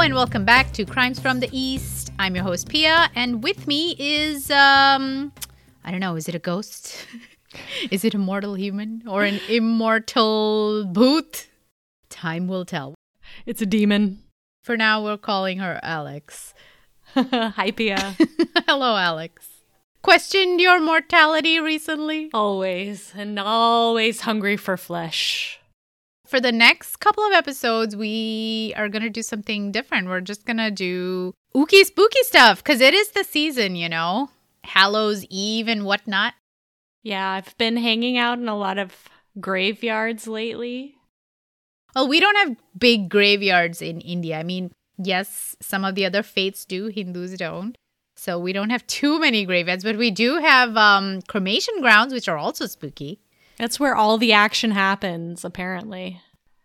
and 0.00 0.14
welcome 0.14 0.44
back 0.44 0.72
to 0.72 0.84
Crimes 0.84 1.18
from 1.18 1.40
the 1.40 1.48
East. 1.50 2.12
I'm 2.20 2.36
your 2.36 2.44
host 2.44 2.68
Pia, 2.68 3.10
and 3.16 3.42
with 3.42 3.66
me 3.66 3.96
is 3.98 4.48
um 4.48 5.32
I 5.84 5.90
don't 5.90 5.98
know, 5.98 6.14
is 6.14 6.28
it 6.28 6.36
a 6.36 6.38
ghost? 6.38 7.04
is 7.90 8.04
it 8.04 8.14
a 8.14 8.18
mortal 8.18 8.54
human 8.54 9.02
or 9.08 9.24
an 9.24 9.40
immortal 9.48 10.84
bhoot? 10.86 11.48
Time 12.10 12.46
will 12.46 12.64
tell. 12.64 12.94
It's 13.44 13.60
a 13.60 13.66
demon. 13.66 14.22
For 14.62 14.76
now, 14.76 15.02
we're 15.02 15.16
calling 15.18 15.58
her 15.58 15.80
Alex. 15.82 16.54
Hi, 17.14 17.72
Pia. 17.72 18.16
Hello, 18.68 18.96
Alex. 18.96 19.48
Questioned 20.02 20.60
your 20.60 20.78
mortality 20.80 21.58
recently? 21.58 22.30
always, 22.32 23.12
and 23.16 23.36
always 23.38 24.20
hungry 24.20 24.56
for 24.56 24.76
flesh. 24.76 25.57
For 26.28 26.40
the 26.40 26.52
next 26.52 26.96
couple 26.96 27.24
of 27.24 27.32
episodes, 27.32 27.96
we 27.96 28.74
are 28.76 28.90
going 28.90 29.02
to 29.02 29.08
do 29.08 29.22
something 29.22 29.72
different. 29.72 30.08
We're 30.08 30.20
just 30.20 30.44
going 30.44 30.58
to 30.58 30.70
do 30.70 31.32
ooky 31.56 31.84
spooky 31.84 32.22
stuff 32.22 32.62
because 32.62 32.82
it 32.82 32.92
is 32.92 33.12
the 33.12 33.24
season, 33.24 33.76
you 33.76 33.88
know? 33.88 34.28
Hallows 34.62 35.24
Eve 35.30 35.68
and 35.68 35.86
whatnot. 35.86 36.34
Yeah, 37.02 37.30
I've 37.30 37.56
been 37.56 37.78
hanging 37.78 38.18
out 38.18 38.38
in 38.38 38.46
a 38.46 38.58
lot 38.58 38.76
of 38.76 39.08
graveyards 39.40 40.28
lately. 40.28 40.96
Well, 41.94 42.08
we 42.08 42.20
don't 42.20 42.36
have 42.36 42.56
big 42.78 43.08
graveyards 43.08 43.80
in 43.80 44.02
India. 44.02 44.38
I 44.38 44.42
mean, 44.42 44.70
yes, 44.98 45.56
some 45.62 45.82
of 45.82 45.94
the 45.94 46.04
other 46.04 46.22
faiths 46.22 46.66
do, 46.66 46.88
Hindus 46.88 47.38
don't. 47.38 47.78
So 48.16 48.38
we 48.38 48.52
don't 48.52 48.70
have 48.70 48.86
too 48.86 49.18
many 49.18 49.46
graveyards, 49.46 49.82
but 49.82 49.96
we 49.96 50.10
do 50.10 50.36
have 50.36 50.76
um, 50.76 51.22
cremation 51.22 51.80
grounds, 51.80 52.12
which 52.12 52.28
are 52.28 52.36
also 52.36 52.66
spooky. 52.66 53.20
That's 53.58 53.80
where 53.80 53.94
all 53.94 54.18
the 54.18 54.32
action 54.32 54.70
happens, 54.70 55.44
apparently. 55.44 56.20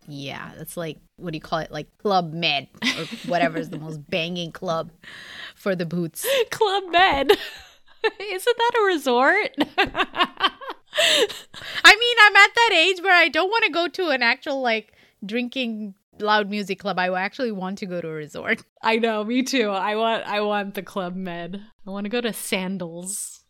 Yeah, 0.08 0.52
that's 0.58 0.78
like 0.78 0.98
what 1.18 1.32
do 1.32 1.38
you 1.38 1.42
call 1.42 1.60
it? 1.60 1.72
Like 1.72 1.88
Club 1.98 2.34
Med 2.34 2.68
or 2.84 3.06
whatever 3.28 3.58
is 3.58 3.70
the 3.70 3.80
most 3.80 4.00
banging 4.10 4.52
club 4.52 4.92
for 5.56 5.76
the 5.76 5.86
bhoots. 5.86 6.26
Club 6.52 6.84
Med. 6.92 7.32
Isn't 8.20 8.58
that 8.58 8.80
a 8.82 8.86
resort? 8.86 9.56
I 11.86 11.96
mean, 11.96 12.18
I'm 12.22 12.36
at 12.36 12.56
that 12.56 12.72
age 12.74 13.02
where 13.02 13.16
I 13.16 13.30
don't 13.30 13.50
want 13.50 13.64
to 13.66 13.72
go 13.72 13.88
to 13.88 14.10
an 14.10 14.22
actual 14.22 14.62
like 14.62 14.94
drinking 15.26 15.96
loud 16.20 16.50
music 16.50 16.80
club. 16.80 17.00
I 17.00 17.10
actually 17.18 17.52
want 17.52 17.78
to 17.80 17.86
go 17.86 18.02
to 18.02 18.08
a 18.08 18.14
resort. 18.14 18.64
I 18.82 18.98
know, 18.98 19.24
me 19.24 19.44
too. 19.44 19.70
I 19.70 19.96
want 19.96 20.28
I 20.28 20.42
want 20.42 20.74
the 20.74 20.84
Club 20.84 21.16
Med. 21.16 21.62
I 21.88 21.90
want 21.90 22.06
to 22.06 22.10
go 22.10 22.22
to 22.22 22.34
Sandals. 22.34 23.46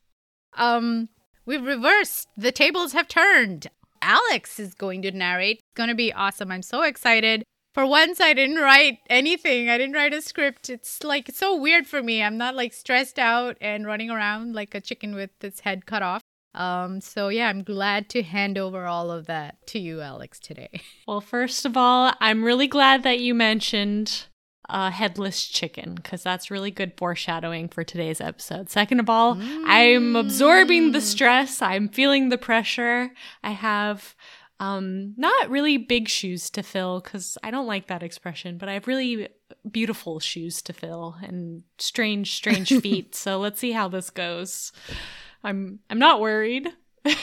Um, 0.55 1.09
we've 1.45 1.63
reversed. 1.63 2.27
The 2.37 2.51
tables 2.51 2.93
have 2.93 3.07
turned. 3.07 3.67
Alex 4.01 4.59
is 4.59 4.73
going 4.73 5.01
to 5.03 5.11
narrate. 5.11 5.57
It's 5.59 5.75
going 5.75 5.89
to 5.89 5.95
be 5.95 6.13
awesome. 6.13 6.51
I'm 6.51 6.61
so 6.61 6.81
excited. 6.83 7.43
For 7.73 7.87
once, 7.87 8.21
I 8.21 8.33
didn't 8.33 8.57
write 8.57 8.99
anything. 9.09 9.69
I 9.69 9.77
didn't 9.77 9.95
write 9.95 10.13
a 10.13 10.21
script. 10.21 10.69
It's 10.69 11.03
like 11.03 11.31
so 11.33 11.55
weird 11.55 11.87
for 11.87 12.03
me. 12.03 12.21
I'm 12.21 12.37
not 12.37 12.55
like 12.55 12.73
stressed 12.73 13.17
out 13.17 13.57
and 13.61 13.87
running 13.87 14.11
around 14.11 14.53
like 14.53 14.75
a 14.75 14.81
chicken 14.81 15.15
with 15.15 15.31
its 15.41 15.61
head 15.61 15.85
cut 15.85 16.03
off. 16.03 16.21
Um, 16.53 17.01
so 17.01 17.29
yeah, 17.29 17.49
I'm 17.49 17.63
glad 17.63 18.09
to 18.09 18.21
hand 18.21 18.59
over 18.59 18.85
all 18.85 19.09
of 19.09 19.25
that 19.25 19.65
to 19.67 19.79
you, 19.79 20.01
Alex, 20.01 20.39
today. 20.39 20.69
Well, 21.05 21.19
first 21.19 21.65
of 21.65 21.75
all, 21.75 22.13
I'm 22.21 22.45
really 22.45 22.67
glad 22.67 23.03
that 23.03 23.19
you 23.19 23.33
mentioned 23.33 24.27
uh, 24.69 24.91
headless 24.91 25.45
chicken 25.45 25.95
because 25.95 26.23
that's 26.23 26.49
really 26.51 26.71
good 26.71 26.93
foreshadowing 26.97 27.67
for 27.67 27.83
today's 27.83 28.21
episode. 28.21 28.69
Second 28.69 28.99
of 28.99 29.09
all, 29.09 29.37
I'm 29.39 30.15
absorbing 30.15 30.91
the 30.91 31.01
stress. 31.01 31.61
I'm 31.61 31.89
feeling 31.89 32.29
the 32.29 32.37
pressure. 32.37 33.11
I 33.43 33.51
have 33.51 34.15
um, 34.59 35.13
not 35.17 35.49
really 35.49 35.77
big 35.77 36.07
shoes 36.07 36.49
to 36.51 36.63
fill 36.63 37.01
because 37.01 37.37
I 37.43 37.51
don't 37.51 37.67
like 37.67 37.87
that 37.87 38.03
expression, 38.03 38.57
but 38.57 38.69
I 38.69 38.73
have 38.73 38.87
really 38.87 39.27
beautiful 39.69 40.19
shoes 40.19 40.61
to 40.63 40.73
fill 40.73 41.17
and 41.21 41.63
strange, 41.77 42.33
strange 42.33 42.69
feet. 42.81 43.15
so 43.15 43.39
let's 43.39 43.59
see 43.59 43.71
how 43.71 43.87
this 43.89 44.09
goes. 44.09 44.71
I'm 45.43 45.79
I'm 45.89 45.99
not 45.99 46.21
worried. 46.21 46.69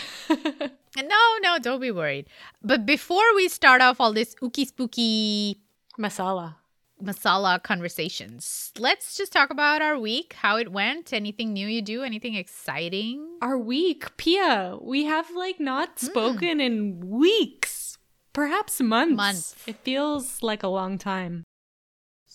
No, 0.96 1.38
no, 1.40 1.58
don't 1.60 1.80
be 1.80 1.92
worried. 1.92 2.26
But 2.62 2.84
before 2.84 3.22
we 3.36 3.48
start 3.48 3.80
off 3.80 4.00
all 4.00 4.12
this 4.12 4.34
ooky 4.42 4.66
spooky 4.66 5.60
Masala. 5.98 6.56
Masala 7.02 7.62
conversations, 7.62 8.72
let's 8.78 9.16
just 9.16 9.32
talk 9.32 9.50
about 9.50 9.82
our 9.82 9.98
week, 9.98 10.34
how 10.34 10.56
it 10.56 10.72
went, 10.72 11.12
anything 11.12 11.52
new 11.52 11.66
you 11.66 11.82
do, 11.82 12.02
anything 12.02 12.34
exciting. 12.34 13.38
Our 13.42 13.58
week, 13.58 14.16
Pia, 14.16 14.78
we 14.80 15.04
have 15.04 15.30
like 15.34 15.60
not 15.60 15.98
hmm. 15.98 16.06
spoken 16.06 16.60
in 16.60 17.00
weeks, 17.00 17.98
perhaps 18.32 18.80
months. 18.80 19.16
Months. 19.16 19.56
It 19.66 19.76
feels 19.76 20.42
like 20.42 20.62
a 20.62 20.68
long 20.68 20.98
time. 20.98 21.44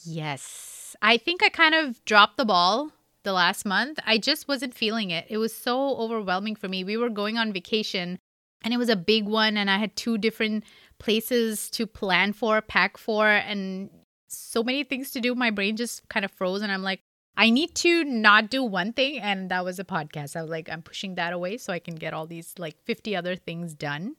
Yes. 0.03 0.95
I 1.01 1.17
think 1.17 1.43
I 1.43 1.49
kind 1.49 1.75
of 1.75 2.03
dropped 2.05 2.37
the 2.37 2.45
ball 2.45 2.91
the 3.23 3.33
last 3.33 3.65
month. 3.65 3.99
I 4.05 4.17
just 4.17 4.47
wasn't 4.47 4.75
feeling 4.75 5.09
it. 5.09 5.25
It 5.29 5.37
was 5.37 5.53
so 5.53 5.97
overwhelming 5.97 6.55
for 6.55 6.67
me. 6.67 6.83
We 6.83 6.97
were 6.97 7.09
going 7.09 7.37
on 7.37 7.53
vacation 7.53 8.19
and 8.65 8.73
it 8.73 8.77
was 8.77 8.89
a 8.89 8.95
big 8.95 9.25
one, 9.25 9.57
and 9.57 9.69
I 9.69 9.77
had 9.77 9.95
two 9.95 10.17
different 10.17 10.63
places 10.97 11.69
to 11.69 11.85
plan 11.85 12.33
for, 12.33 12.61
pack 12.61 12.97
for, 12.97 13.27
and 13.27 13.91
so 14.27 14.63
many 14.63 14.83
things 14.83 15.11
to 15.11 15.21
do. 15.21 15.35
My 15.35 15.51
brain 15.51 15.75
just 15.75 16.07
kind 16.09 16.25
of 16.25 16.31
froze, 16.31 16.61
and 16.61 16.71
I'm 16.71 16.83
like, 16.83 17.01
I 17.37 17.49
need 17.49 17.75
to 17.75 18.03
not 18.03 18.49
do 18.49 18.63
one 18.63 18.93
thing, 18.93 19.19
and 19.19 19.51
that 19.51 19.65
was 19.65 19.79
a 19.79 19.83
podcast. 19.83 20.35
I 20.35 20.41
was 20.41 20.51
like, 20.51 20.69
I'm 20.69 20.81
pushing 20.81 21.15
that 21.15 21.33
away 21.33 21.57
so 21.57 21.73
I 21.73 21.79
can 21.79 21.95
get 21.95 22.13
all 22.13 22.25
these 22.25 22.53
like 22.57 22.77
50 22.85 23.15
other 23.15 23.35
things 23.35 23.73
done. 23.73 24.15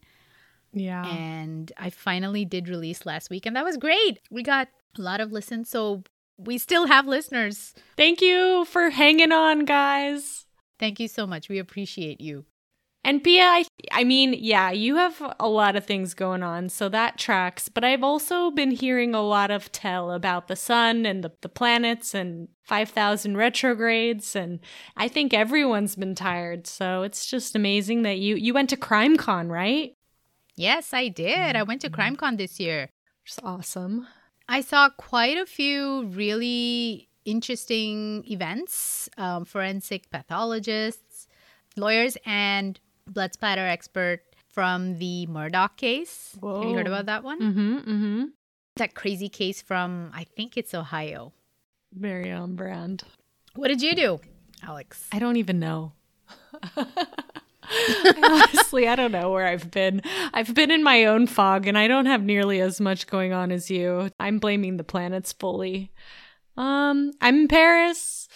Yeah. 0.72 1.06
And 1.06 1.72
I 1.78 1.90
finally 1.90 2.44
did 2.44 2.68
release 2.68 3.06
last 3.06 3.30
week, 3.30 3.46
and 3.46 3.56
that 3.56 3.64
was 3.64 3.76
great. 3.76 4.20
We 4.30 4.42
got 4.42 4.68
a 4.98 5.00
lot 5.00 5.20
of 5.20 5.32
listens, 5.32 5.70
so 5.70 6.02
we 6.36 6.58
still 6.58 6.86
have 6.86 7.06
listeners. 7.06 7.74
Thank 7.96 8.20
you 8.20 8.66
for 8.66 8.90
hanging 8.90 9.32
on, 9.32 9.64
guys. 9.64 10.44
Thank 10.78 11.00
you 11.00 11.08
so 11.08 11.26
much. 11.26 11.48
We 11.48 11.58
appreciate 11.58 12.20
you. 12.20 12.44
And 13.06 13.22
Pia, 13.22 13.44
I, 13.44 13.64
I 13.92 14.02
mean, 14.02 14.34
yeah, 14.36 14.72
you 14.72 14.96
have 14.96 15.22
a 15.38 15.48
lot 15.48 15.76
of 15.76 15.86
things 15.86 16.12
going 16.12 16.42
on, 16.42 16.68
so 16.68 16.88
that 16.88 17.18
tracks. 17.18 17.68
But 17.68 17.84
I've 17.84 18.02
also 18.02 18.50
been 18.50 18.72
hearing 18.72 19.14
a 19.14 19.22
lot 19.22 19.52
of 19.52 19.70
tell 19.70 20.10
about 20.10 20.48
the 20.48 20.56
sun 20.56 21.06
and 21.06 21.22
the, 21.22 21.30
the 21.40 21.48
planets 21.48 22.16
and 22.16 22.48
5,000 22.64 23.36
retrogrades. 23.36 24.34
And 24.34 24.58
I 24.96 25.06
think 25.06 25.32
everyone's 25.32 25.94
been 25.94 26.16
tired. 26.16 26.66
So 26.66 27.02
it's 27.04 27.26
just 27.26 27.54
amazing 27.54 28.02
that 28.02 28.18
you, 28.18 28.34
you 28.34 28.52
went 28.52 28.70
to 28.70 28.76
CrimeCon, 28.76 29.52
right? 29.52 29.92
Yes, 30.56 30.92
I 30.92 31.06
did. 31.06 31.54
I 31.54 31.62
went 31.62 31.82
to 31.82 31.88
Mm-hmm. 31.90 32.14
CrimeCon 32.16 32.38
this 32.38 32.58
year. 32.58 32.90
It's 33.24 33.38
awesome. 33.44 34.08
I 34.48 34.62
saw 34.62 34.90
quite 34.90 35.36
a 35.36 35.46
few 35.46 36.06
really 36.06 37.08
interesting 37.24 38.24
events 38.26 39.08
um, 39.16 39.44
forensic 39.44 40.10
pathologists, 40.10 41.28
lawyers, 41.76 42.16
and 42.26 42.80
blood 43.06 43.32
splatter 43.32 43.66
expert 43.66 44.20
from 44.48 44.98
the 44.98 45.26
Murdaugh 45.28 45.76
case. 45.76 46.36
Have 46.42 46.64
you 46.64 46.74
heard 46.74 46.86
about 46.86 47.06
that 47.06 47.22
one? 47.22 47.40
Mm-hmm. 47.40 47.76
Mm-hmm. 47.76 48.24
That 48.76 48.94
crazy 48.94 49.28
case 49.28 49.62
from, 49.62 50.10
I 50.14 50.24
think 50.24 50.56
it's 50.56 50.74
Ohio. 50.74 51.32
Very 51.92 52.30
on 52.30 52.56
brand. 52.56 53.04
What 53.54 53.68
did 53.68 53.80
you 53.80 53.94
do, 53.94 54.20
Alex? 54.62 55.08
I 55.12 55.18
don't 55.18 55.36
even 55.36 55.58
know. 55.58 55.92
Honestly, 58.22 58.86
I 58.88 58.94
don't 58.96 59.12
know 59.12 59.30
where 59.30 59.46
I've 59.46 59.70
been. 59.70 60.02
I've 60.32 60.54
been 60.54 60.70
in 60.70 60.82
my 60.82 61.04
own 61.04 61.26
fog 61.26 61.66
and 61.66 61.76
I 61.76 61.88
don't 61.88 62.06
have 62.06 62.22
nearly 62.22 62.60
as 62.60 62.80
much 62.80 63.06
going 63.06 63.32
on 63.32 63.50
as 63.50 63.70
you. 63.70 64.10
I'm 64.20 64.38
blaming 64.38 64.76
the 64.76 64.84
planets 64.84 65.32
fully. 65.32 65.90
Um, 66.56 67.12
I'm 67.20 67.40
in 67.40 67.48
Paris. 67.48 68.28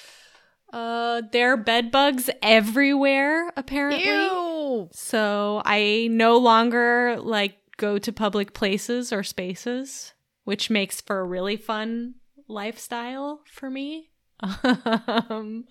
Uh, 0.72 1.22
there 1.33 1.53
are 1.53 1.56
bed 1.56 1.91
bugs 1.91 2.30
everywhere, 2.42 3.53
apparently. 3.56 4.04
Ew! 4.04 4.89
So 4.92 5.62
I 5.65 6.09
no 6.10 6.39
longer 6.39 7.18
like 7.21 7.56
go 7.77 7.98
to 7.98 8.12
public 8.12 8.53
places 8.54 9.12
or 9.12 9.22
spaces, 9.22 10.15
which 10.45 10.71
makes 10.71 11.00
for 11.00 11.21
a 11.21 11.24
really 11.24 11.56
fun 11.56 12.15
lifestyle 12.47 13.41
for 13.47 13.71
me. 13.71 14.10
um, 15.28 15.65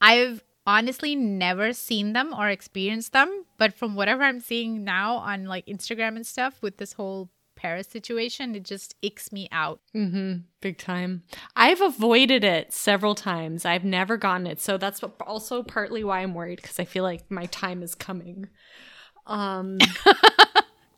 I've 0.00 0.42
honestly 0.66 1.14
never 1.14 1.72
seen 1.72 2.12
them 2.12 2.34
or 2.36 2.48
experienced 2.48 3.12
them, 3.12 3.44
but 3.56 3.72
from 3.72 3.94
whatever 3.94 4.24
I'm 4.24 4.40
seeing 4.40 4.84
now 4.84 5.16
on 5.16 5.44
like 5.44 5.66
Instagram 5.66 6.16
and 6.16 6.26
stuff 6.26 6.60
with 6.60 6.78
this 6.78 6.94
whole 6.94 7.30
Paris 7.56 7.88
situation, 7.88 8.54
it 8.54 8.62
just 8.64 8.94
icks 9.02 9.32
me 9.32 9.48
out. 9.50 9.80
Mm-hmm. 9.94 10.40
Big 10.60 10.78
time. 10.78 11.22
I've 11.56 11.80
avoided 11.80 12.44
it 12.44 12.72
several 12.72 13.14
times. 13.14 13.64
I've 13.64 13.84
never 13.84 14.16
gotten 14.16 14.46
it. 14.46 14.60
So 14.60 14.76
that's 14.78 15.02
what- 15.02 15.16
also 15.26 15.62
partly 15.62 16.04
why 16.04 16.20
I'm 16.20 16.34
worried 16.34 16.60
because 16.62 16.78
I 16.78 16.84
feel 16.84 17.02
like 17.02 17.28
my 17.30 17.46
time 17.46 17.82
is 17.82 17.94
coming. 17.94 18.48
Um, 19.26 19.78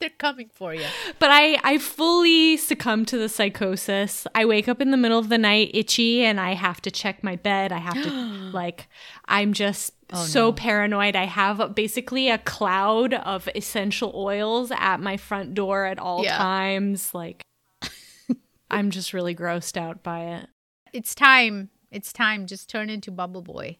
They're 0.00 0.10
coming 0.10 0.48
for 0.54 0.72
you. 0.74 0.84
but 1.18 1.30
I, 1.32 1.58
I 1.64 1.78
fully 1.78 2.56
succumb 2.56 3.04
to 3.06 3.18
the 3.18 3.28
psychosis. 3.28 4.28
I 4.32 4.44
wake 4.44 4.68
up 4.68 4.80
in 4.80 4.92
the 4.92 4.96
middle 4.96 5.18
of 5.18 5.28
the 5.28 5.38
night 5.38 5.72
itchy 5.74 6.22
and 6.24 6.38
I 6.38 6.54
have 6.54 6.80
to 6.82 6.90
check 6.90 7.24
my 7.24 7.34
bed. 7.34 7.72
I 7.72 7.78
have 7.78 8.00
to, 8.04 8.10
like, 8.52 8.88
I'm 9.26 9.52
just 9.52 9.92
so 10.14 10.52
paranoid. 10.52 11.16
I 11.16 11.24
have 11.26 11.74
basically 11.74 12.28
a 12.30 12.38
cloud 12.38 13.14
of 13.14 13.48
essential 13.54 14.12
oils 14.14 14.70
at 14.74 14.98
my 15.00 15.16
front 15.16 15.54
door 15.54 15.84
at 15.84 15.98
all 15.98 16.22
Yeah. 16.24 16.36
times. 16.38 17.14
Like, 17.14 17.42
I'm 18.70 18.90
just 18.90 19.12
really 19.12 19.34
grossed 19.34 19.76
out 19.76 20.02
by 20.02 20.20
it. 20.20 20.46
It's 20.92 21.14
time. 21.14 21.70
It's 21.90 22.12
time. 22.12 22.46
Just 22.46 22.68
turn 22.68 22.90
into 22.90 23.10
Bubble 23.10 23.40
Boy. 23.42 23.78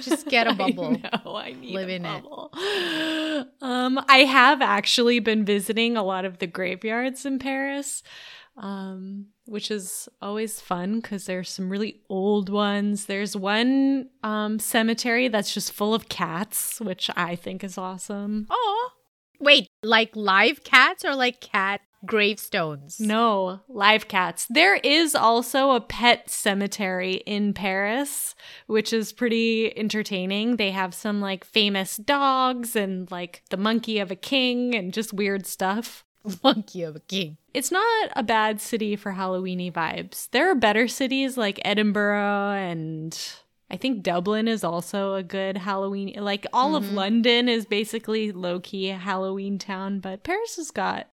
Just 0.00 0.26
get 0.28 0.46
a 0.48 0.54
bubble. 0.56 0.92
Know, 0.92 1.36
I 1.36 1.52
need 1.52 1.74
Live 1.74 1.88
a 1.88 1.94
in 1.94 2.04
it. 2.04 2.22
bubble. 2.22 2.50
Um, 3.60 4.00
I 4.08 4.18
have 4.18 4.62
actually 4.62 5.18
been 5.18 5.44
visiting 5.44 5.96
a 5.96 6.02
lot 6.04 6.24
of 6.24 6.38
the 6.38 6.46
graveyards 6.46 7.26
in 7.26 7.38
Paris, 7.40 8.02
um, 8.56 9.26
which 9.46 9.70
is 9.70 10.08
always 10.22 10.60
fun 10.60 11.00
because 11.00 11.26
there's 11.26 11.50
some 11.50 11.70
really 11.70 12.00
old 12.08 12.48
ones. 12.48 13.06
There's 13.06 13.36
one 13.36 14.08
um, 14.22 14.58
cemetery 14.58 15.28
that's 15.28 15.52
just 15.52 15.72
full 15.72 15.94
of 15.94 16.08
cats, 16.08 16.80
which 16.80 17.10
I 17.16 17.36
think 17.36 17.62
is 17.62 17.78
awesome. 17.78 18.46
Oh. 18.50 18.90
Wait, 19.40 19.68
like 19.82 20.14
live 20.14 20.64
cats 20.64 21.04
or 21.04 21.14
like 21.14 21.40
cat 21.40 21.80
gravestones? 22.06 23.00
No, 23.00 23.60
live 23.68 24.08
cats. 24.08 24.46
There 24.48 24.76
is 24.76 25.14
also 25.14 25.72
a 25.72 25.80
pet 25.80 26.30
cemetery 26.30 27.14
in 27.26 27.52
Paris, 27.52 28.34
which 28.66 28.92
is 28.92 29.12
pretty 29.12 29.76
entertaining. 29.76 30.56
They 30.56 30.70
have 30.70 30.94
some 30.94 31.20
like 31.20 31.44
famous 31.44 31.96
dogs 31.96 32.76
and 32.76 33.10
like 33.10 33.42
the 33.50 33.56
monkey 33.56 33.98
of 33.98 34.10
a 34.10 34.16
king 34.16 34.74
and 34.74 34.92
just 34.92 35.12
weird 35.12 35.46
stuff. 35.46 36.04
Monkey 36.42 36.82
of 36.82 36.96
a 36.96 37.00
king. 37.00 37.36
It's 37.54 37.70
not 37.70 38.10
a 38.16 38.22
bad 38.24 38.60
city 38.60 38.96
for 38.96 39.12
Halloweeny 39.12 39.72
vibes. 39.72 40.28
There 40.30 40.50
are 40.50 40.56
better 40.56 40.88
cities 40.88 41.36
like 41.36 41.60
Edinburgh 41.64 42.52
and 42.52 43.16
I 43.70 43.76
think 43.76 44.02
Dublin 44.02 44.48
is 44.48 44.64
also 44.64 45.14
a 45.14 45.22
good 45.22 45.56
Halloween. 45.56 46.14
Like 46.18 46.46
all 46.52 46.76
of 46.76 46.84
mm-hmm. 46.84 46.96
London 46.96 47.48
is 47.48 47.64
basically 47.64 48.32
low 48.32 48.60
key 48.60 48.88
Halloween 48.88 49.58
town, 49.58 50.00
but 50.00 50.24
Paris 50.24 50.56
has 50.56 50.70
got 50.70 51.08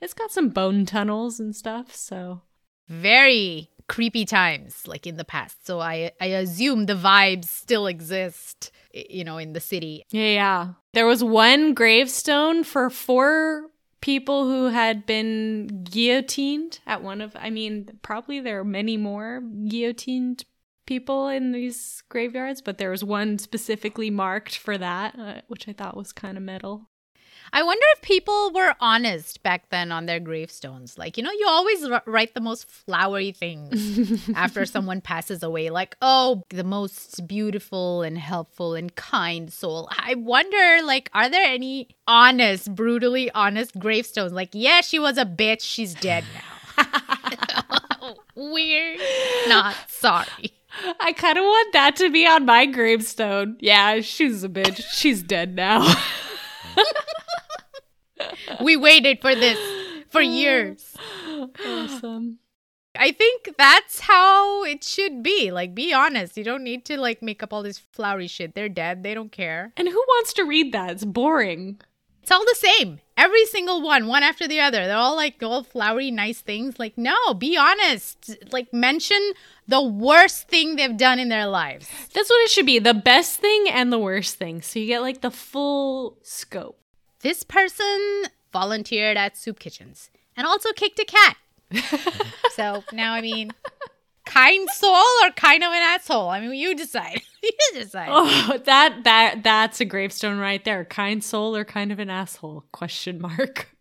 it's 0.00 0.14
got 0.14 0.30
some 0.30 0.50
bone 0.50 0.84
tunnels 0.84 1.40
and 1.40 1.56
stuff. 1.56 1.94
So 1.94 2.42
Very 2.88 3.70
creepy 3.88 4.24
times, 4.24 4.86
like 4.86 5.06
in 5.06 5.16
the 5.16 5.24
past. 5.24 5.66
So 5.66 5.80
I 5.80 6.12
I 6.20 6.26
assume 6.26 6.86
the 6.86 6.94
vibes 6.94 7.46
still 7.46 7.86
exist, 7.86 8.70
you 8.92 9.24
know, 9.24 9.38
in 9.38 9.54
the 9.54 9.60
city. 9.60 10.04
yeah, 10.10 10.28
yeah. 10.28 10.68
There 10.92 11.06
was 11.06 11.24
one 11.24 11.74
gravestone 11.74 12.64
for 12.64 12.90
four 12.90 13.66
people 14.06 14.44
who 14.44 14.66
had 14.66 15.04
been 15.04 15.66
guillotined 15.82 16.78
at 16.86 17.02
one 17.02 17.20
of. 17.20 17.36
I 17.36 17.50
mean, 17.50 17.98
probably 18.02 18.38
there 18.38 18.60
are 18.60 18.64
many 18.64 18.96
more 18.96 19.42
guillotined 19.66 20.44
people 20.86 21.26
in 21.26 21.50
these 21.50 22.04
graveyards, 22.08 22.62
but 22.62 22.78
there 22.78 22.90
was 22.90 23.02
one 23.02 23.36
specifically 23.36 24.08
marked 24.08 24.56
for 24.56 24.78
that, 24.78 25.18
uh, 25.18 25.40
which 25.48 25.66
I 25.66 25.72
thought 25.72 25.96
was 25.96 26.12
kind 26.12 26.36
of 26.36 26.44
metal. 26.44 26.88
I 27.52 27.62
wonder 27.62 27.84
if 27.94 28.02
people 28.02 28.50
were 28.52 28.74
honest 28.80 29.42
back 29.42 29.70
then 29.70 29.92
on 29.92 30.06
their 30.06 30.20
gravestones. 30.20 30.98
Like, 30.98 31.16
you 31.16 31.22
know, 31.22 31.30
you 31.30 31.46
always 31.48 31.84
r- 31.84 32.02
write 32.06 32.34
the 32.34 32.40
most 32.40 32.68
flowery 32.68 33.32
things 33.32 34.28
after 34.34 34.66
someone 34.66 35.00
passes 35.00 35.42
away. 35.42 35.70
Like, 35.70 35.96
oh, 36.02 36.42
the 36.50 36.64
most 36.64 37.26
beautiful 37.26 38.02
and 38.02 38.18
helpful 38.18 38.74
and 38.74 38.94
kind 38.94 39.52
soul. 39.52 39.88
I 39.90 40.14
wonder, 40.16 40.80
like, 40.84 41.10
are 41.14 41.28
there 41.28 41.46
any 41.46 41.88
honest, 42.06 42.74
brutally 42.74 43.30
honest 43.30 43.78
gravestones? 43.78 44.32
Like, 44.32 44.50
yeah, 44.52 44.80
she 44.80 44.98
was 44.98 45.18
a 45.18 45.24
bitch. 45.24 45.62
She's 45.62 45.94
dead 45.94 46.24
now. 46.76 48.14
Weird. 48.34 49.00
Not 49.48 49.74
sorry. 49.88 50.52
I 51.00 51.12
kind 51.14 51.38
of 51.38 51.44
want 51.44 51.72
that 51.72 51.96
to 51.96 52.10
be 52.10 52.26
on 52.26 52.44
my 52.44 52.66
gravestone. 52.66 53.56
Yeah, 53.60 54.00
she's 54.00 54.44
a 54.44 54.48
bitch. 54.48 54.82
She's 54.90 55.22
dead 55.22 55.54
now. 55.54 55.86
We 58.60 58.76
waited 58.76 59.20
for 59.20 59.34
this 59.34 59.58
for 60.10 60.20
years. 60.20 60.96
awesome. 61.66 62.38
I 62.98 63.12
think 63.12 63.54
that's 63.58 64.00
how 64.00 64.64
it 64.64 64.82
should 64.82 65.22
be. 65.22 65.50
Like, 65.50 65.74
be 65.74 65.92
honest. 65.92 66.36
You 66.36 66.44
don't 66.44 66.64
need 66.64 66.84
to 66.86 66.98
like 66.98 67.22
make 67.22 67.42
up 67.42 67.52
all 67.52 67.62
this 67.62 67.78
flowery 67.78 68.26
shit. 68.26 68.54
They're 68.54 68.68
dead. 68.68 69.02
They 69.02 69.14
don't 69.14 69.32
care. 69.32 69.72
And 69.76 69.88
who 69.88 69.94
wants 69.94 70.32
to 70.34 70.44
read 70.44 70.72
that? 70.72 70.90
It's 70.90 71.04
boring. 71.04 71.80
It's 72.22 72.32
all 72.32 72.44
the 72.44 72.56
same. 72.56 72.98
Every 73.16 73.46
single 73.46 73.80
one, 73.80 74.08
one 74.08 74.24
after 74.24 74.48
the 74.48 74.58
other. 74.58 74.86
They're 74.86 74.96
all 74.96 75.14
like 75.14 75.40
all 75.42 75.62
flowery, 75.62 76.10
nice 76.10 76.40
things. 76.40 76.78
Like, 76.78 76.98
no, 76.98 77.34
be 77.34 77.56
honest. 77.56 78.36
Like, 78.50 78.72
mention 78.74 79.32
the 79.68 79.80
worst 79.82 80.48
thing 80.48 80.74
they've 80.74 80.96
done 80.96 81.20
in 81.20 81.28
their 81.28 81.46
lives. 81.46 81.88
That's 82.12 82.28
what 82.28 82.42
it 82.42 82.50
should 82.50 82.66
be. 82.66 82.80
The 82.80 82.94
best 82.94 83.38
thing 83.38 83.66
and 83.68 83.92
the 83.92 83.98
worst 83.98 84.36
thing. 84.36 84.60
So 84.60 84.80
you 84.80 84.86
get 84.86 85.02
like 85.02 85.20
the 85.20 85.30
full 85.30 86.18
scope. 86.22 86.80
This 87.20 87.42
person 87.42 88.24
volunteered 88.52 89.16
at 89.16 89.36
soup 89.36 89.58
kitchens 89.58 90.10
and 90.36 90.46
also 90.46 90.72
kicked 90.72 90.98
a 90.98 91.04
cat. 91.04 91.36
so 92.54 92.84
now, 92.92 93.12
I 93.12 93.20
mean, 93.20 93.50
kind 94.24 94.68
soul 94.70 95.04
or 95.22 95.30
kind 95.30 95.62
of 95.62 95.72
an 95.72 95.82
asshole? 95.82 96.28
I 96.28 96.40
mean, 96.40 96.54
you 96.54 96.74
decide. 96.74 97.22
you 97.42 97.50
decide. 97.72 98.08
Oh, 98.10 98.58
that 98.64 99.04
that 99.04 99.42
that's 99.42 99.80
a 99.80 99.84
gravestone 99.84 100.38
right 100.38 100.62
there. 100.64 100.84
Kind 100.84 101.24
soul 101.24 101.56
or 101.56 101.64
kind 101.64 101.90
of 101.90 101.98
an 101.98 102.10
asshole? 102.10 102.64
Question 102.72 103.20
mark. 103.20 103.74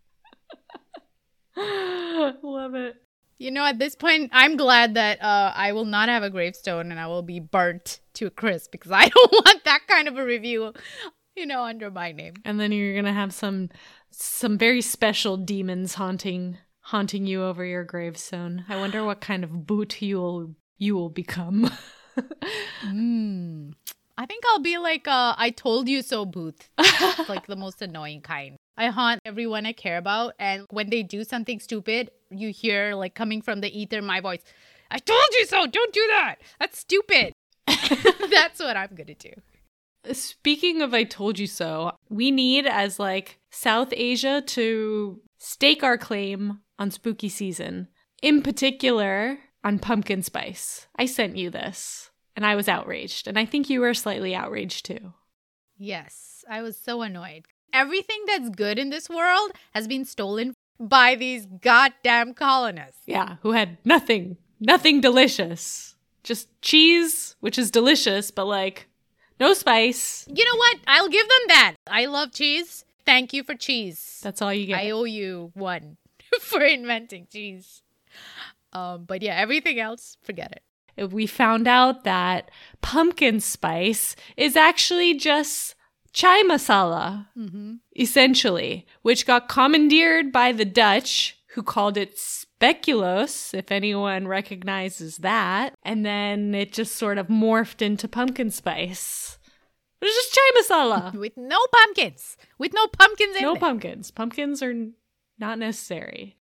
Love 1.58 2.76
it. 2.76 2.96
You 3.38 3.52
know, 3.52 3.66
at 3.66 3.80
this 3.80 3.96
point, 3.96 4.30
I'm 4.34 4.56
glad 4.56 4.94
that 4.94 5.22
uh, 5.22 5.52
I 5.54 5.74
will 5.74 5.86
not 5.86 6.08
have 6.08 6.24
a 6.24 6.30
gravestone 6.30 6.90
and 6.90 7.00
I 7.00 7.08
will 7.08 7.22
be 7.22 7.42
burnt 7.42 8.00
to 8.14 8.28
a 8.28 8.30
crisp 8.30 8.72
because 8.72 8.92
I 8.92 9.10
don't 9.10 9.32
want 9.32 9.64
that 9.66 9.82
kind 9.88 10.08
of 10.08 10.18
a 10.18 10.24
review, 10.24 10.74
you 11.36 11.46
know, 11.46 11.64
under 11.64 11.92
my 11.92 12.12
name. 12.12 12.34
And 12.44 12.60
then 12.60 12.72
you're 12.72 12.96
gonna 12.96 13.14
have 13.14 13.34
some 13.34 13.70
some 14.12 14.58
very 14.58 14.82
special 14.82 15.38
demons 15.38 15.96
haunting 15.96 16.58
haunting 16.80 17.26
you 17.26 17.44
over 17.44 17.66
your 17.66 17.84
gravestone. 17.84 18.66
I 18.70 18.78
wonder 18.78 19.04
what 19.04 19.22
kind 19.22 19.44
of 19.44 19.50
bhoot 19.52 20.02
you 20.02 20.18
will 20.18 20.56
you 20.78 20.96
will 20.96 21.10
become. 21.10 21.70
Mm. 22.86 23.74
I 24.18 24.26
think 24.26 24.44
I'll 24.48 24.60
be 24.60 24.78
like 24.78 25.08
a 25.08 25.36
I 25.38 25.50
told 25.50 25.90
you 25.90 26.02
so 26.02 26.26
booth. 26.26 26.70
It's 26.80 27.30
like 27.30 27.48
the 27.48 27.56
most 27.56 27.82
annoying 27.82 28.22
kind. 28.22 28.56
I 28.78 28.88
haunt 28.88 29.22
everyone 29.26 29.66
I 29.66 29.74
care 29.74 29.98
about, 29.98 30.34
and 30.40 30.66
when 30.70 30.90
they 30.90 31.04
do 31.04 31.24
something 31.24 31.60
stupid, 31.60 32.12
you 32.30 32.52
hear 32.52 32.96
like 32.96 33.16
coming 33.16 33.42
from 33.42 33.62
the 33.62 33.78
ether 33.78 34.02
my 34.02 34.22
voice. 34.22 34.44
I 34.92 35.00
told 35.00 35.28
you 35.38 35.46
so. 35.46 35.66
Don't 35.68 35.94
do 35.94 36.06
that. 36.08 36.36
That's 36.60 36.80
stupid. 36.80 37.34
That's 37.68 38.60
what 38.60 38.78
I'm 38.78 38.96
gonna 38.96 39.16
do. 39.16 39.34
Speaking 40.12 40.82
of 40.82 40.94
I 40.94 41.04
told 41.04 41.40
you 41.40 41.48
so, 41.48 41.92
we 42.10 42.32
need 42.32 42.66
as 42.66 43.00
like 43.00 43.40
South 43.50 43.94
Asia 43.96 44.42
to 44.48 45.22
stake 45.38 45.84
our 45.84 45.98
claim 45.98 46.60
on 46.78 46.92
spooky 46.92 47.30
season. 47.30 47.88
In 48.22 48.42
particular, 48.42 49.40
on 49.64 49.80
pumpkin 49.80 50.22
spice. 50.22 50.88
I 50.96 51.06
sent 51.06 51.38
you 51.38 51.50
this 51.50 52.12
and 52.36 52.46
I 52.46 52.56
was 52.56 52.68
outraged, 52.68 53.28
and 53.28 53.40
I 53.40 53.46
think 53.46 53.70
you 53.70 53.80
were 53.80 53.94
slightly 53.94 54.36
outraged 54.36 54.86
too. 54.86 55.14
Yes, 55.78 56.44
I 56.50 56.62
was 56.62 56.78
so 56.78 57.02
annoyed. 57.02 57.46
Everything 57.74 58.24
that's 58.28 58.50
good 58.50 58.78
in 58.78 58.90
this 58.90 59.10
world 59.10 59.52
has 59.74 59.88
been 59.88 60.06
stolen 60.06 60.54
by 60.80 61.16
these 61.16 61.46
goddamn 61.46 62.34
colonists. 62.34 63.02
Yeah, 63.06 63.38
who 63.42 63.52
had 63.52 63.78
nothing, 63.86 64.38
nothing 64.60 65.02
delicious. 65.02 65.96
Just 66.24 66.50
cheese, 66.62 67.36
which 67.40 67.58
is 67.58 67.72
delicious, 67.72 68.32
but 68.32 68.46
like 68.46 68.88
no 69.40 69.54
spice. 69.54 70.26
You 70.28 70.44
know 70.46 70.58
what? 70.58 70.78
I'll 70.88 71.10
give 71.10 71.28
them 71.28 71.48
that. 71.48 71.76
I 71.88 72.06
love 72.06 72.32
cheese. 72.32 72.86
Thank 73.06 73.34
you 73.34 73.44
for 73.44 73.56
cheese. 73.56 74.20
That's 74.24 74.42
all 74.42 74.54
you 74.54 74.68
get. 74.68 74.80
I 74.80 74.92
owe 74.92 75.04
you 75.04 75.52
one 75.54 75.98
for 76.40 76.62
inventing 76.62 77.28
cheese. 77.32 77.82
Um, 78.74 79.06
but 79.06 79.22
yeah, 79.22 79.36
everything 79.36 79.80
else, 79.80 80.18
forget 80.24 80.60
it. 80.98 81.12
we 81.12 81.28
found 81.28 81.68
out 81.68 82.04
that 82.04 82.52
pumpkin 82.82 83.40
spice 83.40 84.16
is 84.36 84.56
actually 84.56 85.14
just 85.14 85.76
chai 86.14 86.44
masala, 86.44 87.28
essentially, 87.98 88.86
which 89.02 89.26
got 89.26 89.48
commandeered 89.50 90.32
by 90.32 90.52
the 90.52 90.66
Dutch, 90.66 91.38
who 91.50 91.64
called 91.64 91.98
it 91.98 92.18
speculoos, 92.66 93.54
if 93.54 93.72
anyone 93.72 94.28
recognizes 94.28 95.18
that. 95.18 95.74
And 95.84 96.06
then 96.06 96.56
it 96.56 96.74
just 96.74 96.96
sort 96.96 97.18
of 97.18 97.28
morphed 97.28 97.82
into 97.82 98.08
pumpkin 98.08 98.52
spice. 98.52 99.38
It 100.02 100.06
was 100.06 100.14
just 100.14 100.34
chai 100.34 100.76
masala. 100.76 101.14
With 101.20 101.38
no 101.38 101.60
pumpkins. 101.72 102.38
With 102.58 102.74
no 102.74 102.88
pumpkins 102.88 103.36
in 103.36 103.42
no 103.42 103.54
there. 103.54 103.60
pumpkins. 103.60 104.12
Pumpkins 104.12 104.62
are 104.62 104.74
not 105.40 105.60
necessary. 105.60 106.38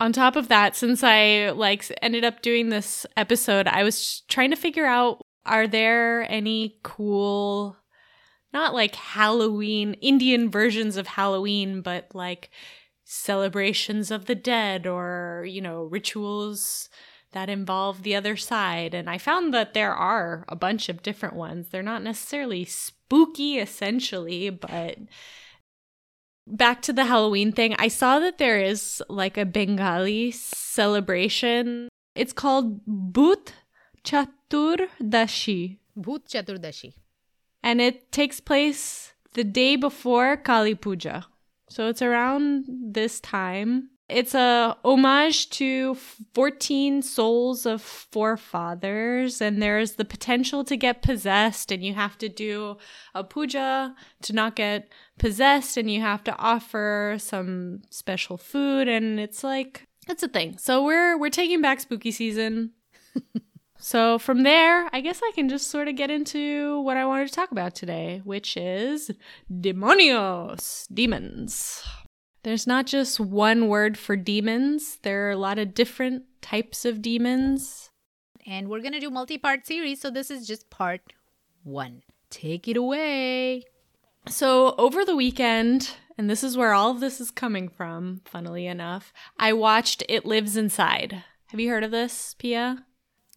On 0.00 0.12
top 0.12 0.36
of 0.36 0.48
that, 0.48 0.76
since 0.76 1.02
I 1.02 1.50
like 1.50 1.92
ended 2.02 2.24
up 2.24 2.40
doing 2.40 2.68
this 2.68 3.04
episode, 3.16 3.66
I 3.66 3.82
was 3.82 4.22
trying 4.28 4.50
to 4.50 4.56
figure 4.56 4.86
out 4.86 5.20
are 5.44 5.66
there 5.66 6.30
any 6.30 6.78
cool 6.82 7.76
not 8.52 8.74
like 8.74 8.94
Halloween 8.94 9.94
Indian 9.94 10.50
versions 10.50 10.96
of 10.96 11.06
Halloween, 11.06 11.82
but 11.82 12.06
like 12.14 12.50
celebrations 13.10 14.10
of 14.10 14.26
the 14.26 14.34
dead 14.34 14.86
or, 14.86 15.46
you 15.48 15.62
know, 15.62 15.84
rituals 15.84 16.90
that 17.32 17.48
involve 17.48 18.02
the 18.02 18.14
other 18.14 18.36
side. 18.36 18.92
And 18.92 19.08
I 19.08 19.16
found 19.16 19.54
that 19.54 19.72
there 19.72 19.94
are 19.94 20.44
a 20.46 20.54
bunch 20.54 20.90
of 20.90 21.02
different 21.02 21.34
ones. 21.34 21.68
They're 21.68 21.82
not 21.82 22.02
necessarily 22.02 22.66
spooky 22.66 23.58
essentially, 23.58 24.50
but 24.50 24.98
back 26.46 26.82
to 26.82 26.92
the 26.92 27.06
Halloween 27.06 27.50
thing, 27.50 27.74
I 27.78 27.88
saw 27.88 28.18
that 28.18 28.36
there 28.36 28.60
is 28.60 29.02
like 29.08 29.38
a 29.38 29.46
Bengali 29.46 30.30
celebration. 30.30 31.88
It's 32.14 32.34
called 32.34 32.84
Bhut 32.86 33.52
Chaturdashi. 34.04 35.78
Bhut 35.98 36.28
Chaturdashi. 36.28 36.92
And 37.62 37.80
it 37.80 38.12
takes 38.12 38.38
place 38.38 39.14
the 39.32 39.44
day 39.44 39.76
before 39.76 40.36
Kali 40.36 40.74
Puja. 40.74 41.26
So 41.68 41.88
it's 41.88 42.02
around 42.02 42.64
this 42.68 43.20
time. 43.20 43.90
It's 44.08 44.34
a 44.34 44.74
homage 44.86 45.50
to 45.50 45.94
14 46.32 47.02
souls 47.02 47.66
of 47.66 47.82
forefathers, 47.82 49.42
and 49.42 49.60
there's 49.60 49.92
the 49.92 50.04
potential 50.06 50.64
to 50.64 50.78
get 50.78 51.02
possessed, 51.02 51.70
and 51.70 51.84
you 51.84 51.92
have 51.92 52.16
to 52.18 52.28
do 52.30 52.78
a 53.14 53.22
puja 53.22 53.94
to 54.22 54.32
not 54.32 54.56
get 54.56 54.88
possessed, 55.18 55.76
and 55.76 55.90
you 55.90 56.00
have 56.00 56.24
to 56.24 56.34
offer 56.36 57.16
some 57.18 57.82
special 57.90 58.38
food, 58.38 58.88
and 58.88 59.20
it's 59.20 59.44
like 59.44 59.86
it's 60.08 60.22
a 60.22 60.28
thing. 60.28 60.56
So 60.56 60.82
we're 60.82 61.18
we're 61.18 61.28
taking 61.28 61.60
back 61.60 61.80
spooky 61.80 62.10
season. 62.10 62.70
so 63.78 64.18
from 64.18 64.42
there, 64.42 64.88
I 64.92 65.00
guess 65.00 65.20
I 65.22 65.32
can 65.34 65.48
just 65.48 65.70
sort 65.70 65.88
of 65.88 65.96
get 65.96 66.10
into 66.10 66.80
what 66.80 66.96
I 66.96 67.06
wanted 67.06 67.28
to 67.28 67.34
talk 67.34 67.52
about 67.52 67.74
today, 67.74 68.20
which 68.24 68.56
is 68.56 69.10
demonios, 69.50 70.86
demons. 70.92 71.82
There's 72.42 72.66
not 72.66 72.86
just 72.86 73.20
one 73.20 73.68
word 73.68 73.96
for 73.98 74.16
demons, 74.16 74.98
there 75.02 75.28
are 75.28 75.30
a 75.30 75.36
lot 75.36 75.58
of 75.58 75.74
different 75.74 76.24
types 76.40 76.84
of 76.84 77.02
demons. 77.02 77.90
And 78.46 78.68
we're 78.68 78.80
going 78.80 78.92
to 78.92 79.00
do 79.00 79.10
multi-part 79.10 79.66
series, 79.66 80.00
so 80.00 80.10
this 80.10 80.30
is 80.30 80.46
just 80.46 80.70
part 80.70 81.00
1. 81.64 82.02
Take 82.30 82.68
it 82.68 82.76
away. 82.76 83.64
So, 84.26 84.74
over 84.78 85.04
the 85.04 85.16
weekend, 85.16 85.90
and 86.16 86.28
this 86.28 86.42
is 86.42 86.56
where 86.56 86.72
all 86.72 86.90
of 86.90 87.00
this 87.00 87.20
is 87.20 87.30
coming 87.30 87.68
from, 87.68 88.22
funnily 88.24 88.66
enough, 88.66 89.12
I 89.38 89.52
watched 89.52 90.02
It 90.08 90.24
Lives 90.26 90.56
Inside. 90.56 91.24
Have 91.46 91.60
you 91.60 91.70
heard 91.70 91.84
of 91.84 91.90
this, 91.90 92.34
Pia? 92.38 92.84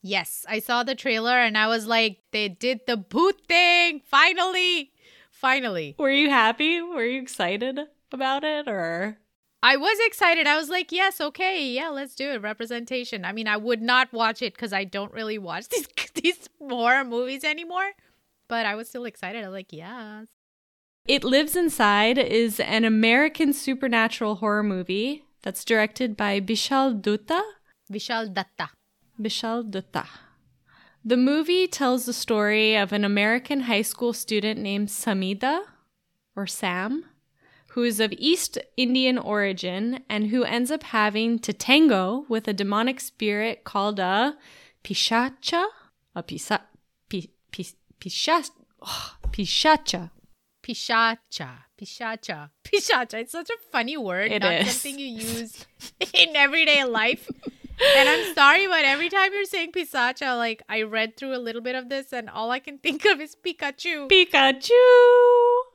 Yes, 0.01 0.46
I 0.50 0.60
saw 0.60 0.84
the 0.84 0.96
trailer 0.96 1.38
and 1.39 1.58
I 1.58 1.67
was 1.67 1.86
like, 1.86 2.20
they 2.31 2.50
did 2.50 2.81
the 2.88 2.98
bhoot 2.98 3.46
thing. 3.48 4.01
Finally. 4.05 4.91
Finally. 5.29 5.96
Were 5.98 6.12
you 6.12 6.29
happy? 6.29 6.81
Were 6.81 7.05
you 7.05 7.22
excited? 7.22 7.79
about 8.13 8.43
it 8.43 8.67
or 8.67 9.17
I 9.63 9.77
was 9.77 9.98
excited. 10.08 10.48
I 10.48 10.58
was 10.58 10.70
like, 10.70 10.91
yes, 10.91 11.22
okay, 11.22 11.63
yeah, 11.63 11.89
let's 11.89 12.15
do 12.15 12.31
it. 12.31 12.41
Representation. 12.41 13.24
I 13.24 13.31
mean, 13.31 13.48
I 13.48 13.58
would 13.58 13.81
not 13.81 14.12
watch 14.12 14.41
it 14.41 14.55
because 14.55 14.74
I 14.74 14.86
don't 14.86 15.13
really 15.13 15.38
watch 15.38 15.70
these 15.70 15.88
these 16.15 16.50
horror 16.60 17.03
movies 17.03 17.43
anymore. 17.43 17.91
But 18.48 18.65
I 18.65 18.75
was 18.75 18.89
still 18.89 19.05
excited. 19.05 19.43
I 19.43 19.48
was 19.48 19.53
like, 19.53 19.72
yes. 19.72 20.27
It 21.05 21.24
Lives 21.24 21.55
Inside 21.55 22.17
is 22.17 22.60
an 22.60 22.86
American 22.86 23.53
supernatural 23.53 24.36
horror 24.36 24.63
movie 24.63 25.25
that's 25.41 25.63
directed 25.63 26.17
by 26.17 26.41
Vishal 26.41 27.00
Dutta. 27.00 27.41
Vishal 27.91 28.34
Datta. 28.34 28.70
Bishal 29.20 29.70
Dutta. 29.70 30.06
The 31.03 31.18
movie 31.18 31.68
tells 31.68 32.06
the 32.06 32.13
story 32.13 32.75
of 32.75 32.94
an 32.94 33.03
American 33.03 33.62
high 33.62 33.82
school 33.82 34.13
student 34.13 34.60
named 34.60 34.89
Samidha, 34.89 35.63
or 36.36 36.46
Sam, 36.46 37.06
who 37.70 37.84
is 37.84 38.00
of 38.00 38.13
East 38.13 38.58
Indian 38.77 39.18
origin 39.18 40.03
and 40.10 40.27
who 40.27 40.44
ends 40.44 40.70
up 40.70 40.84
having 40.84 41.39
to 41.39 41.53
tango 41.53 42.25
with 42.30 42.48
a 42.48 42.53
demonic 42.53 43.00
spirit 43.00 43.63
called 43.63 44.00
a 44.00 44.38
pishacha, 44.84 45.65
a 46.15 46.22
pisa, 46.22 46.62
pi, 47.10 47.27
pi, 47.51 47.63
pishacha, 48.00 48.51
oh, 48.82 49.15
pishacha. 49.32 50.12
Pishacha, 50.62 51.50
pishacha, 51.75 52.51
pishacha. 52.63 53.13
It's 53.15 53.32
such 53.32 53.50
a 53.50 53.58
funny 53.72 53.98
word, 53.98 54.32
it 54.32 54.44
not 54.44 54.53
is. 54.53 54.72
something 54.72 55.00
you 55.00 55.08
use 55.08 55.65
in 56.13 56.36
everyday 56.36 56.84
life. 56.84 57.27
And 57.97 58.09
I'm 58.09 58.33
sorry, 58.33 58.67
but 58.67 58.85
every 58.85 59.09
time 59.09 59.33
you're 59.33 59.45
saying 59.45 59.71
Pisacha, 59.71 60.38
like 60.38 60.61
I 60.69 60.83
read 60.83 61.17
through 61.17 61.35
a 61.35 61.39
little 61.39 61.61
bit 61.61 61.75
of 61.75 61.89
this, 61.89 62.13
and 62.13 62.29
all 62.29 62.51
I 62.51 62.59
can 62.59 62.77
think 62.83 63.05
of 63.05 63.19
is 63.19 63.35
Pikachu. 63.35 64.09
Pikachu. 64.09 64.71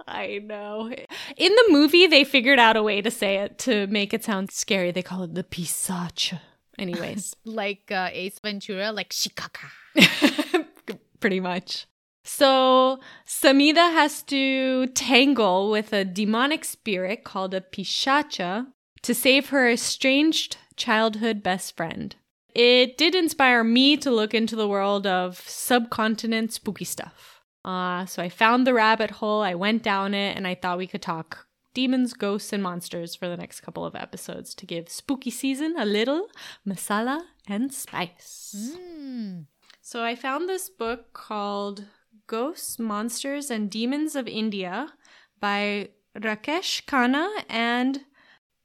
I 0.09 0.41
know. 0.43 0.91
In 1.37 1.55
the 1.55 1.65
movie, 1.69 2.07
they 2.07 2.25
figured 2.25 2.59
out 2.59 2.77
a 2.77 2.83
way 2.83 3.03
to 3.03 3.11
say 3.11 3.37
it 3.37 3.59
to 3.61 3.87
make 3.89 4.15
it 4.15 4.25
sound 4.25 4.51
scary. 4.53 4.93
They 4.93 5.03
call 5.03 5.23
it 5.25 5.35
the 5.35 5.45
Pisacha. 5.45 6.41
Anyways, 6.79 7.35
like 7.45 7.91
uh, 7.91 8.11
Ace 8.13 8.39
Ventura, 8.39 8.93
like 8.93 9.11
Shikaka. 9.11 9.69
Pretty 11.21 11.41
much. 11.41 11.87
So 12.23 12.99
Samidha 13.27 13.93
has 13.93 14.23
to 14.25 14.89
tangle 14.89 15.71
with 15.71 15.93
a 15.93 16.05
demonic 16.05 16.65
spirit 16.65 17.25
called 17.25 17.55
a 17.55 17.61
Pishacha 17.61 18.67
to 19.03 19.15
save 19.15 19.51
her 19.51 19.71
estranged 19.71 20.59
childhood 20.77 21.43
best 21.43 21.77
friend. 21.77 22.15
It 22.55 22.97
did 22.97 23.15
inspire 23.15 23.63
me 23.63 23.97
to 23.99 24.11
look 24.11 24.33
into 24.33 24.57
the 24.57 24.69
world 24.69 25.07
of 25.07 25.39
subcontinent 25.41 26.53
spooky 26.53 26.85
stuff. 26.85 27.43
Uh, 27.65 28.07
so 28.07 28.23
I 28.23 28.29
found 28.29 28.67
the 28.67 28.75
rabbit 28.75 29.11
hole, 29.11 29.43
I 29.43 29.55
went 29.55 29.83
down 29.83 30.15
it, 30.15 30.37
and 30.37 30.47
I 30.47 30.55
thought 30.55 30.79
we 30.79 30.87
could 30.87 31.03
talk 31.03 31.47
demons, 31.75 32.15
ghosts, 32.15 32.53
and 32.53 32.63
monsters 32.63 33.15
for 33.15 33.29
the 33.29 33.37
next 33.37 33.61
couple 33.61 33.85
of 33.85 33.95
episodes 33.95 34.55
to 34.55 34.65
give 34.65 34.89
spooky 34.89 35.31
season 35.31 35.75
a 35.77 35.85
little 35.85 36.29
masala 36.67 37.21
and 37.47 37.75
spice. 37.75 38.55
Mm. 38.57 39.47
So 39.83 40.03
I 40.03 40.15
found 40.15 40.49
this 40.49 40.71
book 40.71 41.13
called 41.13 41.85
Ghosts, 42.27 42.79
Monsters, 42.79 43.51
and 43.51 43.71
Demons 43.71 44.17
of 44.17 44.27
India 44.27 44.95
by 45.39 45.91
Rakesh 46.17 46.85
Khanna 46.87 47.29
and 47.49 48.01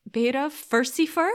Bhairav 0.10 0.52
Furcifer 0.52 1.30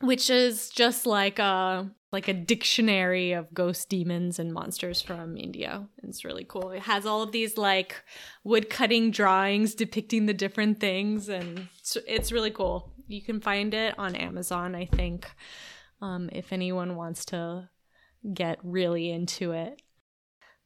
which 0.00 0.30
is 0.30 0.70
just 0.70 1.06
like 1.06 1.38
a 1.38 1.90
like 2.12 2.28
a 2.28 2.32
dictionary 2.32 3.32
of 3.32 3.52
ghost 3.52 3.88
demons 3.88 4.38
and 4.38 4.52
monsters 4.52 5.02
from 5.02 5.36
India. 5.36 5.88
It's 6.04 6.24
really 6.24 6.44
cool. 6.44 6.70
It 6.70 6.82
has 6.82 7.06
all 7.06 7.22
of 7.22 7.32
these 7.32 7.58
like 7.58 8.04
woodcutting 8.44 9.10
drawings 9.10 9.74
depicting 9.74 10.26
the 10.26 10.34
different 10.34 10.78
things 10.78 11.28
and 11.28 11.66
it's, 11.80 11.96
it's 12.06 12.30
really 12.30 12.52
cool. 12.52 12.92
You 13.08 13.20
can 13.20 13.40
find 13.40 13.74
it 13.74 13.98
on 13.98 14.14
Amazon, 14.14 14.76
I 14.76 14.86
think. 14.86 15.28
Um, 16.00 16.28
if 16.32 16.52
anyone 16.52 16.94
wants 16.94 17.24
to 17.26 17.68
get 18.32 18.58
really 18.62 19.10
into 19.10 19.50
it 19.50 19.82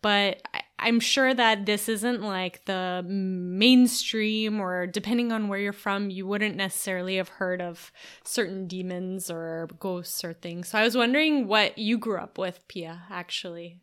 but 0.02 0.42
I'm 0.80 1.00
sure 1.00 1.34
that 1.34 1.66
this 1.66 1.88
isn't 1.88 2.22
like 2.22 2.64
the 2.66 3.04
mainstream, 3.06 4.60
or 4.60 4.86
depending 4.86 5.32
on 5.32 5.48
where 5.48 5.58
you're 5.58 5.72
from, 5.72 6.10
you 6.10 6.26
wouldn't 6.26 6.56
necessarily 6.56 7.16
have 7.16 7.28
heard 7.28 7.60
of 7.60 7.90
certain 8.24 8.68
demons 8.68 9.30
or 9.30 9.68
ghosts 9.80 10.22
or 10.24 10.34
things. 10.34 10.68
So 10.68 10.78
I 10.78 10.84
was 10.84 10.96
wondering 10.96 11.48
what 11.48 11.78
you 11.78 11.98
grew 11.98 12.18
up 12.18 12.38
with, 12.38 12.66
Pia, 12.68 13.02
actually. 13.10 13.80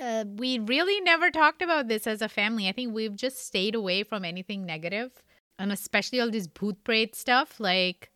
Uh, 0.00 0.24
we 0.36 0.58
really 0.58 1.00
never 1.02 1.30
talked 1.30 1.60
about 1.60 1.88
this 1.88 2.06
as 2.06 2.22
a 2.22 2.28
family. 2.28 2.68
I 2.68 2.72
think 2.72 2.94
we've 2.94 3.16
just 3.16 3.46
stayed 3.46 3.74
away 3.74 4.02
from 4.02 4.24
anything 4.24 4.64
negative, 4.64 5.10
and 5.58 5.70
especially 5.72 6.20
all 6.20 6.30
this 6.30 6.48
bhoot 6.48 6.76
pret 6.84 7.14
stuff. 7.14 7.60
Like, 7.60 8.10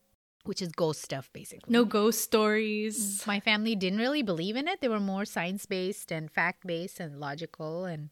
which 0.44 0.62
is 0.62 0.68
ghost 0.68 1.02
stuff 1.02 1.30
basically. 1.32 1.72
No 1.72 1.84
ghost 1.84 2.20
stories. 2.20 3.22
Mm, 3.22 3.26
my 3.26 3.40
family 3.40 3.74
didn't 3.74 3.98
really 3.98 4.22
believe 4.22 4.56
in 4.56 4.68
it. 4.68 4.80
They 4.80 4.88
were 4.88 5.00
more 5.00 5.24
science 5.24 5.66
based 5.66 6.12
and 6.12 6.30
fact 6.30 6.66
based 6.66 7.00
and 7.00 7.18
logical 7.18 7.84
and 7.84 8.10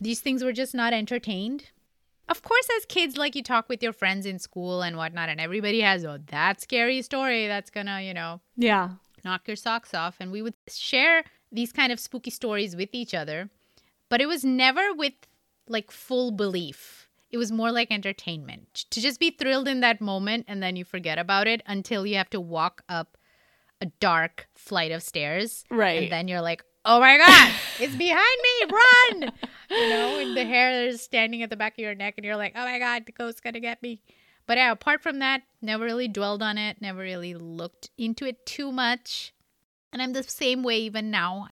these 0.00 0.20
things 0.20 0.44
were 0.44 0.52
just 0.52 0.74
not 0.74 0.92
entertained. 0.92 1.70
Of 2.28 2.42
course, 2.42 2.68
as 2.76 2.84
kids, 2.84 3.16
like 3.16 3.34
you 3.34 3.42
talk 3.42 3.68
with 3.68 3.82
your 3.82 3.92
friends 3.92 4.26
in 4.26 4.38
school 4.38 4.82
and 4.82 4.96
whatnot, 4.96 5.28
and 5.28 5.40
everybody 5.40 5.80
has 5.80 6.04
oh 6.04 6.18
that 6.26 6.60
scary 6.60 7.00
story 7.02 7.46
that's 7.46 7.70
gonna, 7.70 8.02
you 8.02 8.12
know, 8.12 8.40
yeah, 8.56 8.90
knock 9.24 9.46
your 9.46 9.56
socks 9.56 9.94
off. 9.94 10.16
And 10.20 10.30
we 10.30 10.42
would 10.42 10.54
share 10.68 11.24
these 11.50 11.72
kind 11.72 11.90
of 11.90 11.98
spooky 11.98 12.30
stories 12.30 12.76
with 12.76 12.90
each 12.92 13.14
other, 13.14 13.48
but 14.10 14.20
it 14.20 14.26
was 14.26 14.44
never 14.44 14.92
with 14.92 15.14
like 15.68 15.90
full 15.90 16.30
belief 16.30 16.97
it 17.30 17.38
was 17.38 17.52
more 17.52 17.70
like 17.70 17.90
entertainment 17.90 18.86
to 18.90 19.00
just 19.00 19.20
be 19.20 19.30
thrilled 19.30 19.68
in 19.68 19.80
that 19.80 20.00
moment 20.00 20.46
and 20.48 20.62
then 20.62 20.76
you 20.76 20.84
forget 20.84 21.18
about 21.18 21.46
it 21.46 21.62
until 21.66 22.06
you 22.06 22.16
have 22.16 22.30
to 22.30 22.40
walk 22.40 22.82
up 22.88 23.18
a 23.80 23.86
dark 24.00 24.48
flight 24.54 24.90
of 24.90 25.02
stairs. 25.02 25.64
Right. 25.70 26.04
And 26.04 26.12
then 26.12 26.28
you're 26.28 26.40
like, 26.40 26.64
oh 26.84 27.00
my 27.00 27.18
God, 27.18 27.52
it's 27.80 27.94
behind 27.94 28.38
me, 28.42 28.72
run. 28.72 29.32
you 29.70 29.88
know, 29.90 30.18
and 30.20 30.36
the 30.36 30.44
hair 30.44 30.86
is 30.86 31.02
standing 31.02 31.42
at 31.42 31.50
the 31.50 31.56
back 31.56 31.74
of 31.74 31.78
your 31.78 31.94
neck 31.94 32.14
and 32.16 32.24
you're 32.24 32.36
like, 32.36 32.52
oh 32.56 32.64
my 32.64 32.78
God, 32.78 33.04
the 33.06 33.12
ghost's 33.12 33.40
to 33.40 33.60
get 33.60 33.82
me. 33.82 34.00
But 34.46 34.56
yeah, 34.56 34.72
apart 34.72 35.02
from 35.02 35.18
that, 35.18 35.42
never 35.60 35.84
really 35.84 36.08
dwelled 36.08 36.42
on 36.42 36.56
it, 36.56 36.80
never 36.80 37.00
really 37.00 37.34
looked 37.34 37.90
into 37.98 38.24
it 38.24 38.46
too 38.46 38.72
much. 38.72 39.34
And 39.92 40.00
I'm 40.00 40.14
the 40.14 40.22
same 40.22 40.62
way 40.62 40.78
even 40.78 41.10
now. 41.10 41.48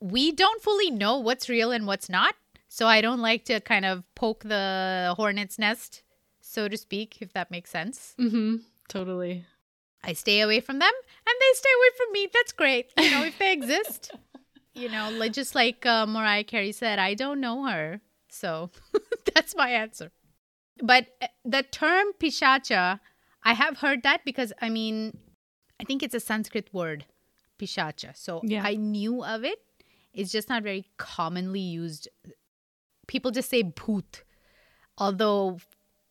We 0.00 0.32
don't 0.32 0.62
fully 0.62 0.90
know 0.90 1.18
what's 1.18 1.48
real 1.48 1.70
and 1.70 1.86
what's 1.86 2.08
not 2.08 2.34
so 2.76 2.86
I 2.86 3.00
don't 3.00 3.22
like 3.22 3.46
to 3.46 3.58
kind 3.60 3.86
of 3.86 4.04
poke 4.14 4.42
the 4.44 5.14
hornet's 5.16 5.58
nest, 5.58 6.02
so 6.42 6.68
to 6.68 6.76
speak, 6.76 7.16
if 7.22 7.32
that 7.32 7.50
makes 7.50 7.70
sense. 7.70 8.14
Mm-hmm. 8.20 8.56
Totally. 8.86 9.46
I 10.04 10.12
stay 10.12 10.42
away 10.42 10.60
from 10.60 10.78
them 10.78 10.92
and 11.26 11.34
they 11.40 11.52
stay 11.54 11.70
away 11.78 11.90
from 11.96 12.12
me. 12.12 12.28
That's 12.34 12.52
great. 12.52 12.92
You 12.98 13.10
know, 13.12 13.24
if 13.24 13.38
they 13.38 13.52
exist. 13.52 14.10
You 14.74 14.90
know, 14.90 15.08
like 15.10 15.32
just 15.32 15.54
like 15.54 15.86
uh, 15.86 16.04
Mariah 16.04 16.44
Carey 16.44 16.70
said, 16.70 16.98
I 16.98 17.14
don't 17.14 17.40
know 17.40 17.64
her. 17.64 18.02
So 18.28 18.68
that's 19.34 19.56
my 19.56 19.70
answer. 19.70 20.10
But 20.82 21.06
uh, 21.22 21.28
the 21.46 21.62
term 21.62 22.08
pishacha, 22.20 23.00
I 23.42 23.52
have 23.54 23.78
heard 23.78 24.02
that 24.02 24.26
because 24.26 24.52
I 24.60 24.68
mean, 24.68 25.16
I 25.80 25.84
think 25.84 26.02
it's 26.02 26.14
a 26.14 26.20
Sanskrit 26.20 26.68
word, 26.74 27.06
pishacha. 27.58 28.14
So 28.18 28.42
Yeah. 28.44 28.64
I 28.66 28.74
knew 28.74 29.24
of 29.24 29.44
it. 29.44 29.60
It's 30.12 30.30
just 30.30 30.50
not 30.50 30.62
very 30.62 30.84
commonly 30.98 31.60
used. 31.60 32.08
People 33.06 33.30
just 33.30 33.50
say 33.50 33.62
bhoot, 33.62 34.22
although 34.98 35.58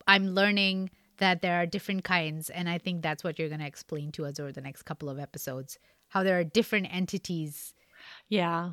I'm 0.08 0.30
learning 0.30 0.92
that 1.18 1.42
there 1.42 1.62
are 1.62 1.66
different 1.66 2.04
kinds, 2.04 2.50
and 2.50 2.70
I 2.70 2.78
think 2.78 3.02
that's 3.02 3.24
what 3.24 3.40
you're 3.40 3.50
going 3.50 3.62
to 3.62 3.68
explain 3.68 4.12
to 4.14 4.26
us 4.26 4.40
over 4.40 4.52
the 4.52 4.62
next 4.62 4.84
couple 4.84 5.10
of 5.10 5.20
episodes. 5.20 5.80
How 6.10 6.24
there 6.24 6.40
are 6.40 6.44
different 6.44 6.94
entities. 6.94 7.74
Yeah. 8.30 8.72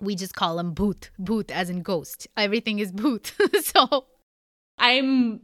We 0.00 0.14
just 0.14 0.34
call 0.34 0.56
them 0.56 0.74
bhoot, 0.74 1.10
bhoot 1.20 1.50
as 1.50 1.70
in 1.70 1.82
ghost. 1.82 2.26
Everything 2.36 2.78
is 2.78 2.92
bhoot. 2.92 3.32
so 3.64 4.06
I'm 4.78 5.40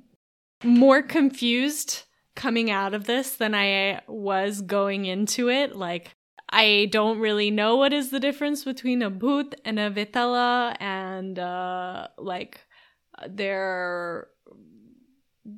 more 0.64 1.02
confused 1.02 2.04
coming 2.34 2.70
out 2.70 2.94
of 2.94 3.04
this 3.04 3.36
than 3.36 3.54
I 3.54 4.00
was 4.06 4.62
going 4.62 5.04
into 5.04 5.48
it. 5.48 5.76
Like, 5.76 6.14
I 6.52 6.88
don't 6.90 7.18
really 7.18 7.50
know 7.50 7.76
what 7.76 7.92
is 7.94 8.10
the 8.10 8.20
difference 8.20 8.62
between 8.62 9.00
a 9.00 9.10
bhoot 9.10 9.54
and 9.64 9.78
a 9.78 9.90
vetala, 9.90 10.76
and 10.78 11.38
uh, 11.38 12.08
like, 12.18 12.60
there 13.26 13.62
are 13.62 14.28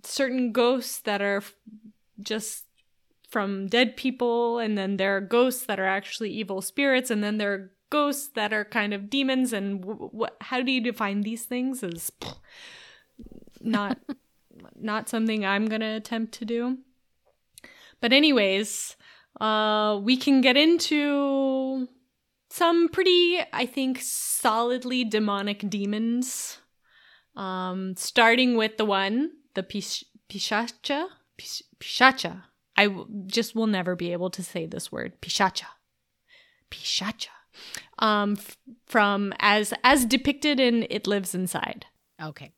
certain 0.04 0.52
ghosts 0.52 1.00
that 1.00 1.20
are 1.20 1.42
just 2.20 2.66
from 3.28 3.66
dead 3.66 3.96
people, 3.96 4.58
and 4.58 4.78
then 4.78 4.96
there 4.96 5.16
are 5.16 5.20
ghosts 5.20 5.66
that 5.66 5.80
are 5.80 5.86
actually 5.86 6.30
evil 6.30 6.62
spirits, 6.62 7.10
and 7.10 7.24
then 7.24 7.38
there 7.38 7.52
are 7.52 7.70
ghosts 7.90 8.28
that 8.34 8.52
are 8.52 8.64
kind 8.64 8.94
of 8.94 9.10
demons. 9.10 9.52
And 9.52 9.80
w- 9.80 10.08
what? 10.12 10.36
How 10.40 10.62
do 10.62 10.70
you 10.70 10.80
define 10.80 11.22
these 11.22 11.44
things? 11.44 11.82
Is 11.82 12.12
not 13.60 13.98
not 14.76 15.08
something 15.08 15.44
I'm 15.44 15.66
gonna 15.66 15.96
attempt 15.96 16.32
to 16.34 16.44
do. 16.44 16.78
But 18.00 18.12
anyways, 18.12 18.96
uh, 19.40 19.98
we 20.02 20.16
can 20.16 20.40
get 20.40 20.56
into 20.56 21.88
some 22.50 22.88
pretty, 22.88 23.40
I 23.52 23.66
think, 23.66 23.98
solidly 24.02 25.04
demonic 25.04 25.68
demons. 25.68 26.58
Um, 27.36 27.96
starting 27.96 28.56
with 28.56 28.76
the 28.76 28.84
one, 28.84 29.32
the 29.54 29.62
pish- 29.64 30.04
pishacha, 30.28 31.08
Pish- 31.36 31.62
pishacha. 31.80 32.44
I 32.76 32.86
w- 32.86 33.08
just 33.26 33.56
will 33.56 33.66
never 33.66 33.96
be 33.96 34.12
able 34.12 34.30
to 34.30 34.42
say 34.42 34.66
this 34.66 34.92
word, 34.92 35.20
pishacha, 35.20 35.66
pishacha. 36.70 37.28
Um, 37.98 38.32
f- 38.38 38.56
from 38.86 39.32
as 39.40 39.72
as 39.84 40.04
depicted 40.04 40.58
in 40.60 40.86
It 40.90 41.06
Lives 41.06 41.34
Inside. 41.34 41.86
okay. 42.22 42.52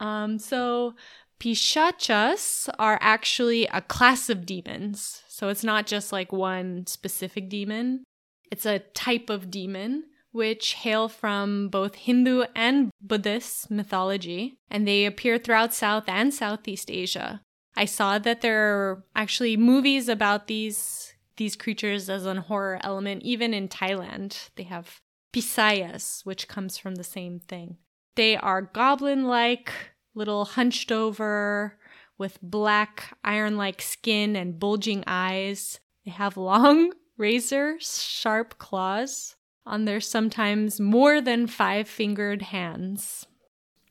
Um, 0.00 0.38
so 0.38 0.94
Pishachas 1.40 2.68
are 2.78 2.98
actually 3.00 3.66
a 3.66 3.80
class 3.82 4.28
of 4.30 4.46
demons. 4.46 5.22
So 5.38 5.50
it's 5.50 5.62
not 5.62 5.86
just 5.86 6.10
like 6.10 6.32
one 6.32 6.84
specific 6.88 7.48
demon. 7.48 8.02
It's 8.50 8.66
a 8.66 8.80
type 8.80 9.30
of 9.30 9.52
demon 9.52 10.02
which 10.32 10.74
hail 10.74 11.08
from 11.08 11.68
both 11.68 11.94
Hindu 11.94 12.42
and 12.56 12.90
Buddhist 13.00 13.70
mythology, 13.70 14.58
and 14.68 14.86
they 14.86 15.06
appear 15.06 15.38
throughout 15.38 15.72
South 15.72 16.08
and 16.08 16.34
Southeast 16.34 16.90
Asia. 16.90 17.40
I 17.76 17.84
saw 17.84 18.18
that 18.18 18.40
there 18.40 18.74
are 18.74 19.04
actually 19.14 19.56
movies 19.56 20.08
about 20.08 20.48
these 20.48 21.14
these 21.36 21.54
creatures 21.54 22.10
as 22.10 22.26
an 22.26 22.38
horror 22.38 22.80
element, 22.82 23.22
even 23.22 23.54
in 23.54 23.68
Thailand. 23.68 24.50
They 24.56 24.64
have 24.64 25.00
Pisayas, 25.32 26.26
which 26.26 26.48
comes 26.48 26.78
from 26.78 26.96
the 26.96 27.04
same 27.04 27.38
thing. 27.38 27.76
They 28.16 28.36
are 28.36 28.60
goblin 28.60 29.28
like, 29.28 29.72
little 30.16 30.44
hunched 30.44 30.90
over, 30.90 31.77
with 32.18 32.38
black 32.42 33.16
iron 33.24 33.56
like 33.56 33.80
skin 33.80 34.36
and 34.36 34.58
bulging 34.58 35.04
eyes. 35.06 35.80
They 36.04 36.10
have 36.10 36.36
long, 36.36 36.92
razor 37.16 37.76
sharp 37.80 38.58
claws 38.58 39.36
on 39.64 39.84
their 39.84 40.00
sometimes 40.00 40.80
more 40.80 41.20
than 41.20 41.46
five 41.46 41.88
fingered 41.88 42.42
hands. 42.42 43.26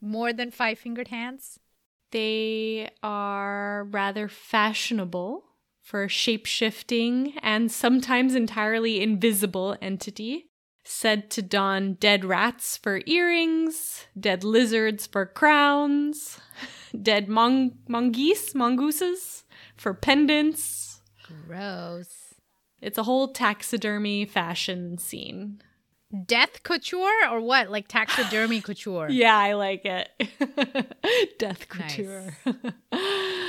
More 0.02 0.34
than 0.34 0.52
five 0.52 0.78
fingered 0.78 1.08
hands? 1.08 1.60
They 2.12 2.90
are 3.04 3.86
rather 3.90 4.28
fashionable 4.28 5.44
for 5.82 6.10
shape 6.10 6.46
shifting 6.46 7.34
and 7.42 7.72
sometimes 7.72 8.36
entirely 8.36 9.02
invisible 9.02 9.78
entity. 9.82 10.50
Said 10.84 11.30
to 11.32 11.42
don 11.42 11.94
dead 11.96 12.24
rats 12.24 12.78
for 12.78 13.02
earrings, 13.06 14.06
dead 14.18 14.46
lizards 14.46 15.06
for 15.06 15.26
crowns, 15.26 16.40
dead 17.02 17.28
mong- 17.28 17.74
mongoose, 17.88 18.54
mongooses 18.56 19.44
for 19.76 19.94
pendants. 19.94 21.02
Gross. 21.48 22.34
It's 22.82 22.98
a 22.98 23.04
whole 23.04 23.30
taxidermy 23.30 24.26
fashion 24.26 24.98
scene. 24.98 25.62
Death 26.26 26.64
couture 26.64 27.28
or 27.30 27.42
what? 27.42 27.70
Like 27.70 27.88
taxidermy 27.88 28.62
couture? 28.62 29.08
Yeah, 29.12 29.36
I 29.38 29.54
like 29.54 29.84
it. 29.84 30.10
Death 31.40 31.66
Nice. 31.78 31.96
couture. 31.96 32.38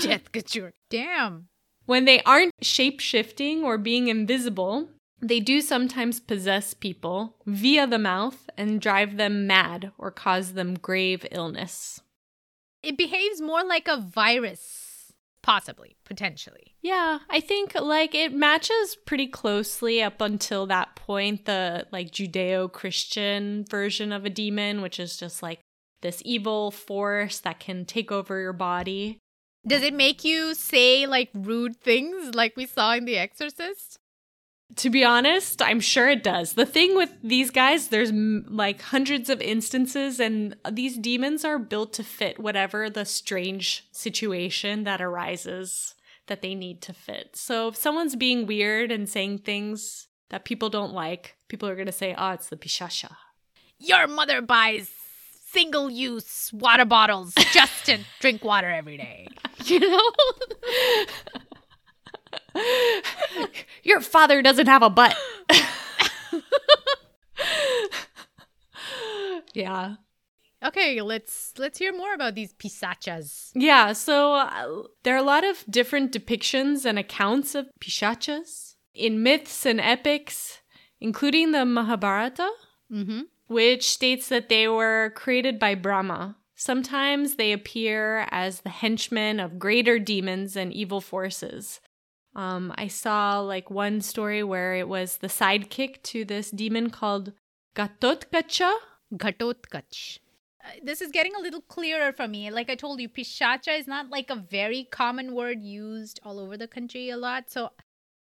Death 0.01 0.33
couture. 0.33 0.73
Damn. 0.91 1.49
When 1.87 2.05
they 2.05 2.21
aren't 2.23 2.53
shape 2.63 3.01
shifting 3.01 3.63
or 3.65 3.79
being 3.79 4.09
invisible, 4.09 4.89
they 5.21 5.41
do 5.41 5.61
sometimes 5.61 6.21
possess 6.21 6.75
people 6.75 7.37
via 7.47 7.87
the 7.87 7.99
mouth 7.99 8.51
and 8.57 8.81
drive 8.81 9.17
them 9.17 9.47
mad 9.47 9.93
or 9.99 10.11
cause 10.11 10.53
them 10.55 10.75
grave 10.75 11.25
illness. 11.31 12.01
It 12.89 12.97
behaves 12.97 13.43
more 13.43 13.63
like 13.63 13.87
a 13.87 14.01
virus, 14.01 15.13
possibly, 15.43 15.97
potentially. 16.07 16.75
Yeah, 16.81 17.19
I 17.29 17.39
think 17.39 17.75
like 17.75 18.15
it 18.15 18.33
matches 18.33 18.97
pretty 19.05 19.27
closely 19.27 20.03
up 20.03 20.23
until 20.23 20.65
that 20.69 20.97
point 20.97 21.45
the 21.45 21.87
like 21.93 22.11
Judeo-Christian 22.11 23.67
version 23.69 24.11
of 24.11 24.25
a 24.25 24.31
demon, 24.31 24.81
which 24.81 24.99
is 24.99 25.19
just 25.19 25.43
like 25.43 25.61
this 26.01 26.23
evil 26.25 26.71
force 26.71 27.41
that 27.41 27.61
can 27.61 27.85
take 27.85 28.11
over 28.11 28.41
your 28.41 28.55
body. 28.55 29.19
Does 29.67 29.83
it 29.83 29.93
make 29.93 30.25
you 30.25 30.55
say 30.55 31.07
like 31.07 31.29
rude 31.35 31.77
things 31.77 32.35
like 32.35 32.57
we 32.57 32.65
saw 32.65 32.95
in 32.95 33.05
The 33.05 33.19
Exorcist? 33.19 33.99
To 34.77 34.91
be 34.91 35.03
honest, 35.05 35.61
I'm 35.63 35.81
sure 35.81 36.09
it 36.09 36.23
does. 36.23 36.53
The 36.53 36.67
thing 36.67 36.95
with 36.95 37.11
these 37.23 37.51
guys, 37.51 37.89
there's 37.89 38.11
m- 38.11 38.45
like 38.49 38.81
hundreds 38.83 39.29
of 39.31 39.41
instances, 39.41 40.21
and 40.21 40.55
these 40.71 40.97
demons 40.97 41.45
are 41.45 41.59
built 41.59 41.93
to 41.95 42.05
fit 42.05 42.39
whatever 42.39 42.89
the 42.91 43.05
strange 43.05 43.87
situation 43.93 44.85
that 44.85 45.01
arises 45.01 45.95
that 46.27 46.43
they 46.43 46.55
need 46.55 46.83
to 46.83 46.93
fit. 46.93 47.31
So 47.35 47.69
if 47.69 47.77
someone's 47.77 48.15
being 48.15 48.47
weird 48.47 48.93
and 48.93 49.09
saying 49.09 49.39
things 49.39 50.09
that 50.29 50.45
people 50.45 50.69
don't 50.69 50.93
like, 50.93 51.37
people 51.49 51.69
are 51.69 51.75
going 51.75 51.87
to 51.87 51.93
say, 51.93 52.15
oh, 52.17 52.33
it's 52.33 52.49
the 52.51 52.57
Pishasha. 52.57 53.17
Your 53.79 54.07
mother 54.07 54.43
buys 54.43 54.91
single 55.51 55.89
use 55.91 56.51
water 56.53 56.85
bottles 56.85 57.33
just 57.53 57.87
to 57.87 57.99
drink 58.21 58.45
water 58.45 58.69
every 58.71 58.97
day. 58.99 59.29
You 59.65 59.81
know? 59.81 60.01
Your 63.83 64.01
father 64.01 64.43
doesn't 64.43 64.67
have 64.67 64.83
a 64.83 64.91
butt. 64.91 65.17
yeah. 69.55 69.97
okay, 70.65 71.01
let's 71.01 71.53
let's 71.59 71.79
hear 71.79 71.93
more 71.93 72.15
about 72.15 72.35
these 72.35 72.53
pisachas. 72.55 73.51
Yeah, 73.55 73.93
so 73.93 74.35
uh, 74.35 74.83
there 75.03 75.15
are 75.15 75.19
a 75.19 75.23
lot 75.23 75.45
of 75.45 75.65
different 75.71 76.13
depictions 76.13 76.85
and 76.85 76.99
accounts 76.99 77.55
of 77.55 77.67
pishachas 77.81 78.75
in 78.95 79.23
myths 79.23 79.65
and 79.67 79.81
epics, 79.81 80.61
including 81.01 81.53
the 81.53 81.65
Mahabharata, 81.65 82.51
Mm-hmm. 82.93 83.21
which 83.49 83.87
states 83.87 84.29
that 84.31 84.49
they 84.49 84.67
were 84.67 85.13
created 85.15 85.59
by 85.59 85.75
Brahma. 85.75 86.37
Sometimes 86.55 87.35
they 87.35 87.53
appear 87.53 88.27
as 88.31 88.63
the 88.63 88.71
henchmen 88.71 89.39
of 89.39 89.59
greater 89.59 89.99
demons 89.99 90.57
and 90.57 90.73
evil 90.73 91.03
forces. 91.03 91.81
Um, 92.35 92.73
I 92.77 92.89
saw 92.89 93.41
like 93.41 93.71
one 93.71 94.01
story 94.01 94.43
where 94.43 94.75
it 94.75 94.89
was 94.89 95.19
the 95.19 95.29
sidekick 95.29 96.03
to 96.05 96.25
this 96.25 96.51
demon 96.51 96.91
called 96.91 97.33
Ghatotkacha. 97.75 98.73
Ghatotkach. 99.15 100.19
Uh, 100.63 100.69
This 100.83 101.01
is 101.01 101.11
getting 101.11 101.35
a 101.35 101.41
little 101.41 101.63
clearer 101.63 102.13
for 102.13 102.29
me. 102.29 102.51
Like 102.51 102.71
I 102.71 102.75
told 102.75 103.01
you, 103.01 103.09
pishacha 103.09 103.79
is 103.79 103.87
not 103.87 104.11
like 104.11 104.31
a 104.31 104.37
very 104.37 104.85
common 104.85 105.35
word 105.35 105.63
used 105.63 106.21
all 106.23 106.39
over 106.39 106.57
the 106.57 106.69
country 106.69 107.09
a 107.11 107.17
lot. 107.17 107.51
So 107.51 107.71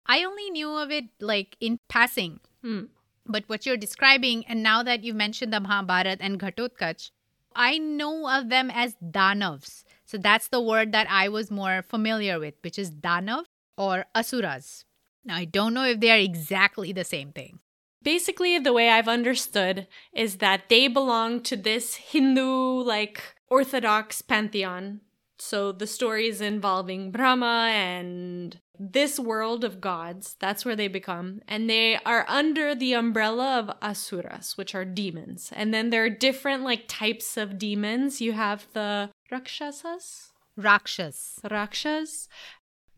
I 0.06 0.24
only 0.24 0.50
knew 0.50 0.76
of 0.76 0.90
it 0.90 1.06
like 1.20 1.56
in 1.60 1.80
passing. 1.88 2.40
Hmm. 2.62 2.84
But 3.26 3.48
what 3.48 3.66
you're 3.66 3.76
describing, 3.76 4.46
and 4.46 4.62
now 4.62 4.84
that 4.84 5.02
you've 5.02 5.16
mentioned 5.16 5.52
the 5.52 5.58
Mahabharat 5.58 6.18
and 6.20 6.38
Ghatotkach, 6.38 7.10
I 7.56 7.78
know 7.78 8.28
of 8.30 8.50
them 8.50 8.70
as 8.70 8.94
Danavs. 9.02 9.82
So 10.04 10.16
that's 10.16 10.48
the 10.48 10.60
word 10.60 10.92
that 10.92 11.08
I 11.10 11.28
was 11.28 11.50
more 11.50 11.82
familiar 11.82 12.38
with, 12.38 12.54
which 12.62 12.78
is 12.78 12.92
Danav 12.92 13.46
or 13.76 14.06
Asuras. 14.14 14.84
Now, 15.24 15.36
I 15.36 15.44
don't 15.44 15.74
know 15.74 15.84
if 15.84 16.00
they 16.00 16.10
are 16.10 16.18
exactly 16.18 16.92
the 16.92 17.04
same 17.04 17.32
thing. 17.32 17.58
Basically, 18.02 18.58
the 18.58 18.72
way 18.72 18.88
I've 18.88 19.08
understood 19.08 19.88
is 20.12 20.36
that 20.36 20.68
they 20.68 20.86
belong 20.86 21.42
to 21.42 21.56
this 21.56 21.96
Hindu 21.96 22.82
like 22.82 23.34
orthodox 23.48 24.22
pantheon. 24.22 25.00
So 25.38 25.72
the 25.72 25.86
stories 25.86 26.40
involving 26.40 27.10
Brahma 27.10 27.70
and 27.72 28.58
this 28.78 29.18
world 29.18 29.64
of 29.64 29.80
gods, 29.80 30.36
that's 30.38 30.64
where 30.64 30.76
they 30.76 30.88
become. 30.88 31.40
And 31.48 31.68
they 31.68 31.96
are 32.06 32.24
under 32.28 32.74
the 32.74 32.94
umbrella 32.94 33.58
of 33.58 33.76
asuras, 33.82 34.56
which 34.56 34.74
are 34.74 34.84
demons. 34.84 35.52
And 35.54 35.74
then 35.74 35.90
there 35.90 36.04
are 36.04 36.10
different 36.10 36.62
like 36.62 36.84
types 36.88 37.36
of 37.36 37.58
demons. 37.58 38.20
You 38.20 38.32
have 38.32 38.66
the 38.72 39.10
rakshasas, 39.30 40.32
Rakshas. 40.56 41.38
rakshas, 41.50 42.28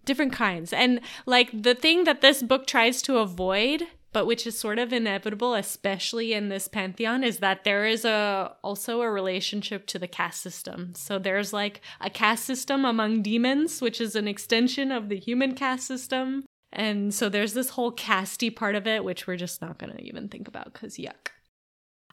different 0.08 0.32
kinds. 0.32 0.72
And 0.72 1.00
like 1.26 1.50
the 1.52 1.76
thing 1.76 2.02
that 2.04 2.20
this 2.20 2.42
book 2.42 2.66
tries 2.66 3.00
to 3.02 3.18
avoid, 3.18 3.84
but 4.12 4.26
which 4.26 4.46
is 4.46 4.58
sort 4.58 4.78
of 4.80 4.92
inevitable, 4.92 5.54
especially 5.54 6.32
in 6.32 6.48
this 6.48 6.66
pantheon, 6.66 7.22
is 7.22 7.38
that 7.38 7.62
there 7.62 7.86
is 7.86 8.04
a 8.04 8.56
also 8.64 9.02
a 9.02 9.10
relationship 9.10 9.86
to 9.86 9.98
the 9.98 10.08
caste 10.08 10.42
system. 10.42 10.94
So 10.96 11.18
there's 11.18 11.52
like 11.52 11.80
a 12.00 12.10
caste 12.10 12.44
system 12.44 12.84
among 12.84 13.22
demons, 13.22 13.80
which 13.80 14.00
is 14.00 14.16
an 14.16 14.26
extension 14.26 14.90
of 14.90 15.08
the 15.08 15.18
human 15.18 15.54
caste 15.54 15.86
system. 15.86 16.44
And 16.72 17.14
so 17.14 17.28
there's 17.28 17.54
this 17.54 17.70
whole 17.70 17.92
casty 17.92 18.54
part 18.54 18.74
of 18.74 18.86
it, 18.86 19.04
which 19.04 19.26
we're 19.26 19.36
just 19.36 19.62
not 19.62 19.78
gonna 19.78 20.00
even 20.00 20.28
think 20.28 20.48
about 20.48 20.72
because 20.72 20.96
yuck. 20.96 21.28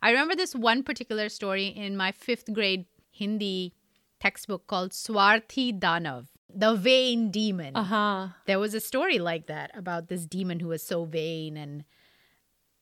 I 0.01 0.11
remember 0.11 0.35
this 0.35 0.53
one 0.53 0.83
particular 0.83 1.29
story 1.29 1.67
in 1.67 1.97
my 1.97 2.11
fifth 2.11 2.53
grade 2.53 2.85
Hindi 3.09 3.73
textbook 4.19 4.67
called 4.67 4.91
Swarthi 4.91 5.77
Danav, 5.79 6.27
the 6.53 6.75
vain 6.75 7.31
demon. 7.31 7.75
Uh 7.75 7.83
huh. 7.83 8.27
There 8.45 8.59
was 8.59 8.73
a 8.73 8.79
story 8.79 9.19
like 9.19 9.47
that 9.47 9.71
about 9.75 10.07
this 10.07 10.25
demon 10.25 10.59
who 10.59 10.67
was 10.69 10.83
so 10.83 11.05
vain 11.05 11.57
and 11.57 11.83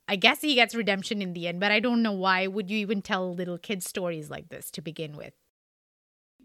I 0.07 0.15
guess 0.17 0.41
he 0.41 0.55
gets 0.55 0.75
redemption 0.75 1.21
in 1.21 1.33
the 1.33 1.47
end, 1.47 1.59
but 1.59 1.71
I 1.71 1.79
don't 1.79 2.01
know 2.03 2.11
why 2.11 2.47
would 2.47 2.69
you 2.69 2.77
even 2.77 3.01
tell 3.01 3.33
little 3.33 3.57
kids 3.57 3.85
stories 3.87 4.29
like 4.29 4.49
this 4.49 4.69
to 4.71 4.81
begin 4.81 5.15
with. 5.15 5.33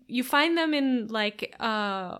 you 0.07 0.25
find 0.25 0.57
them 0.57 0.75
in 0.75 1.09
like 1.09 1.55
uh 1.61 2.19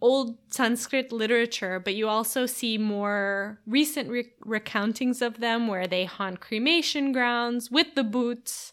old 0.00 0.36
Sanskrit 0.48 1.12
literature, 1.12 1.78
but 1.78 1.94
you 1.94 2.08
also 2.08 2.44
see 2.44 2.76
more 2.76 3.60
recent 3.66 4.10
re- 4.10 4.32
recountings 4.44 5.22
of 5.22 5.38
them 5.38 5.68
where 5.68 5.86
they 5.86 6.04
haunt 6.04 6.40
cremation 6.40 7.12
grounds 7.12 7.70
with 7.70 7.94
the 7.94 8.02
bhoots. 8.02 8.72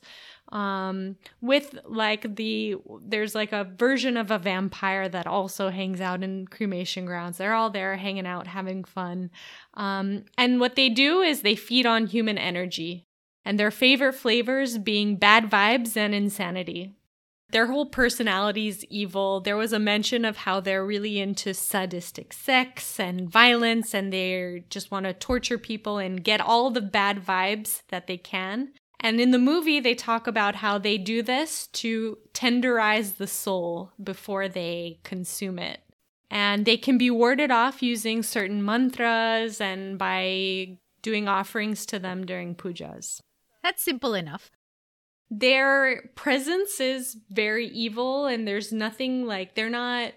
Um, 0.52 1.18
with 1.42 1.78
like 1.86 2.36
the 2.36 2.76
there's 3.02 3.36
like 3.36 3.52
a 3.52 3.66
version 3.66 4.18
of 4.18 4.32
a 4.32 4.40
vampire 4.40 5.08
that 5.08 5.28
also 5.28 5.70
hangs 5.70 6.02
out 6.02 6.24
in 6.24 6.48
cremation 6.48 7.06
grounds. 7.06 7.38
They're 7.38 7.54
all 7.54 7.70
there 7.70 7.98
hanging 7.98 8.26
out, 8.26 8.48
having 8.48 8.84
fun. 8.84 9.30
Um, 9.76 10.26
and 10.38 10.60
what 10.60 10.76
they 10.76 10.90
do 10.90 11.22
is 11.22 11.42
they 11.42 11.56
feed 11.56 11.86
on 11.86 12.08
human 12.08 12.40
energy, 12.40 13.06
and 13.46 13.60
their 13.60 13.72
favorite 13.72 14.14
flavors 14.14 14.78
being 14.80 15.18
bad 15.18 15.52
vibes 15.52 15.96
and 15.96 16.16
insanity. 16.16 16.96
Their 17.52 17.66
whole 17.66 17.88
personality's 17.88 18.86
evil. 18.86 19.42
There 19.42 19.58
was 19.58 19.74
a 19.74 19.80
mention 19.80 20.24
of 20.24 20.38
how 20.38 20.60
they're 20.60 20.86
really 20.86 21.20
into 21.20 21.56
sadistic 21.56 22.32
sex 22.32 23.00
and 23.00 23.28
violence, 23.28 23.96
and 23.96 24.14
they 24.14 24.66
just 24.70 24.92
want 24.92 25.06
to 25.06 25.14
torture 25.14 25.58
people 25.58 25.98
and 25.98 26.24
get 26.24 26.42
all 26.42 26.70
the 26.70 26.82
bad 26.82 27.26
vibes 27.26 27.82
that 27.90 28.06
they 28.06 28.18
can. 28.18 28.70
And 29.00 29.20
in 29.22 29.32
the 29.32 29.40
movie, 29.40 29.80
they 29.80 29.96
talk 29.96 30.28
about 30.28 30.56
how 30.56 30.78
they 30.78 30.98
do 30.98 31.22
this 31.22 31.68
to 31.68 32.18
tenderize 32.34 33.16
the 33.18 33.28
soul 33.28 33.92
before 34.04 34.50
they 34.50 35.00
consume 35.04 35.58
it. 35.58 35.80
And 36.30 36.66
they 36.66 36.78
can 36.78 36.98
be 36.98 37.10
warded 37.10 37.50
off 37.50 37.82
using 37.82 38.24
certain 38.24 38.64
mantras 38.64 39.60
and 39.62 39.98
by 39.98 40.78
doing 41.02 41.28
offerings 41.28 41.86
to 41.88 41.98
them 41.98 42.26
during 42.26 42.56
pujas 42.56 43.22
That's 43.64 43.82
simple 43.82 44.14
enough. 44.14 44.52
their 45.32 46.10
presence 46.16 46.80
is 46.80 47.16
very 47.30 47.68
evil 47.68 48.26
and 48.26 48.48
there's 48.48 48.72
nothing 48.74 49.26
like 49.26 49.56
they're 49.56 49.70
not 49.70 50.12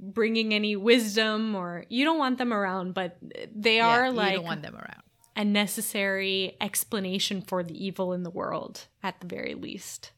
bringing 0.00 0.54
any 0.54 0.74
wisdom 0.76 1.54
or 1.54 1.84
you 1.88 2.04
don't 2.04 2.18
want 2.18 2.38
them 2.38 2.52
around 2.52 2.94
but 2.94 3.18
they 3.54 3.76
Yeah, 3.76 3.88
are 3.88 4.06
you 4.06 4.14
don't 4.14 4.44
want 4.44 4.62
them 4.62 4.74
around. 4.76 5.02
A 5.36 5.44
necessary 5.44 6.56
explanation 6.60 7.42
for 7.42 7.62
the 7.62 7.84
evil 7.84 8.12
in 8.12 8.22
the 8.22 8.30
world 8.30 8.86
at 9.02 9.20
the 9.20 9.26
very 9.26 9.54
least 9.54 10.12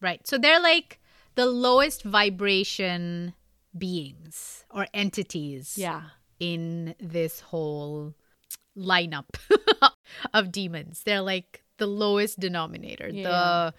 Right. 0.00 0.24
So 0.28 0.38
they're 0.38 0.60
like 0.62 1.00
the 1.34 1.46
lowest 1.46 2.04
vibration 2.04 3.34
beings 3.76 4.64
or 4.70 4.86
entities 4.94 5.74
yeah 5.76 6.02
in 6.40 6.94
this 7.00 7.40
whole 7.40 8.14
lineup 8.76 9.26
of 10.34 10.52
demons. 10.52 11.02
They're 11.04 11.20
like 11.20 11.64
the 11.78 11.86
lowest 11.88 12.38
denominator, 12.38 13.08
Yeah. 13.08 13.22
the 13.28 13.74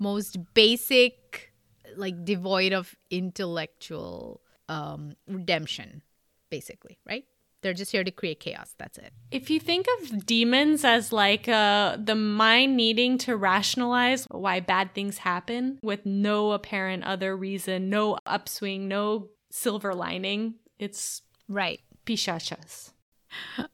most 0.00 0.38
basic, 0.54 1.52
like 1.96 2.24
devoid 2.24 2.72
of 2.72 2.94
intellectual 3.10 4.40
um, 4.68 5.14
redemption, 5.28 6.02
basically, 6.50 6.98
right? 7.06 7.24
They're 7.64 7.72
just 7.82 7.90
here 7.90 8.04
to 8.04 8.10
create 8.12 8.38
chaos. 8.38 8.74
That's 8.78 8.98
it. 8.98 9.12
if 9.30 9.48
you 9.50 9.58
think 9.58 9.86
of 9.94 10.26
demons 10.26 10.84
as 10.84 11.12
like 11.12 11.48
uh, 11.48 11.96
the 11.98 12.14
mind 12.14 12.76
needing 12.76 13.16
to 13.24 13.36
rationalize 13.36 14.26
why 14.30 14.60
bad 14.60 14.94
things 14.94 15.18
happen 15.18 15.78
with 15.82 16.04
no 16.04 16.52
apparent 16.52 17.02
other 17.04 17.36
reason 17.36 17.88
no 17.88 18.18
upswing 18.26 18.86
no 18.86 19.30
silver 19.50 19.94
lining 19.94 20.54
it's 20.78 21.22
Right. 21.48 21.80
pishachas 22.06 22.92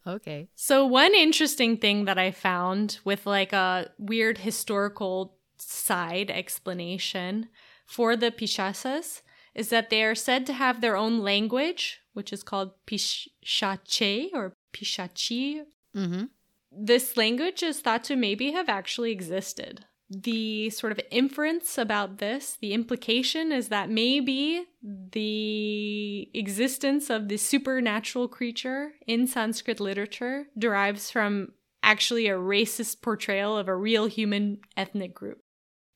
Okay. 0.07 0.49
So 0.55 0.87
one 0.87 1.15
interesting 1.15 1.77
thing 1.77 2.07
that 2.07 2.19
I 2.19 2.31
found 2.31 2.99
with 3.05 3.27
like 3.27 3.53
a 3.53 3.91
weird 3.99 4.39
historical 4.39 5.37
side 5.59 6.31
explanation 6.31 7.49
for 7.85 8.17
the 8.17 8.31
Pishasas 8.31 9.21
is 9.55 9.69
that 9.69 9.91
they 9.91 10.03
are 10.03 10.15
said 10.15 10.47
to 10.47 10.53
have 10.55 10.81
their 10.81 10.97
own 10.97 11.21
language, 11.21 12.01
which 12.13 12.33
is 12.33 12.43
called 12.43 12.73
Pishache 12.87 14.31
or 14.33 14.53
Pishachi. 14.73 15.63
Mm-hmm. 15.97 16.25
This 16.73 17.17
language 17.17 17.63
is 17.63 17.81
thought 17.81 18.05
to 18.05 18.17
maybe 18.17 18.53
have 18.53 18.69
actually 18.69 19.11
existed. 19.13 19.87
The 20.09 20.71
sort 20.71 20.91
of 20.93 21.01
inference 21.13 21.79
about 21.79 22.19
this, 22.19 22.57
the 22.61 22.73
implication 22.75 23.53
is 23.53 23.69
that 23.69 23.91
maybe 23.91 24.65
the 24.83 26.29
existence 26.35 27.11
of 27.11 27.29
this 27.29 27.43
supernatural 27.43 28.27
creature 28.27 28.93
in 29.07 29.29
Sanskrit 29.29 29.79
literature 29.79 30.47
derives 30.59 31.11
from 31.13 31.53
actually 31.83 32.27
a 32.27 32.37
racist 32.37 33.03
portrayal 33.03 33.57
of 33.57 33.69
a 33.69 33.77
real 33.77 34.07
human 34.07 34.59
ethnic 34.77 35.15
group, 35.15 35.39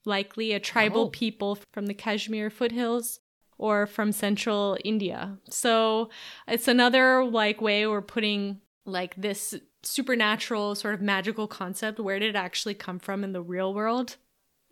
likely 0.05 0.53
a 0.53 0.61
tribal 0.61 1.07
Oh. 1.07 1.09
people 1.11 1.59
from 1.73 1.87
the 1.87 1.95
Kashmir 1.95 2.51
foothills 2.51 3.19
or 3.59 3.87
from 3.87 4.13
central 4.13 4.77
India. 4.85 5.39
So 5.49 6.11
it's 6.49 6.69
another 6.69 7.25
like 7.25 7.61
way 7.61 7.87
we're 7.87 8.03
putting 8.03 8.61
like 8.85 9.15
this 9.17 9.55
supernatural 9.83 10.75
sort 10.75 10.95
of 10.95 11.01
magical 11.01 11.47
concept 11.47 11.99
where 12.01 12.19
did 12.19 12.31
it 12.35 12.39
actually 12.39 12.75
come 12.75 12.99
from 12.99 13.23
in 13.25 13.33
the 13.33 13.43
real 13.43 13.75
world? 13.75 14.17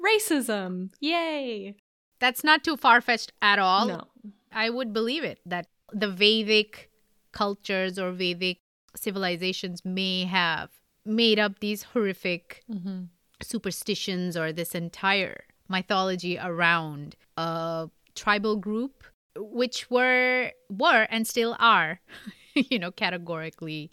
Racism. 0.05 0.91
Yay. 1.01 1.77
That's 2.19 2.43
not 2.45 2.65
too 2.65 2.77
far 2.77 3.01
fetched 3.01 3.33
at 3.43 3.59
all. 3.59 3.87
No. 3.87 4.05
I 4.53 4.71
would 4.71 4.93
believe 4.93 5.25
it 5.25 5.41
that 5.47 5.67
the 5.93 6.09
Vedic 6.11 6.91
cultures 7.33 7.99
or 7.99 8.13
Vedic 8.13 8.59
civilizations 8.97 9.85
may 9.85 10.25
have 10.25 10.71
made 11.05 11.39
up 11.39 11.59
these 11.61 11.83
horrific 11.83 12.63
Mm-hmm. 12.71 13.05
superstitions 13.43 14.37
or 14.37 14.53
this 14.53 14.75
entire 14.75 15.45
mythology 15.69 16.39
around 16.39 17.17
a 17.37 17.89
tribal 18.15 18.57
group 18.57 19.05
which 19.37 19.91
were 19.91 20.51
were 20.71 21.07
and 21.11 21.27
still 21.27 21.57
are 21.59 22.01
you 22.55 22.79
know 22.79 22.91
categorically 22.91 23.91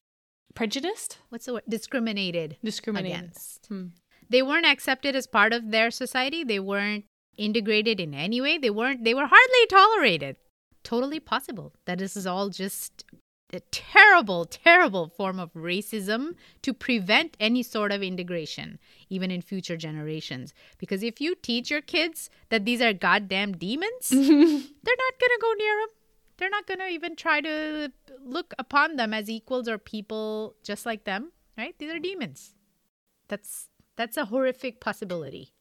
Prejudiced? 0.56 1.20
what's 1.30 1.46
the 1.46 1.54
word 1.54 1.64
discriminated 1.70 2.58
Discriminated. 2.64 3.18
against 3.20 3.66
Hmm. 3.68 3.88
they 4.30 4.42
weren't 4.42 4.66
accepted 4.66 5.16
as 5.16 5.28
part 5.28 5.54
of 5.54 5.72
their 5.72 5.92
society 5.92 6.44
they 6.44 6.60
weren't 6.60 7.06
integrated 7.38 8.00
in 8.00 8.14
any 8.14 8.42
way 8.42 8.58
they 8.58 8.70
weren't 8.70 9.04
they 9.04 9.14
were 9.14 9.28
hardly 9.28 9.66
tolerated 9.70 10.36
totally 10.84 11.20
possible 11.20 11.74
that 11.86 12.00
this 12.00 12.18
is 12.18 12.26
all 12.28 12.50
just 12.50 13.06
a 13.54 13.60
terrible 13.72 14.46
terrible 14.46 15.08
form 15.08 15.40
of 15.40 15.54
racism 15.54 16.36
to 16.62 16.74
prevent 16.74 17.36
any 17.40 17.64
sort 17.64 17.92
of 17.92 18.04
integration 18.04 18.80
even 19.10 19.32
in 19.32 19.42
future 19.42 19.76
generations. 19.76 20.54
Because 20.78 21.02
if 21.02 21.20
you 21.20 21.36
teach 21.36 21.72
your 21.72 21.82
kids 21.82 22.30
that 22.50 22.66
these 22.66 22.82
are 22.82 22.94
goddamn 22.94 23.54
demons 23.54 24.10
they're 24.10 24.20
not 24.20 25.20
going 25.20 25.34
to 25.36 25.40
go 25.42 25.54
near 25.58 25.76
them 25.76 25.90
they're 26.38 26.50
not 26.50 26.68
going 26.68 26.80
to 26.80 26.88
even 26.88 27.16
try 27.16 27.42
to 27.42 27.92
look 28.24 28.54
upon 28.58 28.96
them 28.96 29.14
as 29.14 29.30
equals 29.30 29.68
or 29.68 29.78
people 29.78 30.56
just 30.64 30.86
like 30.86 31.04
them 31.04 31.32
right? 31.60 31.76
These 31.78 31.92
are 31.92 32.00
demons. 32.00 32.56
That's 33.28 33.70
that's 33.98 34.18
a 34.18 34.26
horrific 34.26 34.80
possibility. 34.80 35.54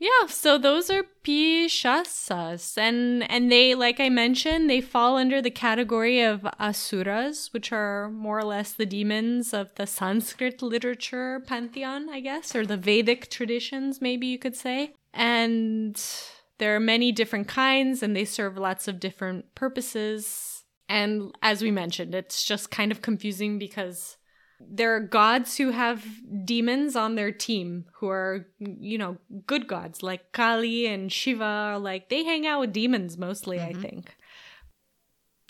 Yeah, 0.00 0.26
so 0.28 0.58
those 0.58 0.90
are 0.90 1.04
pishasas 1.24 2.78
and 2.78 3.28
and 3.28 3.50
they 3.50 3.74
like 3.74 3.98
I 3.98 4.08
mentioned, 4.08 4.70
they 4.70 4.80
fall 4.80 5.16
under 5.16 5.42
the 5.42 5.50
category 5.50 6.20
of 6.22 6.46
asuras, 6.60 7.52
which 7.52 7.72
are 7.72 8.08
more 8.10 8.38
or 8.38 8.44
less 8.44 8.72
the 8.72 8.86
demons 8.86 9.52
of 9.52 9.74
the 9.74 9.86
Sanskrit 9.88 10.62
literature 10.62 11.40
pantheon, 11.40 12.08
I 12.10 12.20
guess, 12.20 12.54
or 12.54 12.64
the 12.64 12.76
Vedic 12.76 13.28
traditions 13.28 14.00
maybe 14.00 14.28
you 14.28 14.38
could 14.38 14.54
say. 14.56 14.94
And 15.12 16.00
There 16.58 16.74
are 16.76 16.80
many 16.80 17.12
different 17.12 17.48
kinds 17.48 18.02
and 18.02 18.14
they 18.16 18.24
serve 18.24 18.56
lots 18.58 18.88
of 18.88 19.00
different 19.00 19.54
purposes. 19.54 20.64
And 20.88 21.34
as 21.42 21.62
we 21.62 21.70
mentioned, 21.70 22.14
it's 22.14 22.44
just 22.44 22.70
kind 22.70 22.90
of 22.92 23.02
confusing 23.02 23.58
because 23.58 24.16
there 24.60 24.94
are 24.94 25.00
gods 25.00 25.56
who 25.56 25.70
have 25.70 26.04
demons 26.44 26.96
on 26.96 27.14
their 27.14 27.30
team 27.30 27.84
who 27.94 28.08
are, 28.08 28.46
you 28.58 28.98
know, 28.98 29.18
good 29.46 29.68
gods 29.68 30.02
like 30.02 30.32
Kali 30.32 30.86
and 30.86 31.12
Shiva. 31.12 31.78
Like 31.80 32.08
they 32.08 32.24
hang 32.24 32.46
out 32.46 32.60
with 32.60 32.72
demons 32.72 33.16
mostly, 33.16 33.58
mm-hmm. 33.58 33.78
I 33.78 33.80
think. 33.80 34.16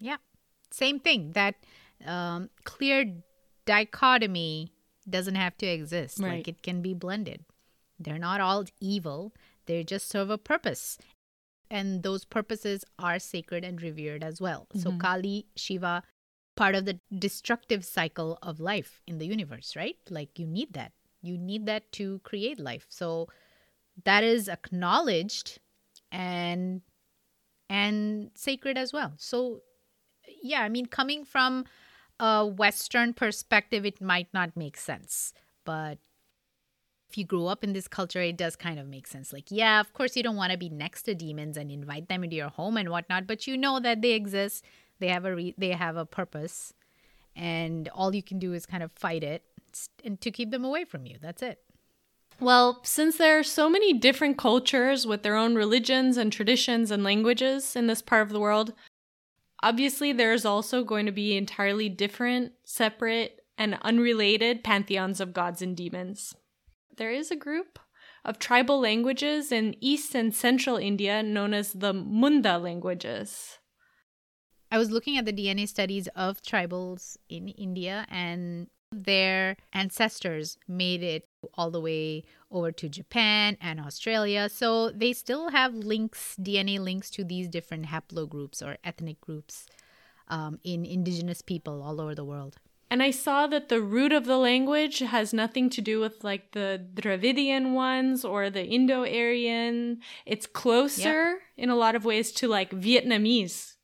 Yeah. 0.00 0.16
Same 0.70 1.00
thing. 1.00 1.32
That 1.32 1.54
um, 2.06 2.50
clear 2.64 3.22
dichotomy 3.64 4.72
doesn't 5.08 5.36
have 5.36 5.56
to 5.58 5.66
exist. 5.66 6.20
Right. 6.20 6.36
Like 6.36 6.48
it 6.48 6.62
can 6.62 6.82
be 6.82 6.94
blended. 6.94 7.44
They're 7.98 8.18
not 8.18 8.40
all 8.40 8.64
evil, 8.80 9.34
they 9.66 9.82
just 9.82 10.08
serve 10.08 10.30
a 10.30 10.38
purpose. 10.38 10.98
And 11.70 12.02
those 12.02 12.24
purposes 12.24 12.84
are 12.98 13.18
sacred 13.18 13.64
and 13.64 13.82
revered 13.82 14.22
as 14.22 14.40
well. 14.40 14.68
Mm-hmm. 14.70 14.78
So 14.78 14.92
Kali, 14.98 15.46
Shiva, 15.56 16.02
part 16.58 16.74
of 16.74 16.84
the 16.84 16.98
destructive 17.16 17.84
cycle 17.84 18.36
of 18.42 18.58
life 18.58 19.00
in 19.06 19.18
the 19.18 19.26
universe, 19.26 19.76
right? 19.76 19.96
Like 20.10 20.40
you 20.40 20.46
need 20.46 20.72
that. 20.72 20.92
You 21.22 21.38
need 21.38 21.66
that 21.66 21.92
to 21.92 22.18
create 22.24 22.58
life. 22.58 22.84
So 22.88 23.28
that 24.04 24.24
is 24.24 24.48
acknowledged 24.48 25.60
and 26.10 26.82
and 27.70 28.30
sacred 28.34 28.76
as 28.76 28.92
well. 28.92 29.12
So 29.16 29.62
yeah, 30.42 30.62
I 30.62 30.68
mean 30.68 30.86
coming 30.86 31.24
from 31.24 31.64
a 32.18 32.44
western 32.44 33.14
perspective 33.14 33.86
it 33.86 34.00
might 34.00 34.28
not 34.34 34.56
make 34.56 34.76
sense, 34.76 35.32
but 35.64 35.98
if 37.08 37.16
you 37.16 37.24
grew 37.24 37.46
up 37.46 37.62
in 37.64 37.72
this 37.72 37.88
culture, 37.88 38.20
it 38.20 38.36
does 38.36 38.54
kind 38.54 38.78
of 38.78 38.86
make 38.86 39.06
sense. 39.06 39.32
Like, 39.32 39.46
yeah, 39.48 39.80
of 39.80 39.94
course, 39.94 40.14
you 40.14 40.22
don't 40.22 40.36
want 40.36 40.52
to 40.52 40.58
be 40.58 40.68
next 40.68 41.04
to 41.04 41.14
demons 41.14 41.56
and 41.56 41.70
invite 41.70 42.08
them 42.08 42.22
into 42.22 42.36
your 42.36 42.50
home 42.50 42.76
and 42.76 42.90
whatnot, 42.90 43.26
but 43.26 43.46
you 43.46 43.56
know 43.56 43.80
that 43.80 44.02
they 44.02 44.12
exist 44.12 44.62
they 44.98 45.08
have 45.08 45.24
a 45.24 45.34
re- 45.34 45.54
they 45.58 45.70
have 45.70 45.96
a 45.96 46.06
purpose, 46.06 46.72
and 47.36 47.88
all 47.88 48.14
you 48.14 48.22
can 48.22 48.38
do 48.38 48.52
is 48.52 48.66
kind 48.66 48.82
of 48.82 48.92
fight 48.92 49.22
it 49.22 49.44
and 50.04 50.20
to 50.20 50.30
keep 50.30 50.50
them 50.50 50.64
away 50.64 50.84
from 50.84 51.06
you. 51.06 51.16
That's 51.20 51.42
it. 51.42 51.60
Well, 52.40 52.80
since 52.84 53.16
there 53.16 53.38
are 53.38 53.44
so 53.44 53.68
many 53.68 53.92
different 53.92 54.38
cultures 54.38 55.06
with 55.06 55.22
their 55.22 55.34
own 55.34 55.56
religions 55.56 56.16
and 56.16 56.32
traditions 56.32 56.90
and 56.90 57.02
languages 57.02 57.74
in 57.74 57.88
this 57.88 58.00
part 58.00 58.22
of 58.22 58.30
the 58.30 58.40
world, 58.40 58.74
obviously 59.60 60.12
there's 60.12 60.44
also 60.44 60.84
going 60.84 61.06
to 61.06 61.12
be 61.12 61.36
entirely 61.36 61.88
different, 61.88 62.52
separate, 62.64 63.40
and 63.56 63.76
unrelated 63.82 64.62
pantheons 64.62 65.20
of 65.20 65.32
gods 65.32 65.60
and 65.60 65.76
demons. 65.76 66.34
There 66.96 67.10
is 67.10 67.32
a 67.32 67.36
group 67.36 67.80
of 68.24 68.38
tribal 68.38 68.78
languages 68.80 69.50
in 69.50 69.74
East 69.80 70.14
and 70.14 70.32
Central 70.32 70.76
India 70.76 71.24
known 71.24 71.52
as 71.52 71.72
the 71.72 71.92
Munda 71.92 72.56
languages. 72.58 73.58
I 74.70 74.78
was 74.78 74.90
looking 74.90 75.16
at 75.16 75.24
the 75.24 75.32
DNA 75.32 75.66
studies 75.66 76.08
of 76.08 76.42
tribals 76.42 77.16
in 77.28 77.48
India, 77.48 78.06
and 78.10 78.68
their 78.90 79.56
ancestors 79.72 80.58
made 80.66 81.02
it 81.02 81.28
all 81.54 81.70
the 81.70 81.80
way 81.80 82.24
over 82.50 82.72
to 82.72 82.88
Japan 82.88 83.56
and 83.60 83.80
Australia. 83.80 84.48
So 84.48 84.90
they 84.90 85.12
still 85.12 85.50
have 85.50 85.74
links, 85.74 86.36
DNA 86.40 86.78
links 86.78 87.10
to 87.10 87.24
these 87.24 87.48
different 87.48 87.86
haplogroups 87.86 88.62
or 88.62 88.78
ethnic 88.84 89.20
groups 89.20 89.66
um, 90.28 90.58
in 90.64 90.84
indigenous 90.84 91.42
people 91.42 91.82
all 91.82 92.00
over 92.00 92.14
the 92.14 92.24
world. 92.24 92.56
And 92.90 93.02
I 93.02 93.10
saw 93.10 93.46
that 93.48 93.68
the 93.68 93.82
root 93.82 94.12
of 94.12 94.24
the 94.24 94.38
language 94.38 95.00
has 95.00 95.34
nothing 95.34 95.68
to 95.70 95.82
do 95.82 96.00
with 96.00 96.24
like 96.24 96.52
the 96.52 96.82
Dravidian 96.94 97.74
ones 97.74 98.24
or 98.24 98.48
the 98.48 98.64
Indo 98.64 99.00
Aryan. 99.00 100.00
It's 100.24 100.46
closer 100.46 101.32
yep. 101.32 101.40
in 101.58 101.68
a 101.68 101.76
lot 101.76 101.94
of 101.94 102.06
ways 102.06 102.32
to 102.32 102.48
like 102.48 102.70
Vietnamese 102.70 103.74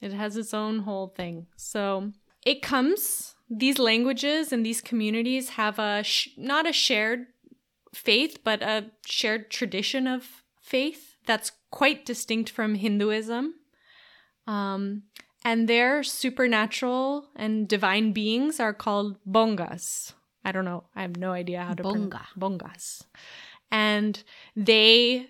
it 0.00 0.12
has 0.12 0.36
its 0.36 0.54
own 0.54 0.80
whole 0.80 1.08
thing. 1.08 1.46
So 1.56 2.12
it 2.44 2.62
comes, 2.62 3.34
these 3.50 3.78
languages 3.78 4.52
and 4.52 4.64
these 4.64 4.80
communities 4.80 5.50
have 5.50 5.78
a, 5.78 6.02
sh- 6.02 6.28
not 6.36 6.68
a 6.68 6.72
shared 6.72 7.26
faith, 7.94 8.38
but 8.44 8.62
a 8.62 8.90
shared 9.06 9.50
tradition 9.50 10.06
of 10.06 10.44
faith 10.60 11.16
that's 11.26 11.52
quite 11.70 12.06
distinct 12.06 12.50
from 12.50 12.74
Hinduism. 12.74 13.54
Um, 14.46 15.02
and 15.44 15.68
their 15.68 16.02
supernatural 16.02 17.28
and 17.36 17.68
divine 17.68 18.12
beings 18.12 18.60
are 18.60 18.72
called 18.72 19.18
bongas. 19.26 20.12
I 20.44 20.52
don't 20.52 20.64
know. 20.64 20.84
I 20.96 21.02
have 21.02 21.16
no 21.16 21.32
idea 21.32 21.62
how 21.62 21.74
to 21.74 21.82
Bonga. 21.82 22.26
pronounce 22.38 22.62
bongas. 22.62 23.02
And 23.70 24.22
they 24.56 25.28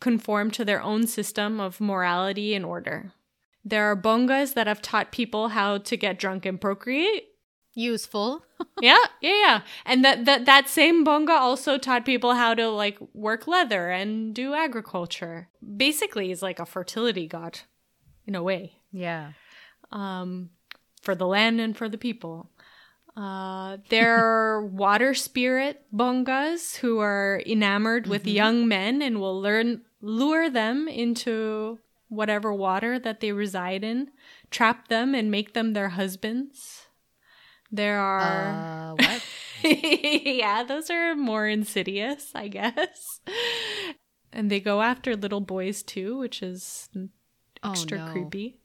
conform 0.00 0.50
to 0.52 0.64
their 0.64 0.82
own 0.82 1.06
system 1.06 1.60
of 1.60 1.80
morality 1.80 2.54
and 2.54 2.64
order. 2.64 3.12
There 3.64 3.90
are 3.90 3.96
bongas 3.96 4.54
that 4.54 4.66
have 4.66 4.82
taught 4.82 5.12
people 5.12 5.48
how 5.48 5.78
to 5.78 5.96
get 5.96 6.18
drunk 6.18 6.46
and 6.46 6.60
procreate. 6.60 7.24
Useful. 7.74 8.44
yeah, 8.80 8.98
yeah, 9.20 9.40
yeah. 9.40 9.60
And 9.84 10.04
that, 10.04 10.24
that 10.24 10.46
that 10.46 10.68
same 10.68 11.04
bonga 11.04 11.32
also 11.32 11.78
taught 11.78 12.04
people 12.04 12.34
how 12.34 12.54
to 12.54 12.68
like 12.68 12.98
work 13.14 13.46
leather 13.46 13.90
and 13.90 14.34
do 14.34 14.54
agriculture. 14.54 15.48
Basically, 15.76 16.28
he's 16.28 16.42
like 16.42 16.58
a 16.58 16.66
fertility 16.66 17.28
god 17.28 17.60
in 18.26 18.34
a 18.34 18.42
way. 18.42 18.72
Yeah. 18.90 19.32
Um 19.92 20.50
for 21.02 21.14
the 21.14 21.26
land 21.26 21.60
and 21.60 21.76
for 21.76 21.88
the 21.88 21.98
people. 21.98 22.50
Uh, 23.16 23.78
there 23.88 24.16
are 24.24 24.66
water 24.66 25.14
spirit 25.14 25.84
bongas 25.94 26.76
who 26.76 26.98
are 27.00 27.42
enamored 27.46 28.06
with 28.06 28.22
mm-hmm. 28.22 28.36
young 28.36 28.68
men 28.68 29.02
and 29.02 29.20
will 29.20 29.40
learn 29.40 29.82
lure 30.00 30.48
them 30.50 30.86
into 30.86 31.78
whatever 32.08 32.52
water 32.52 32.98
that 32.98 33.20
they 33.20 33.32
reside 33.32 33.84
in, 33.84 34.08
trap 34.50 34.88
them 34.88 35.14
and 35.14 35.30
make 35.30 35.54
them 35.54 35.72
their 35.72 35.90
husbands. 35.90 36.86
There 37.70 37.98
are 37.98 38.92
uh, 38.92 38.94
what? 38.98 39.24
yeah, 39.62 40.62
those 40.64 40.90
are 40.90 41.14
more 41.14 41.46
insidious, 41.46 42.30
I 42.34 42.48
guess. 42.48 43.20
And 44.32 44.50
they 44.50 44.60
go 44.60 44.82
after 44.82 45.16
little 45.16 45.40
boys 45.40 45.82
too, 45.82 46.18
which 46.18 46.42
is 46.42 46.88
extra 47.64 47.98
oh, 47.98 48.06
no. 48.06 48.12
creepy. 48.12 48.58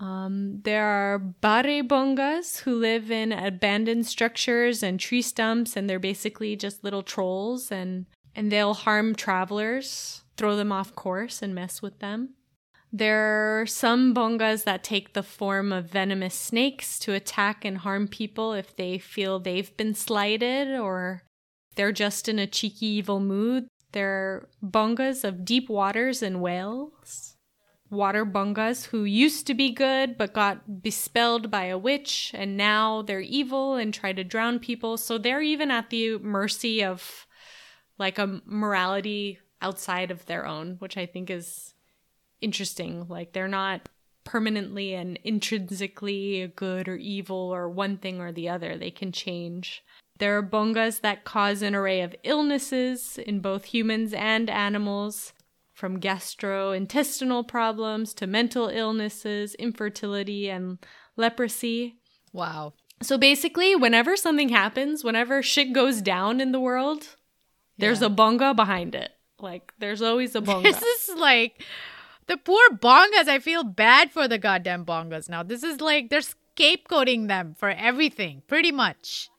Um, 0.00 0.60
there 0.62 0.86
are 0.86 1.18
bongas 1.18 2.60
who 2.60 2.74
live 2.74 3.10
in 3.10 3.32
abandoned 3.32 4.06
structures 4.06 4.82
and 4.82 5.00
tree 5.00 5.22
stumps, 5.22 5.76
and 5.76 5.90
they're 5.90 5.98
basically 5.98 6.54
just 6.54 6.84
little 6.84 7.02
trolls, 7.02 7.72
and 7.72 8.06
and 8.34 8.52
they'll 8.52 8.74
harm 8.74 9.16
travelers, 9.16 10.22
throw 10.36 10.54
them 10.54 10.70
off 10.70 10.94
course, 10.94 11.42
and 11.42 11.54
mess 11.54 11.82
with 11.82 11.98
them. 11.98 12.34
There 12.92 13.60
are 13.60 13.66
some 13.66 14.14
bongas 14.14 14.64
that 14.64 14.82
take 14.82 15.12
the 15.12 15.22
form 15.22 15.72
of 15.72 15.90
venomous 15.90 16.34
snakes 16.34 16.98
to 17.00 17.12
attack 17.12 17.64
and 17.64 17.78
harm 17.78 18.08
people 18.08 18.54
if 18.54 18.74
they 18.74 18.98
feel 18.98 19.38
they've 19.38 19.76
been 19.76 19.94
slighted 19.94 20.68
or 20.78 21.22
they're 21.76 21.92
just 21.92 22.28
in 22.28 22.38
a 22.38 22.46
cheeky 22.46 22.86
evil 22.86 23.20
mood. 23.20 23.68
There 23.92 24.10
are 24.10 24.48
bongas 24.62 25.22
of 25.22 25.44
deep 25.44 25.68
waters 25.68 26.22
and 26.22 26.40
whales. 26.40 27.36
Water 27.90 28.24
bongas 28.24 28.86
who 28.86 29.04
used 29.04 29.46
to 29.46 29.54
be 29.54 29.70
good 29.70 30.16
but 30.16 30.32
got 30.32 30.82
bespelled 30.82 31.50
by 31.50 31.64
a 31.66 31.78
witch 31.78 32.30
and 32.34 32.56
now 32.56 33.02
they're 33.02 33.20
evil 33.20 33.74
and 33.74 33.92
try 33.92 34.12
to 34.14 34.24
drown 34.24 34.58
people. 34.58 34.96
So 34.96 35.18
they're 35.18 35.42
even 35.42 35.70
at 35.70 35.90
the 35.90 36.18
mercy 36.18 36.82
of 36.82 37.26
like 37.98 38.18
a 38.18 38.40
morality 38.46 39.38
outside 39.60 40.10
of 40.10 40.24
their 40.26 40.46
own, 40.46 40.76
which 40.78 40.96
I 40.96 41.04
think 41.04 41.30
is 41.30 41.74
interesting. 42.40 43.06
Like 43.08 43.32
they're 43.32 43.48
not 43.48 43.88
permanently 44.24 44.94
and 44.94 45.18
intrinsically 45.24 46.52
good 46.54 46.88
or 46.88 46.96
evil 46.96 47.36
or 47.36 47.68
one 47.68 47.96
thing 47.96 48.20
or 48.20 48.32
the 48.32 48.48
other. 48.48 48.76
They 48.76 48.90
can 48.90 49.12
change. 49.12 49.82
There 50.18 50.36
are 50.36 50.42
bongas 50.42 51.00
that 51.00 51.24
cause 51.24 51.62
an 51.62 51.74
array 51.74 52.00
of 52.00 52.14
illnesses 52.24 53.18
in 53.18 53.40
both 53.40 53.66
humans 53.66 54.12
and 54.12 54.50
animals, 54.50 55.32
from 55.78 56.00
gastrointestinal 56.00 57.46
problems 57.46 58.12
to 58.12 58.26
mental 58.26 58.66
illnesses, 58.66 59.54
infertility, 59.54 60.50
and 60.50 60.78
leprosy. 61.16 61.94
Wow. 62.32 62.72
So 63.00 63.16
basically, 63.16 63.76
whenever 63.76 64.16
something 64.16 64.48
happens, 64.48 65.04
whenever 65.04 65.40
shit 65.40 65.72
goes 65.72 66.02
down 66.02 66.40
in 66.40 66.50
the 66.50 66.58
world, 66.58 67.14
there's 67.78 68.00
yeah. 68.00 68.08
a 68.08 68.10
bonga 68.10 68.54
behind 68.54 68.96
it. 68.96 69.12
Like, 69.38 69.72
there's 69.78 70.02
always 70.02 70.34
a 70.34 70.40
bonga. 70.42 70.72
This 70.72 70.82
is 70.82 71.16
like 71.16 71.64
the 72.28 72.36
poor 72.36 72.68
bongas, 72.70 73.26
I 73.26 73.38
feel 73.40 73.64
bad 73.64 74.12
for 74.12 74.28
the 74.28 74.38
goddamn 74.38 74.84
bongas 74.84 75.28
now. 75.28 75.42
This 75.42 75.62
is 75.62 75.80
like 75.80 76.10
they're 76.10 76.20
scapegoating 76.20 77.26
them 77.26 77.54
for 77.58 77.70
everything, 77.70 78.42
pretty 78.46 78.70
much. 78.70 79.30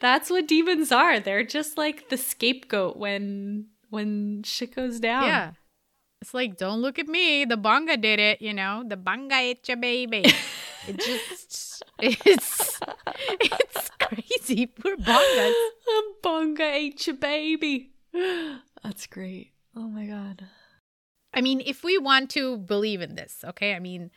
That's 0.00 0.30
what 0.30 0.48
demons 0.48 0.90
are. 0.90 1.20
They're 1.20 1.44
just 1.44 1.76
like 1.76 2.08
the 2.08 2.16
scapegoat 2.16 2.96
when 2.96 3.66
when 3.90 4.42
shit 4.44 4.74
goes 4.74 4.98
down. 4.98 5.24
Yeah. 5.24 5.52
It's 6.20 6.34
like, 6.34 6.56
don't 6.56 6.80
look 6.80 6.98
at 6.98 7.06
me. 7.06 7.44
The 7.44 7.56
bonga 7.56 7.96
did 7.96 8.18
it, 8.18 8.42
you 8.42 8.52
know. 8.52 8.82
The 8.84 8.96
bonga 8.96 9.36
ate 9.36 9.68
your 9.68 9.76
baby. 9.76 10.24
it 10.88 10.98
just 10.98 11.82
it's 12.00 12.80
it's 13.40 13.90
crazy. 14.00 14.66
Poor 14.66 14.96
bongas. 14.96 15.52
A 15.88 16.02
bonga 16.22 16.64
ate 16.64 17.06
your 17.06 17.16
baby. 17.16 17.90
That's 18.82 19.06
great. 19.06 19.52
Oh 19.76 19.88
my 19.88 20.06
god. 20.06 20.46
I 21.38 21.40
mean, 21.40 21.62
if 21.64 21.84
we 21.84 21.98
want 21.98 22.30
to 22.30 22.56
believe 22.58 23.00
in 23.00 23.14
this, 23.14 23.44
okay? 23.44 23.74
I 23.74 23.78
mean, 23.78 24.10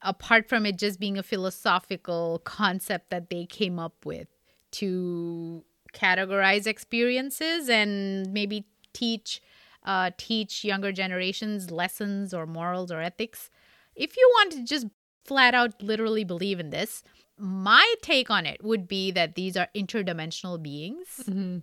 apart 0.00 0.48
from 0.48 0.64
it 0.64 0.78
just 0.78 0.98
being 0.98 1.18
a 1.18 1.22
philosophical 1.22 2.40
concept 2.44 3.10
that 3.10 3.28
they 3.28 3.44
came 3.44 3.78
up 3.78 4.06
with 4.06 4.28
to 4.72 5.64
categorize 5.92 6.66
experiences 6.66 7.68
and 7.68 8.32
maybe 8.32 8.64
teach 8.94 9.42
uh, 9.84 10.10
teach 10.16 10.64
younger 10.64 10.92
generations 10.92 11.70
lessons 11.70 12.32
or 12.32 12.46
morals 12.46 12.90
or 12.90 13.00
ethics. 13.02 13.50
If 13.94 14.16
you 14.16 14.26
want 14.36 14.52
to 14.52 14.64
just 14.64 14.86
flat 15.26 15.54
out 15.54 15.82
literally 15.82 16.24
believe 16.24 16.58
in 16.58 16.70
this, 16.70 17.02
my 17.36 17.86
take 18.00 18.30
on 18.30 18.46
it 18.46 18.64
would 18.64 18.88
be 18.88 19.10
that 19.10 19.34
these 19.34 19.56
are 19.58 19.68
interdimensional 19.76 20.62
beings 20.62 21.20
Mm-hmm. 21.28 21.58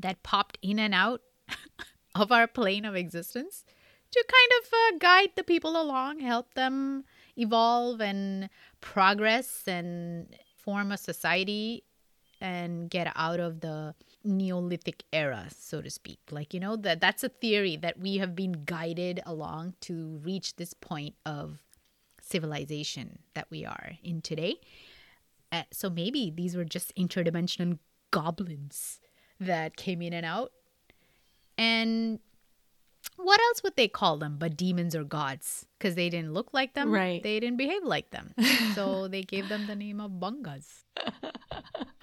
that 0.00 0.22
popped 0.22 0.58
in 0.60 0.78
and 0.78 0.92
out 0.92 1.22
of 2.14 2.30
our 2.30 2.46
plane 2.46 2.84
of 2.84 2.94
existence 2.94 3.64
to 4.14 4.24
kind 4.28 4.50
of 4.60 4.72
uh, 4.72 4.98
guide 4.98 5.30
the 5.34 5.42
people 5.42 5.80
along, 5.80 6.20
help 6.20 6.54
them 6.54 7.04
evolve 7.36 8.00
and 8.00 8.48
progress 8.80 9.64
and 9.66 10.36
form 10.56 10.92
a 10.92 10.96
society 10.96 11.82
and 12.40 12.90
get 12.90 13.12
out 13.16 13.40
of 13.40 13.60
the 13.60 13.94
neolithic 14.22 15.02
era 15.12 15.46
so 15.50 15.82
to 15.82 15.90
speak. 15.90 16.20
Like 16.30 16.54
you 16.54 16.60
know 16.60 16.76
that 16.76 17.00
that's 17.00 17.24
a 17.24 17.28
theory 17.28 17.76
that 17.76 17.98
we 17.98 18.18
have 18.18 18.34
been 18.36 18.64
guided 18.64 19.20
along 19.26 19.74
to 19.82 20.20
reach 20.22 20.56
this 20.56 20.74
point 20.74 21.14
of 21.26 21.58
civilization 22.20 23.18
that 23.34 23.48
we 23.50 23.64
are 23.64 23.92
in 24.02 24.22
today. 24.22 24.56
Uh, 25.52 25.62
so 25.70 25.90
maybe 25.90 26.32
these 26.34 26.56
were 26.56 26.64
just 26.64 26.94
interdimensional 26.96 27.78
goblins 28.10 29.00
that 29.40 29.76
came 29.76 30.00
in 30.02 30.12
and 30.12 30.24
out. 30.24 30.52
And 31.58 32.20
what 33.16 33.40
else 33.40 33.62
would 33.62 33.76
they 33.76 33.88
call 33.88 34.16
them 34.18 34.36
but 34.38 34.56
demons 34.56 34.94
or 34.94 35.04
gods? 35.04 35.66
Because 35.78 35.94
they 35.94 36.08
didn't 36.10 36.32
look 36.32 36.50
like 36.52 36.74
them. 36.74 36.90
Right. 36.90 37.22
they 37.22 37.40
didn't 37.40 37.56
behave 37.56 37.84
like 37.84 38.10
them. 38.10 38.34
So 38.74 39.08
they 39.08 39.22
gave 39.22 39.48
them 39.48 39.66
the 39.66 39.76
name 39.76 40.00
of 40.00 40.10
bungas. 40.12 40.66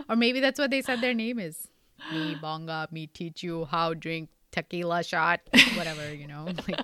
Or 0.09 0.15
maybe 0.15 0.39
that's 0.39 0.59
what 0.59 0.71
they 0.71 0.81
said 0.81 1.01
their 1.01 1.13
name 1.13 1.39
is. 1.39 1.67
Me 2.11 2.35
bonga 2.41 2.87
me 2.91 3.07
teach 3.07 3.43
you 3.43 3.65
how 3.65 3.93
drink 3.93 4.29
tequila 4.51 5.03
shot. 5.03 5.41
Whatever 5.75 6.13
you 6.13 6.27
know 6.27 6.47
like 6.67 6.79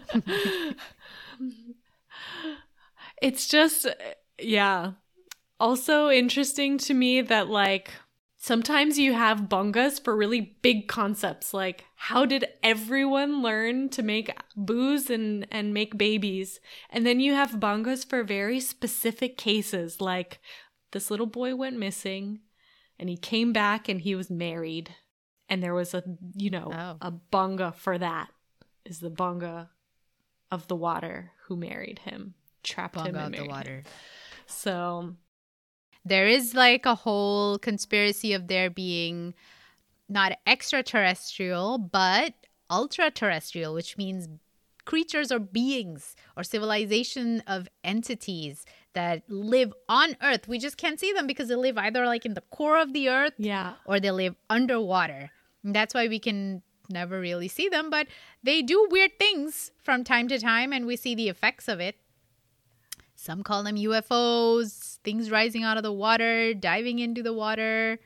It's 3.22 3.48
just, 3.48 3.88
yeah. 4.40 4.92
Also 5.60 6.10
interesting 6.10 6.78
to 6.80 6.94
me 6.94 7.22
that, 7.22 7.48
like, 7.50 7.92
sometimes 8.38 8.97
you 9.00 9.13
have 9.13 9.41
bungas 9.50 10.02
for 10.02 10.15
really 10.15 10.58
big 10.62 10.88
concepts. 10.88 11.54
Like, 11.54 11.86
how 11.95 12.26
did 12.26 12.45
everyone 12.63 13.41
learn 13.41 13.89
to 13.89 14.04
make 14.04 14.32
booze 14.56 15.10
and, 15.10 15.47
and 15.52 15.73
make 15.73 15.97
babies? 15.97 16.60
And 16.89 17.06
then 17.06 17.19
you 17.19 17.34
have 17.34 17.52
bungas 17.54 18.08
for 18.08 18.23
very 18.23 18.60
specific 18.60 19.38
cases. 19.38 20.00
Like, 20.00 20.39
this 20.91 21.12
little 21.12 21.26
boy 21.26 21.56
went 21.56 21.78
missing 21.78 22.39
and 23.00 23.10
he 23.10 23.17
came 23.17 23.52
back 23.54 23.89
and 23.89 24.02
he 24.02 24.15
was 24.15 24.30
married. 24.30 24.95
And 25.50 25.63
there 25.63 25.73
was 25.73 25.93
a, 25.93 26.04
you 26.36 26.50
know, 26.50 26.71
Oh. 26.73 26.97
a 27.02 27.12
bunga 27.12 27.73
for 27.73 27.97
that. 27.97 28.30
Is 28.86 29.00
the 29.00 29.12
bunga 29.12 29.67
of 30.50 30.67
the 30.67 30.76
water 30.76 31.32
who 31.47 31.58
married 31.58 32.00
him, 32.00 32.36
trapped 32.63 32.95
him 33.02 33.15
in 33.17 33.32
the 33.34 33.43
water 33.45 33.78
him. 33.80 33.84
So 34.45 35.15
there 36.10 36.28
is 36.28 36.54
like 36.54 36.86
a 36.86 36.96
whole 36.96 37.58
conspiracy 37.60 38.34
of 38.34 38.48
there 38.48 38.70
being 38.70 39.34
not 40.10 40.34
extraterrestrial 40.46 41.78
but 41.78 42.34
ultra 42.70 43.12
terrestrial 43.12 43.74
which 43.74 43.98
means 43.98 44.28
creatures 44.86 45.32
or 45.32 45.39
beings 45.39 46.15
or 46.36 46.43
civilization 46.43 47.43
of 47.46 47.67
entities 47.84 48.65
that 48.93 49.22
live 49.28 49.74
on 49.89 50.15
earth. 50.24 50.48
We 50.48 50.58
just 50.58 50.78
can't 50.78 51.00
see 51.00 51.12
them 51.12 51.28
because 51.28 51.50
they 51.50 51.56
live 51.56 51.78
either 51.78 52.06
like 52.06 52.26
in 52.26 52.34
the 52.34 52.41
core 52.50 52.80
of 52.80 52.93
the 52.93 53.10
earth 53.10 53.34
yeah, 53.38 53.74
or 53.86 54.00
they 54.00 54.12
live 54.12 54.36
underwater. 54.50 55.30
And 55.63 55.76
that's 55.76 55.93
why 55.93 56.08
we 56.08 56.20
can 56.20 56.63
never 56.89 57.20
really 57.20 57.50
see 57.50 57.67
them 57.67 57.89
but 57.89 58.08
they 58.43 58.62
do 58.62 58.88
weird 58.89 59.12
things 59.20 59.72
from 59.84 60.06
time 60.06 60.30
to 60.30 60.39
time 60.39 60.72
and 60.72 60.86
we 60.86 60.96
see 60.96 61.13
the 61.15 61.28
effects 61.28 61.67
of 61.67 61.82
it 61.82 61.98
some 63.18 63.42
call 63.42 63.64
them 63.64 63.76
UFOs, 63.76 65.00
things 65.04 65.32
rising 65.32 65.64
out 65.64 65.76
of 65.76 65.84
the 65.84 65.92
water, 65.92 66.54
diving 66.54 67.00
into 67.00 67.24
the 67.24 67.34
water, 67.34 68.00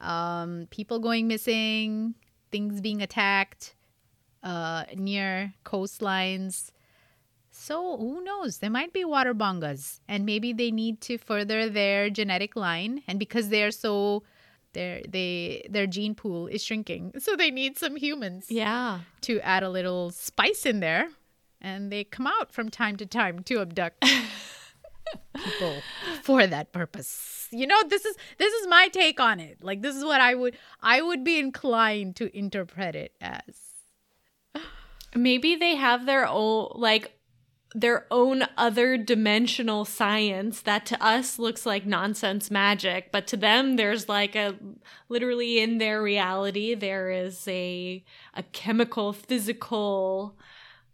um, 0.00 0.68
people 0.70 1.00
going 1.00 1.26
missing, 1.26 2.14
things 2.52 2.80
being 2.80 3.02
attacked 3.02 3.74
uh, 4.44 4.84
near 4.96 5.52
coastlines. 5.64 6.70
So 7.50 7.96
who 7.96 8.22
knows? 8.22 8.58
There 8.58 8.70
might 8.70 8.92
be 8.92 9.04
water 9.04 9.34
bongas, 9.34 9.98
and 10.08 10.24
maybe 10.24 10.52
they 10.52 10.70
need 10.70 11.00
to 11.02 11.18
further 11.18 11.68
their 11.68 12.08
genetic 12.08 12.54
line. 12.54 13.02
And 13.08 13.18
because 13.18 13.48
they're 13.48 13.72
so, 13.72 14.22
their 14.74 15.02
they 15.08 15.66
their 15.68 15.88
gene 15.88 16.14
pool 16.14 16.46
is 16.46 16.62
shrinking, 16.62 17.14
so 17.18 17.34
they 17.34 17.50
need 17.50 17.78
some 17.78 17.96
humans 17.96 18.46
yeah. 18.48 19.00
to 19.22 19.40
add 19.40 19.64
a 19.64 19.70
little 19.70 20.10
spice 20.10 20.64
in 20.64 20.78
there 20.78 21.08
and 21.62 21.90
they 21.90 22.04
come 22.04 22.26
out 22.26 22.52
from 22.52 22.68
time 22.68 22.96
to 22.96 23.06
time 23.06 23.42
to 23.44 23.60
abduct 23.60 24.00
people 25.36 25.76
for 26.22 26.46
that 26.46 26.72
purpose. 26.72 27.48
You 27.50 27.66
know 27.66 27.82
this 27.88 28.04
is 28.04 28.16
this 28.38 28.52
is 28.52 28.66
my 28.66 28.88
take 28.88 29.20
on 29.20 29.40
it. 29.40 29.58
Like 29.62 29.80
this 29.80 29.96
is 29.96 30.04
what 30.04 30.20
i 30.20 30.34
would 30.34 30.56
i 30.82 31.00
would 31.00 31.24
be 31.24 31.38
inclined 31.38 32.16
to 32.16 32.36
interpret 32.36 32.94
it 32.94 33.14
as. 33.20 33.40
Maybe 35.14 35.54
they 35.54 35.76
have 35.76 36.04
their 36.04 36.26
own 36.26 36.72
like 36.74 37.18
their 37.74 38.06
own 38.10 38.44
other 38.58 38.98
dimensional 38.98 39.86
science 39.86 40.60
that 40.62 40.84
to 40.86 41.02
us 41.02 41.38
looks 41.38 41.64
like 41.64 41.86
nonsense 41.86 42.50
magic, 42.50 43.10
but 43.12 43.26
to 43.28 43.36
them 43.36 43.76
there's 43.76 44.08
like 44.08 44.34
a 44.34 44.56
literally 45.08 45.60
in 45.60 45.78
their 45.78 46.02
reality 46.02 46.74
there 46.74 47.10
is 47.10 47.46
a 47.48 48.04
a 48.34 48.42
chemical 48.42 49.12
physical 49.12 50.36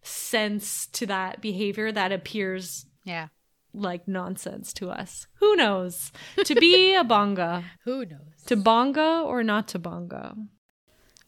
sense 0.02 0.86
to 0.86 1.06
that 1.06 1.40
behavior 1.40 1.92
that 1.92 2.12
appears 2.12 2.86
yeah 3.04 3.28
like 3.74 4.08
nonsense 4.08 4.72
to 4.74 4.90
us. 4.90 5.26
Who 5.40 5.56
knows? 5.56 6.12
to 6.44 6.54
be 6.54 6.94
a 6.96 7.04
bonga, 7.04 7.64
who 7.84 8.04
knows 8.04 8.20
to 8.46 8.56
bonga 8.56 9.22
or 9.24 9.42
not 9.42 9.68
to 9.68 9.78
bonga. 9.78 10.34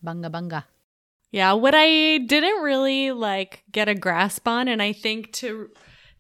bunga 0.04 0.30
bunga 0.30 0.64
Yeah, 1.30 1.52
what 1.52 1.74
I 1.74 2.18
didn't 2.18 2.62
really 2.62 3.12
like 3.12 3.62
get 3.70 3.88
a 3.88 3.94
grasp 3.94 4.48
on 4.48 4.68
and 4.68 4.82
I 4.82 4.92
think 4.92 5.32
to 5.34 5.70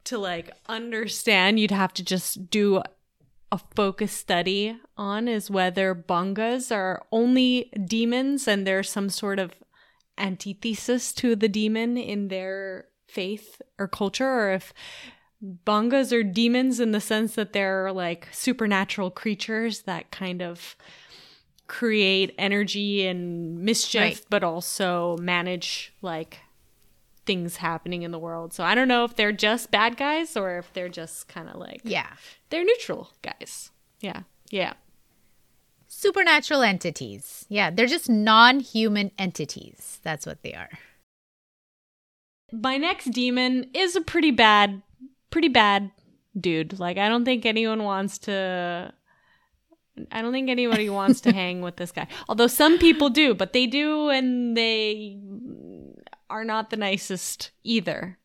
to 0.04 0.18
like 0.18 0.50
understand 0.68 1.60
you'd 1.60 1.70
have 1.70 1.92
to 1.94 2.04
just 2.04 2.50
do 2.50 2.82
a 3.52 3.60
focus 3.74 4.12
study 4.12 4.78
on 4.96 5.26
is 5.26 5.50
whether 5.50 5.94
bongas 5.94 6.74
are 6.74 7.02
only 7.10 7.70
demons 7.84 8.46
and 8.46 8.66
there's 8.66 8.88
some 8.88 9.08
sort 9.08 9.38
of 9.38 9.52
antithesis 10.20 11.12
to 11.14 11.34
the 11.34 11.48
demon 11.48 11.96
in 11.96 12.28
their 12.28 12.86
faith 13.08 13.60
or 13.78 13.88
culture 13.88 14.28
or 14.28 14.52
if 14.52 14.72
bongas 15.66 16.12
are 16.12 16.22
demons 16.22 16.78
in 16.80 16.92
the 16.92 17.00
sense 17.00 17.34
that 17.34 17.52
they're 17.52 17.90
like 17.92 18.28
supernatural 18.30 19.10
creatures 19.10 19.82
that 19.82 20.10
kind 20.10 20.42
of 20.42 20.76
create 21.66 22.34
energy 22.38 23.06
and 23.06 23.58
mischief 23.60 24.00
Right. 24.02 24.26
but 24.28 24.44
also 24.44 25.16
manage 25.18 25.92
like 26.02 26.38
things 27.26 27.56
happening 27.56 28.02
in 28.02 28.10
the 28.10 28.18
world. 28.18 28.52
So 28.52 28.64
i 28.64 28.74
don't 28.74 28.88
know 28.88 29.04
if 29.04 29.16
they're 29.16 29.32
just 29.32 29.70
bad 29.70 29.96
guys 29.96 30.36
or 30.36 30.58
if 30.58 30.72
they're 30.72 30.88
just 30.88 31.28
kind 31.28 31.48
of 31.48 31.56
like 31.56 31.80
yeah. 31.84 32.08
they're 32.50 32.64
neutral 32.64 33.10
guys. 33.22 33.70
Yeah. 34.00 34.22
Yeah 34.50 34.74
supernatural 36.00 36.62
entities. 36.62 37.44
Yeah 37.48 37.70
they're 37.70 37.86
just 37.86 38.08
non-human 38.08 39.10
entities. 39.18 40.00
That's 40.02 40.26
what 40.26 40.42
they 40.42 40.54
are. 40.54 40.70
My 42.52 42.76
next 42.78 43.06
demon 43.06 43.70
is 43.74 43.96
a 43.96 44.00
pretty 44.00 44.30
bad 44.30 44.82
pretty 45.30 45.48
bad 45.48 45.90
dude. 46.38 46.78
Like 46.78 46.98
i 46.98 47.08
don't 47.08 47.24
think 47.24 47.44
anyone 47.44 47.84
wants 47.84 48.18
to 48.18 48.92
i 50.10 50.22
don't 50.22 50.32
think 50.32 50.48
anybody 50.48 50.88
wants 50.88 51.20
to 51.22 51.32
hang 51.40 51.60
with 51.60 51.76
this 51.76 51.92
guy. 51.92 52.08
Although 52.28 52.46
some 52.46 52.78
people 52.78 53.10
do 53.10 53.34
but 53.34 53.52
they 53.52 53.66
do 53.66 54.08
and 54.08 54.56
they 54.56 55.20
are 56.30 56.44
not 56.44 56.70
the 56.70 56.76
nicest 56.76 57.50
either. 57.62 58.18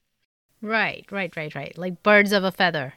Right 0.61 1.05
right 1.11 1.36
right 1.36 1.53
right. 1.53 1.78
Like 1.78 2.03
birds 2.03 2.32
of 2.32 2.43
a 2.43 2.51
feather 2.51 2.93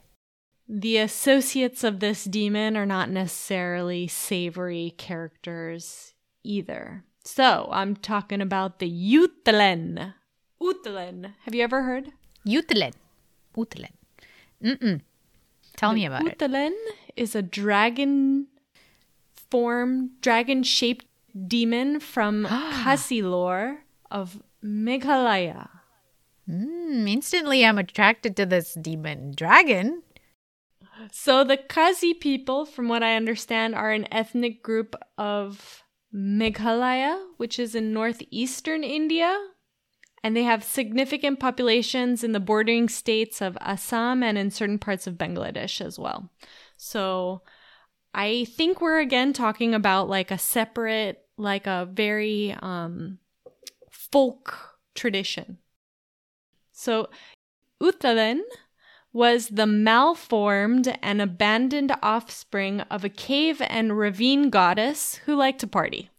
the 0.68 0.98
associates 0.98 1.82
of 1.82 2.00
this 2.00 2.24
demon 2.24 2.76
are 2.76 2.86
not 2.86 3.10
necessarily 3.10 4.06
savory 4.06 4.94
characters 4.96 6.14
either 6.44 7.04
so 7.24 7.68
i'm 7.72 7.96
talking 7.96 8.40
about 8.40 8.78
the 8.78 8.90
Uthlen. 8.90 10.14
Uthlen. 10.60 11.34
Have 11.44 11.54
you 11.54 11.62
ever 11.62 11.82
heard? 11.82 12.12
Uthlen. 12.46 12.92
Uthlen. 13.56 13.92
Mm-mm. 14.62 15.00
Tell 15.76 15.92
me 15.92 16.06
about 16.06 16.26
it. 16.26 16.38
Utalen 16.38 16.74
is 17.16 17.34
a 17.34 17.42
dragon 17.42 18.48
form, 19.50 20.10
dragon 20.20 20.62
shaped 20.62 21.06
demon 21.46 22.00
from 22.00 22.46
Khasi 22.48 23.22
lore 23.22 23.84
of 24.10 24.42
Meghalaya. 24.64 25.68
Mm, 26.50 27.08
instantly, 27.08 27.64
I'm 27.64 27.78
attracted 27.78 28.36
to 28.36 28.46
this 28.46 28.74
demon 28.74 29.32
dragon. 29.36 30.02
So 31.12 31.44
the 31.44 31.56
Khasi 31.56 32.14
people, 32.14 32.64
from 32.64 32.88
what 32.88 33.02
I 33.02 33.16
understand, 33.16 33.74
are 33.74 33.92
an 33.92 34.12
ethnic 34.12 34.62
group 34.62 34.94
of 35.16 35.82
Meghalaya, 36.14 37.18
which 37.36 37.58
is 37.58 37.74
in 37.74 37.92
northeastern 37.92 38.84
India. 38.84 39.36
And 40.24 40.36
they 40.36 40.42
have 40.42 40.64
significant 40.64 41.38
populations 41.38 42.24
in 42.24 42.32
the 42.32 42.40
bordering 42.40 42.88
states 42.88 43.40
of 43.40 43.56
Assam 43.60 44.22
and 44.22 44.36
in 44.36 44.50
certain 44.50 44.78
parts 44.78 45.06
of 45.06 45.14
Bangladesh 45.14 45.80
as 45.80 45.98
well. 45.98 46.30
So 46.76 47.42
I 48.12 48.46
think 48.46 48.80
we're 48.80 48.98
again 48.98 49.32
talking 49.32 49.74
about 49.74 50.08
like 50.08 50.30
a 50.30 50.38
separate, 50.38 51.24
like 51.36 51.68
a 51.68 51.88
very 51.90 52.56
um, 52.60 53.18
folk 53.90 54.78
tradition. 54.94 55.58
So 56.72 57.10
Uttalen 57.80 58.40
was 59.12 59.48
the 59.48 59.66
malformed 59.66 60.96
and 61.02 61.20
abandoned 61.20 61.92
offspring 62.02 62.80
of 62.82 63.04
a 63.04 63.08
cave 63.08 63.62
and 63.68 63.98
ravine 63.98 64.50
goddess 64.50 65.16
who 65.24 65.34
liked 65.34 65.60
to 65.60 65.66
party. 65.66 66.10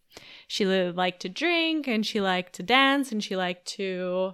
She 0.48 0.66
liked 0.66 1.22
to 1.22 1.30
drink 1.30 1.88
and 1.88 2.06
she 2.06 2.20
liked 2.20 2.54
to 2.54 2.64
dance 2.64 3.12
and 3.12 3.24
she 3.24 3.36
liked 3.36 3.68
to 3.68 4.34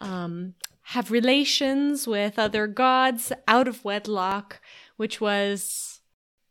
um, 0.00 0.54
have 0.86 1.12
relations 1.12 2.08
with 2.08 2.38
other 2.38 2.66
gods 2.66 3.32
out 3.46 3.68
of 3.68 3.84
wedlock, 3.84 4.60
which 4.96 5.20
was, 5.20 6.00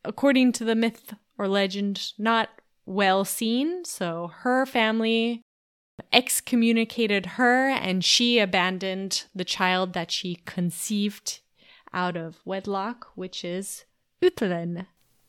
according 0.05 0.53
to 0.53 0.63
the 0.63 0.75
myth 0.75 1.13
or 1.37 1.49
legend, 1.49 2.13
not 2.17 2.49
well 2.85 3.25
seen. 3.25 3.83
So 3.83 4.31
her 4.39 4.65
family 4.65 5.41
excommunicated 6.13 7.25
her 7.37 7.69
and 7.69 8.03
she 8.03 8.39
abandoned 8.39 9.25
the 9.35 9.45
child 9.45 9.93
that 9.93 10.09
she 10.09 10.39
conceived 10.45 11.40
out 11.93 12.15
of 12.15 12.39
wedlock, 12.45 13.07
which 13.15 13.43
is 13.43 13.85
Uttalen. 14.21 14.87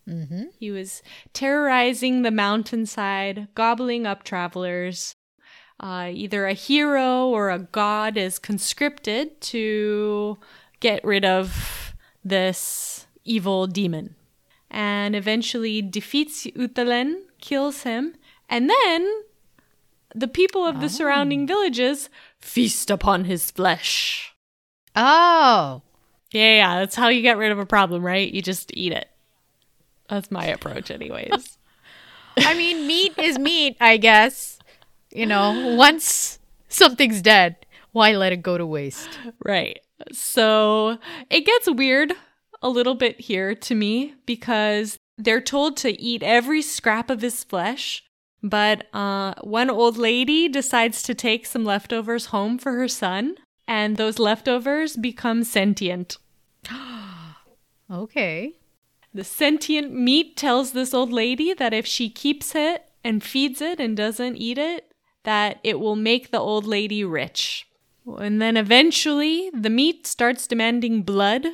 Mm-hmm. 0.09 0.45
He 0.59 0.71
was 0.71 1.03
terrorizing 1.33 2.23
the 2.23 2.31
mountainside, 2.31 3.49
gobbling 3.55 4.07
up 4.07 4.25
travelers. 4.25 5.15
Uh, 5.81 6.11
either 6.13 6.47
a 6.47 6.53
hero 6.53 7.27
or 7.27 7.51
a 7.51 7.59
god 7.59 8.17
is 8.17 8.39
conscripted 8.39 9.41
to 9.41 10.39
get 10.81 11.05
rid 11.05 11.25
of 11.25 11.95
this 12.25 13.07
evil 13.25 13.67
demon. 13.67 14.15
And 14.71 15.15
eventually 15.15 15.83
defeats 15.83 16.47
Uttalen, 16.47 17.23
kills 17.41 17.83
him, 17.83 18.15
and 18.49 18.71
then 18.71 19.23
the 20.15 20.29
people 20.29 20.65
of 20.65 20.81
the 20.81 20.89
surrounding 20.89 21.47
villages 21.47 22.09
feast 22.39 22.91
upon 22.91 23.25
his 23.25 23.51
flesh. 23.51 24.35
Oh, 24.95 25.83
Yeah, 26.33 26.57
yeah, 26.57 26.79
that's 26.81 26.97
how 26.97 27.09
you 27.09 27.23
get 27.23 27.37
rid 27.37 27.53
of 27.53 27.59
a 27.59 27.67
problem, 27.67 28.05
right? 28.05 28.33
You 28.33 28.43
just 28.43 28.71
eat 28.75 28.93
it. 28.93 29.09
That's 30.09 30.31
my 30.31 30.47
approach, 30.47 30.91
anyways. 30.91 31.59
I 32.39 32.55
mean, 32.55 32.87
meat 32.87 33.15
is 33.19 33.39
meat, 33.39 33.77
I 33.81 33.99
guess. 33.99 34.59
You 35.11 35.27
know, 35.27 35.75
once 35.77 36.39
something's 36.69 37.21
dead, 37.21 37.57
why 37.93 38.13
let 38.13 38.33
it 38.33 38.43
go 38.43 38.57
to 38.57 38.67
waste? 38.67 39.19
right. 39.45 39.81
So 40.11 40.99
it 41.31 41.43
gets 41.47 41.71
weird 41.71 42.15
a 42.63 42.69
little 42.69 42.95
bit 42.95 43.21
here 43.21 43.55
to 43.55 43.75
me 43.75 44.15
because 44.25 44.99
they're 45.19 45.41
told 45.41 45.77
to 45.79 46.01
eat 46.01 46.23
every 46.23 46.63
scrap 46.63 47.11
of 47.11 47.21
his 47.21 47.45
flesh. 47.45 48.05
But 48.43 48.93
uh, 48.93 49.35
one 49.43 49.71
old 49.71 49.97
lady 49.97 50.49
decides 50.49 51.03
to 51.05 51.15
take 51.15 51.47
some 51.47 51.65
leftovers 51.65 52.27
home 52.27 52.59
for 52.59 52.73
her 52.73 52.89
son, 52.89 53.37
and 53.69 53.97
those 53.97 54.19
leftovers 54.19 54.97
become 54.97 55.45
sentient. 55.45 56.19
Okay. 57.91 58.55
The 59.13 59.25
sentient 59.25 59.93
meat 59.93 60.37
tells 60.37 60.73
this 60.73 60.95
old 60.95 61.13
lady 61.13 61.53
that 61.53 61.75
if 61.75 61.85
she 61.85 62.09
keeps 62.09 62.55
it 62.55 62.89
and 63.05 63.23
feeds 63.23 63.61
it 63.61 63.79
and 63.79 63.95
doesn't 63.95 64.37
eat 64.37 64.57
it, 64.57 64.95
that 65.25 65.61
it 65.63 65.79
will 65.79 65.97
make 65.97 66.31
the 66.31 66.41
old 66.41 66.65
lady 66.65 67.05
rich. 67.05 67.69
And 68.07 68.41
then 68.41 68.57
eventually 68.57 69.51
the 69.53 69.71
meat 69.71 70.07
starts 70.07 70.47
demanding 70.47 71.03
blood. 71.03 71.47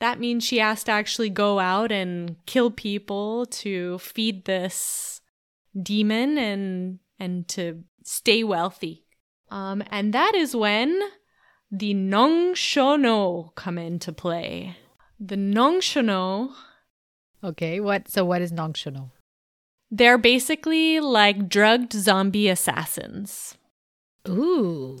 That 0.00 0.18
means 0.18 0.44
she 0.44 0.58
has 0.58 0.82
to 0.84 0.92
actually 0.92 1.30
go 1.30 1.58
out 1.58 1.92
and 1.92 2.36
kill 2.46 2.70
people 2.70 3.46
to 3.46 3.98
feed 3.98 4.46
this 4.46 5.20
demon 5.80 6.38
and 6.38 6.98
and 7.18 7.46
to 7.48 7.84
stay 8.02 8.42
wealthy. 8.42 9.04
Um, 9.50 9.84
and 9.90 10.12
that 10.14 10.34
is 10.34 10.56
when 10.56 11.00
the 11.78 11.94
Nongshono 11.94 13.54
come 13.54 13.78
into 13.78 14.12
play. 14.12 14.76
The 15.18 15.36
Nongshono 15.36 16.52
Okay. 17.42 17.78
What? 17.80 18.08
So, 18.08 18.24
what 18.24 18.40
is 18.40 18.52
Nongshono? 18.52 19.10
They're 19.90 20.18
basically 20.18 20.98
like 21.00 21.48
drugged 21.48 21.92
zombie 21.92 22.48
assassins. 22.48 23.56
Ooh. 24.28 24.98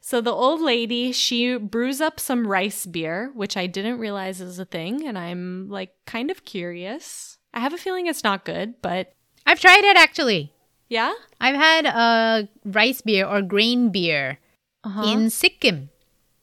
So 0.00 0.20
the 0.20 0.32
old 0.32 0.60
lady, 0.60 1.12
she 1.12 1.56
brews 1.58 2.00
up 2.00 2.18
some 2.18 2.46
rice 2.48 2.86
beer, 2.86 3.30
which 3.34 3.56
I 3.56 3.66
didn't 3.68 3.98
realize 3.98 4.40
is 4.40 4.58
a 4.58 4.64
thing, 4.64 5.06
and 5.06 5.16
I'm 5.16 5.68
like 5.68 5.92
kind 6.06 6.30
of 6.30 6.44
curious. 6.44 7.38
I 7.54 7.60
have 7.60 7.72
a 7.72 7.78
feeling 7.78 8.06
it's 8.08 8.24
not 8.24 8.44
good, 8.44 8.74
but 8.82 9.12
I've 9.46 9.60
tried 9.60 9.84
it 9.84 9.96
actually. 9.96 10.52
yeah. 10.88 11.12
I've 11.40 11.54
had 11.56 11.86
a 11.86 12.48
rice 12.64 13.00
beer 13.02 13.26
or 13.26 13.42
grain 13.42 13.90
beer 13.92 14.38
Uh-huh. 14.82 15.04
in 15.12 15.30
Sikkim, 15.30 15.90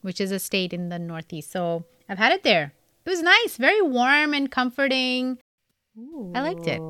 which 0.02 0.22
is 0.22 0.32
a 0.32 0.40
state 0.40 0.74
in 0.74 0.90
the 0.90 1.00
northeast. 1.00 1.52
So 1.52 1.86
I've 2.08 2.18
had 2.18 2.32
it 2.32 2.44
there. 2.44 2.74
It 3.06 3.10
was 3.10 3.22
nice, 3.22 3.58
very 3.58 3.82
warm 3.82 4.34
and 4.34 4.52
comforting. 4.52 5.38
I 6.36 6.42
liked 6.42 6.68
it. 6.68 6.82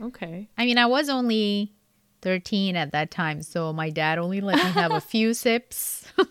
Okay. 0.00 0.48
I 0.58 0.66
mean, 0.66 0.78
I 0.78 0.86
was 0.86 1.08
only 1.08 1.72
13 2.22 2.76
at 2.76 2.92
that 2.92 3.10
time, 3.10 3.42
so 3.42 3.72
my 3.72 3.90
dad 3.90 4.18
only 4.18 4.40
let 4.40 4.56
me 4.56 4.70
have 4.72 4.92
a 4.92 5.00
few 5.12 5.34
sips. 5.34 6.12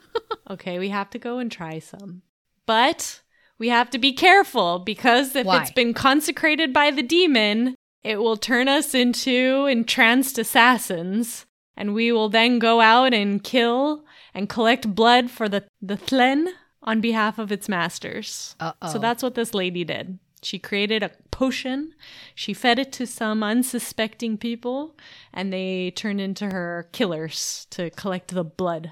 Okay, 0.50 0.78
we 0.78 0.90
have 0.90 1.10
to 1.12 1.20
go 1.20 1.40
and 1.40 1.52
try 1.52 1.80
some. 1.80 2.22
But 2.66 3.22
we 3.58 3.70
have 3.70 3.90
to 3.92 3.98
be 3.98 4.12
careful 4.14 4.80
because 4.80 5.36
if 5.36 5.46
Why? 5.46 5.62
it's 5.62 5.72
been 5.72 5.94
consecrated 5.94 6.74
by 6.74 6.92
the 6.92 7.02
demon, 7.02 7.76
it 8.04 8.18
will 8.18 8.38
turn 8.38 8.68
us 8.68 8.94
into 8.94 9.66
entranced 9.68 10.38
assassins. 10.38 11.46
And 11.76 11.94
we 11.94 12.12
will 12.12 12.30
then 12.30 12.60
go 12.60 12.82
out 12.82 13.14
and 13.14 13.44
kill 13.44 14.04
and 14.34 14.50
collect 14.50 14.94
blood 14.96 15.30
for 15.32 15.48
the, 15.48 15.64
the 15.82 15.96
Thlen 15.98 16.48
on 16.82 17.02
behalf 17.02 17.40
of 17.40 17.52
its 17.52 17.70
masters. 17.70 18.56
Uh-oh. 18.60 18.92
So 18.92 19.00
that's 19.00 19.24
what 19.24 19.36
this 19.36 19.54
lady 19.54 19.84
did. 19.84 20.20
She 20.42 20.60
created 20.60 21.04
a 21.04 21.12
potion. 21.32 21.94
She 22.36 22.54
fed 22.54 22.78
it 22.78 22.92
to 22.94 23.08
some 23.08 23.44
unsuspecting 23.44 24.38
people, 24.38 24.96
and 25.34 25.54
they 25.54 25.92
turned 25.92 26.20
into 26.20 26.48
her 26.48 26.90
killers 26.92 27.66
to 27.72 27.90
collect 27.92 28.34
the 28.34 28.44
blood. 28.44 28.92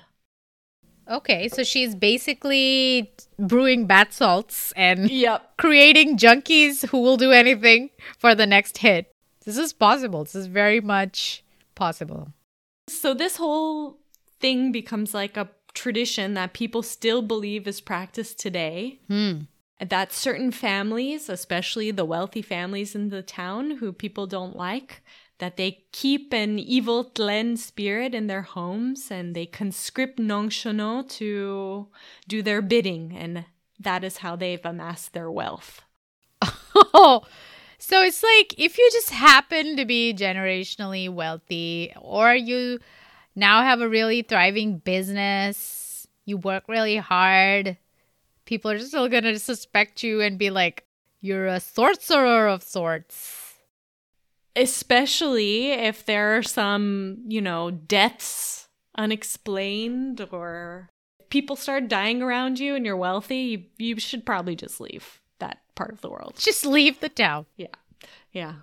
okay, 1.09 1.49
so 1.49 1.63
she's 1.63 1.93
basically 1.95 3.11
brewing 3.37 3.85
bath 3.85 4.13
salts 4.13 4.71
and 4.77 5.09
Yep. 5.11 5.57
creating 5.57 6.17
junkies 6.17 6.87
who 6.89 7.01
will 7.01 7.17
do 7.17 7.31
anything 7.31 7.89
for 8.17 8.33
the 8.33 8.45
next 8.45 8.77
hit. 8.77 9.11
This 9.43 9.57
is 9.57 9.73
possible. 9.73 10.23
This 10.23 10.35
is 10.35 10.47
very 10.47 10.79
much 10.79 11.43
possible. 11.75 12.31
So 12.87 13.13
this 13.13 13.35
whole 13.35 13.97
thing 14.41 14.71
becomes 14.71 15.13
like 15.13 15.37
a 15.37 15.49
tradition 15.73 16.33
that 16.33 16.53
people 16.53 16.83
still 16.83 17.21
believe 17.21 17.67
is 17.67 17.81
practiced 17.81 18.39
today. 18.39 18.99
Hmm. 19.07 19.41
That 19.79 20.13
certain 20.13 20.51
families, 20.51 21.27
especially 21.29 21.89
the 21.91 22.05
wealthy 22.05 22.41
families 22.41 22.93
in 22.93 23.09
the 23.09 23.23
town 23.23 23.77
who 23.77 23.91
people 23.91 24.27
don't 24.27 24.55
like, 24.55 25.01
that 25.39 25.57
they 25.57 25.85
keep 25.91 26.33
an 26.33 26.59
evil 26.59 27.03
Tlen 27.03 27.57
spirit 27.57 28.13
in 28.13 28.27
their 28.27 28.43
homes 28.43 29.09
and 29.09 29.35
they 29.35 29.47
conscript 29.47 30.19
Nongshono 30.19 31.09
to 31.17 31.87
do 32.27 32.43
their 32.43 32.61
bidding. 32.61 33.15
And 33.17 33.45
that 33.79 34.03
is 34.03 34.17
how 34.17 34.35
they've 34.35 34.63
amassed 34.63 35.13
their 35.13 35.31
wealth. 35.31 35.81
Oh, 36.93 37.23
so 37.79 38.03
it's 38.03 38.21
like 38.21 38.53
if 38.59 38.77
you 38.77 38.87
just 38.93 39.09
happen 39.09 39.75
to 39.77 39.85
be 39.85 40.13
generationally 40.13 41.09
wealthy 41.09 41.91
or 41.99 42.35
you 42.35 42.79
now 43.35 43.61
have 43.63 43.81
a 43.81 43.89
really 43.89 44.21
thriving 44.21 44.77
business, 44.79 46.07
you 46.25 46.37
work 46.37 46.63
really 46.67 46.97
hard, 46.97 47.77
people 48.45 48.71
are 48.71 48.79
still 48.79 49.07
going 49.07 49.23
to 49.23 49.39
suspect 49.39 50.03
you 50.03 50.21
and 50.21 50.37
be 50.37 50.49
like, 50.49 50.85
you're 51.21 51.47
a 51.47 51.59
sorcerer 51.59 52.47
of 52.47 52.63
sorts. 52.63 53.55
especially 54.55 55.71
if 55.71 56.05
there 56.05 56.37
are 56.37 56.43
some, 56.43 57.17
you 57.27 57.41
know, 57.41 57.71
deaths 57.71 58.67
unexplained 58.97 60.27
or 60.31 60.89
people 61.29 61.55
start 61.55 61.87
dying 61.87 62.21
around 62.21 62.59
you 62.59 62.75
and 62.75 62.85
you're 62.85 62.97
wealthy, 62.97 63.35
you, 63.37 63.63
you 63.77 63.99
should 63.99 64.25
probably 64.25 64.55
just 64.55 64.81
leave 64.81 65.21
that 65.39 65.59
part 65.75 65.91
of 65.91 66.01
the 66.01 66.09
world. 66.09 66.35
Just 66.37 66.65
leave 66.65 66.99
the 66.99 67.09
town. 67.09 67.45
Yeah. 67.55 67.67
Yeah. 68.31 68.53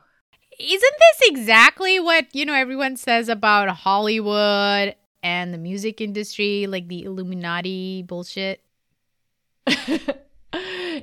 Isn't 0.59 0.94
this 0.98 1.28
exactly 1.28 2.00
what, 2.00 2.26
you 2.34 2.44
know, 2.44 2.54
everyone 2.54 2.96
says 2.96 3.28
about 3.28 3.68
Hollywood 3.68 4.96
and 5.22 5.54
the 5.54 5.59
music 5.59 6.00
industry, 6.00 6.66
like 6.66 6.88
the 6.88 7.04
Illuminati 7.04 8.02
bullshit. 8.02 8.62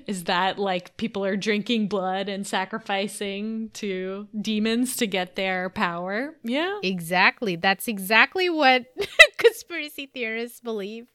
Is 0.08 0.26
that 0.26 0.60
like 0.60 0.97
people 0.97 1.24
are 1.24 1.38
drinking 1.38 1.88
blood 1.88 2.28
and 2.28 2.45
sacrificing 2.45 3.70
to 3.74 4.28
demons 4.39 4.97
to 4.97 5.08
get 5.08 5.36
their 5.36 5.70
power? 5.70 6.36
Yeah. 6.43 6.80
Exactly. 6.84 7.56
That's 7.56 7.88
exactly 7.88 8.49
what 8.49 8.86
conspiracy 9.38 10.08
theorists 10.08 10.60
believe 10.60 11.08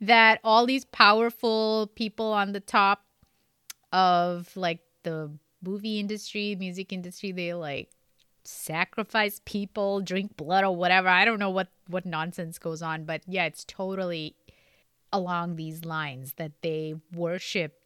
that 0.00 0.40
all 0.44 0.64
these 0.64 0.84
powerful 0.86 1.90
people 1.94 2.32
on 2.32 2.52
the 2.52 2.60
top 2.60 3.04
of 3.92 4.56
like 4.56 4.80
the 5.02 5.30
movie 5.62 6.00
industry, 6.00 6.56
music 6.58 6.92
industry, 6.92 7.32
they 7.32 7.54
like 7.54 7.90
sacrifice 8.44 9.40
people, 9.44 10.00
drink 10.00 10.36
blood 10.36 10.64
or 10.64 10.74
whatever. 10.74 11.08
I 11.08 11.24
don't 11.24 11.38
know 11.38 11.50
what 11.50 11.68
what 11.88 12.06
nonsense 12.06 12.58
goes 12.58 12.82
on, 12.82 13.04
but 13.04 13.22
yeah, 13.26 13.44
it's 13.44 13.64
totally 13.64 14.36
along 15.12 15.56
these 15.56 15.84
lines 15.84 16.34
that 16.34 16.52
they 16.62 16.94
worship 17.14 17.78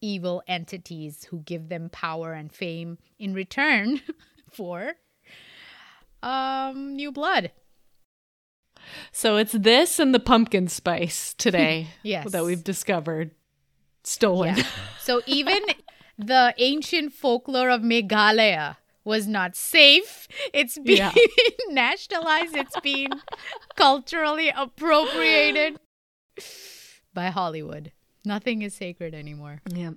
evil 0.00 0.42
entities 0.46 1.24
who 1.24 1.38
give 1.40 1.68
them 1.68 1.88
power 1.88 2.34
and 2.34 2.52
fame 2.52 2.98
in 3.18 3.32
return 3.32 4.00
for 4.50 4.94
um 6.22 6.94
new 6.94 7.10
blood. 7.10 7.50
So 9.12 9.36
it's 9.36 9.52
this 9.52 9.98
and 9.98 10.14
the 10.14 10.20
pumpkin 10.20 10.68
spice 10.68 11.34
today 11.34 11.88
yes. 12.02 12.30
that 12.32 12.44
we've 12.44 12.62
discovered 12.62 13.30
stolen. 14.02 14.56
Yeah. 14.58 14.66
So 15.00 15.22
even 15.26 15.60
the 16.18 16.54
ancient 16.58 17.12
folklore 17.12 17.70
of 17.70 17.82
Meghalaya 17.82 18.76
was 19.04 19.26
not 19.26 19.54
safe. 19.54 20.26
It's 20.52 20.78
being 20.78 20.98
yeah. 20.98 21.12
nationalized. 21.68 22.56
It's 22.56 22.78
being 22.80 23.10
culturally 23.76 24.50
appropriated 24.54 25.78
by 27.12 27.26
Hollywood. 27.26 27.92
Nothing 28.24 28.62
is 28.62 28.74
sacred 28.74 29.14
anymore. 29.14 29.60
Yeah. 29.66 29.90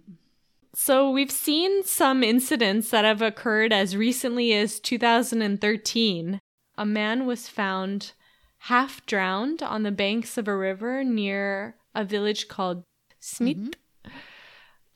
So 0.74 1.10
we've 1.10 1.32
seen 1.32 1.84
some 1.84 2.24
incidents 2.24 2.92
that 2.92 3.06
have 3.06 3.22
occurred 3.22 3.74
as 3.74 3.96
recently 3.96 4.54
as 4.54 4.80
2013. 4.80 6.40
A 6.78 6.86
man 6.86 7.26
was 7.26 7.48
found 7.48 8.12
half 8.60 9.06
drowned 9.06 9.64
on 9.64 9.84
the 9.84 9.92
banks 9.92 10.38
of 10.38 10.48
a 10.48 10.56
river 10.56 11.04
near 11.04 11.76
a 11.96 12.04
village 12.04 12.48
called 12.48 12.84
Smit. 13.20 13.58
Mm-hmm. 13.58 13.70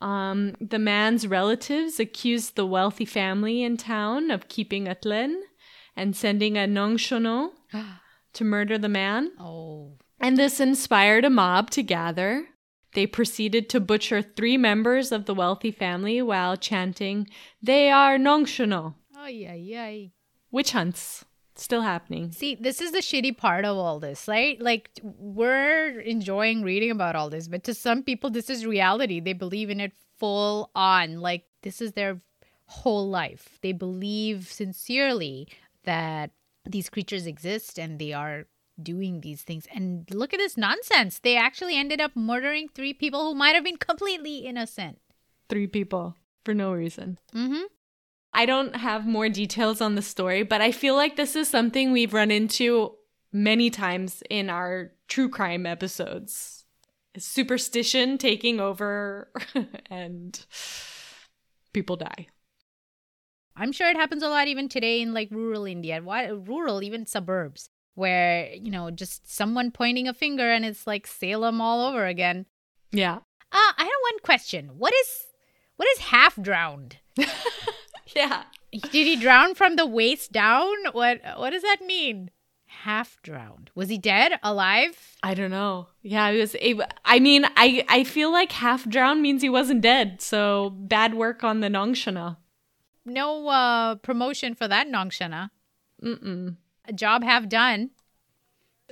Um, 0.02 0.56
the 0.60 0.80
man's 0.80 1.28
relatives 1.28 2.00
accused 2.00 2.56
the 2.56 2.66
wealthy 2.66 3.06
family 3.06 3.64
in 3.64 3.78
town 3.78 4.32
of 4.32 4.48
keeping 4.48 4.86
Uthlen 4.86 5.42
and 5.96 6.16
sending 6.16 6.58
a 6.58 6.62
Nongshono 6.62 7.52
to 8.34 8.44
murder 8.44 8.78
the 8.78 8.90
man. 8.90 9.32
Oh. 9.40 9.98
And 10.20 10.38
this 10.38 10.60
inspired 10.60 11.26
a 11.26 11.30
mob 11.30 11.70
to 11.72 11.84
gather. 11.84 12.48
They 12.94 13.08
proceeded 13.08 13.70
to 13.70 13.80
butcher 13.80 14.22
three 14.22 14.58
members 14.58 15.12
of 15.12 15.26
the 15.26 15.36
wealthy 15.36 15.72
family 15.72 16.22
while 16.22 16.58
chanting, 16.58 17.28
They 17.62 17.90
are 17.90 18.18
Nongshono. 18.18 18.96
Ay, 19.16 19.48
ay, 19.50 19.78
ay. 19.78 20.12
Witch 20.52 20.72
hunts 20.72 21.24
still 21.56 21.82
happening. 21.82 22.32
See, 22.32 22.56
this 22.56 22.82
is 22.82 22.92
the 22.92 23.00
shitty 23.00 23.38
part 23.38 23.66
of 23.66 23.78
all 23.78 24.00
this, 24.00 24.28
right? 24.28 24.60
Like 24.62 24.90
we're 25.04 26.00
enjoying 26.00 26.64
reading 26.64 26.92
about 26.92 27.16
all 27.16 27.30
this, 27.30 27.48
but 27.48 27.64
to 27.66 27.74
some 27.74 28.04
people 28.04 28.30
this 28.30 28.50
is 28.50 28.66
reality. 28.66 29.20
They 29.20 29.34
believe 29.34 29.70
in 29.70 29.80
it 29.80 29.94
full 30.18 30.72
on. 30.76 31.20
Like 31.20 31.46
this 31.62 31.82
is 31.82 31.94
their 31.94 32.22
whole 32.66 33.10
life. 33.10 33.60
They 33.62 33.74
believe 33.74 34.48
sincerely 34.48 35.48
that 35.84 36.32
these 36.66 36.90
creatures 36.90 37.26
exist 37.28 37.78
and 37.78 38.00
they 38.00 38.14
are 38.14 38.46
doing 38.82 39.22
these 39.22 39.42
things. 39.42 39.68
And 39.74 40.10
look 40.12 40.34
at 40.34 40.38
this 40.38 40.58
nonsense. 40.58 41.20
They 41.20 41.36
actually 41.36 41.76
ended 41.76 42.00
up 42.00 42.16
murdering 42.16 42.70
three 42.70 42.94
people 42.94 43.26
who 43.26 43.36
might 43.36 43.56
have 43.56 43.64
been 43.64 43.78
completely 43.78 44.40
innocent. 44.40 45.00
Three 45.50 45.68
people 45.68 46.16
for 46.46 46.54
no 46.54 46.72
reason. 46.72 47.20
Mhm. 47.34 47.64
I 48.34 48.46
don't 48.46 48.76
have 48.76 49.06
more 49.06 49.30
details 49.30 49.82
on 49.82 49.96
the 49.96 50.02
story, 50.02 50.44
but 50.44 50.62
I 50.62 50.72
feel 50.72 50.96
like 50.96 51.16
this 51.16 51.36
is 51.36 51.50
something 51.50 51.92
we've 51.92 52.14
run 52.14 52.32
into 52.32 52.96
many 53.32 53.70
times 53.70 54.24
in 54.30 54.50
our 54.50 54.92
true 55.08 55.30
crime 55.30 55.66
episodes. 55.66 56.66
Superstition 57.18 58.18
taking 58.18 58.60
over 58.62 59.32
and 59.90 60.46
people 61.74 61.98
die. 61.98 62.28
I'm 63.56 63.74
sure 63.74 63.90
it 63.90 63.98
happens 63.98 64.24
a 64.24 64.30
lot 64.30 64.48
even 64.48 64.70
today 64.70 65.02
in 65.02 65.14
like 65.14 65.30
rural 65.30 65.66
India, 65.66 66.00
why 66.02 66.28
rural 66.28 66.82
even 66.82 67.06
suburbs 67.06 67.70
where, 67.96 68.50
you 68.54 68.72
know, 68.72 68.90
just 68.90 69.30
someone 69.30 69.72
pointing 69.72 70.08
a 70.08 70.14
finger 70.14 70.50
and 70.50 70.66
it's 70.66 70.88
like 70.88 71.06
Salem 71.06 71.60
all 71.60 71.86
over 71.86 72.06
again. 72.06 72.46
Yeah. 72.92 73.18
Uh, 73.52 73.74
I 73.78 73.84
have 73.84 74.14
one 74.14 74.20
question. 74.24 74.72
What 74.78 74.94
is 74.94 75.08
what 75.76 75.88
is 75.90 76.00
half 76.00 76.42
drowned? 76.42 76.98
Yeah. 78.16 78.44
Did 78.72 79.08
he 79.08 79.16
drown 79.18 79.54
from 79.56 79.76
the 79.76 79.86
waist 79.86 80.32
down? 80.32 80.76
What 80.94 81.20
what 81.36 81.50
does 81.50 81.62
that 81.62 81.80
mean? 81.86 82.32
Half 82.68 83.22
drowned. 83.22 83.70
Was 83.76 83.90
he 83.90 83.98
dead? 83.98 84.40
Alive? 84.44 85.18
I 85.22 85.34
don't 85.34 85.52
know. 85.52 85.88
Yeah, 86.02 86.32
he 86.32 86.40
was 86.40 86.56
able, 86.60 86.86
I 87.04 87.20
mean, 87.20 87.46
I 87.58 87.84
I 87.90 88.04
feel 88.06 88.32
like 88.32 88.54
half 88.54 88.88
drowned 88.88 89.22
means 89.22 89.42
he 89.42 89.50
wasn't 89.50 89.82
dead. 89.82 90.22
So 90.22 90.70
bad 90.70 91.14
work 91.16 91.44
on 91.44 91.60
the 91.60 91.68
Nongshana. 91.68 92.38
No 93.06 93.48
uh 93.50 93.96
promotion 93.96 94.56
for 94.56 94.68
that 94.70 94.88
Nongshana. 94.88 95.50
Mm-mm. 96.02 96.56
A 96.86 96.94
job 96.94 97.24
half 97.24 97.50
done. 97.50 97.92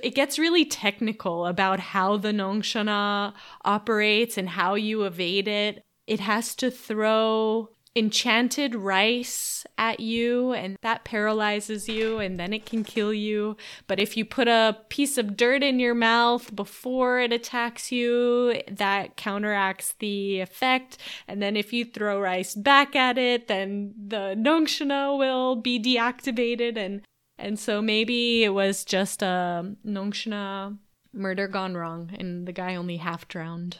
It 0.02 0.14
gets 0.14 0.38
really 0.38 0.64
technical 0.64 1.46
about 1.46 1.80
how 1.80 2.16
the 2.16 2.32
Nongshana 2.32 3.34
operates 3.64 4.38
and 4.38 4.50
how 4.50 4.74
you 4.74 5.04
evade 5.04 5.48
it. 5.48 5.84
It 6.06 6.20
has 6.20 6.54
to 6.56 6.70
throw 6.70 7.70
enchanted 7.96 8.74
rice 8.74 9.66
at 9.76 9.98
you 10.00 10.52
and 10.52 10.76
that 10.82 11.04
paralyzes 11.04 11.88
you 11.88 12.18
and 12.18 12.38
then 12.38 12.52
it 12.52 12.64
can 12.64 12.84
kill 12.84 13.12
you. 13.12 13.56
But 13.86 13.98
if 13.98 14.16
you 14.16 14.24
put 14.24 14.48
a 14.48 14.76
piece 14.88 15.18
of 15.18 15.36
dirt 15.36 15.62
in 15.62 15.80
your 15.80 15.94
mouth 15.94 16.54
before 16.54 17.20
it 17.20 17.32
attacks 17.32 17.90
you, 17.90 18.62
that 18.70 19.16
counteracts 19.16 19.94
the 19.98 20.40
effect. 20.40 20.98
And 21.26 21.42
then 21.42 21.56
if 21.56 21.72
you 21.72 21.84
throw 21.84 22.20
rice 22.20 22.54
back 22.54 22.94
at 22.94 23.18
it, 23.18 23.48
then 23.48 23.94
the 23.96 24.34
Nongshana 24.38 25.18
will 25.18 25.56
be 25.56 25.80
deactivated 25.80 26.76
and 26.76 27.02
and 27.38 27.58
so 27.58 27.80
maybe 27.80 28.44
it 28.44 28.50
was 28.50 28.84
just 28.84 29.22
a 29.22 29.74
Nongshana 29.86 30.76
murder 31.12 31.48
gone 31.48 31.74
wrong 31.74 32.10
and 32.18 32.46
the 32.46 32.52
guy 32.52 32.74
only 32.74 32.98
half 32.98 33.26
drowned 33.28 33.78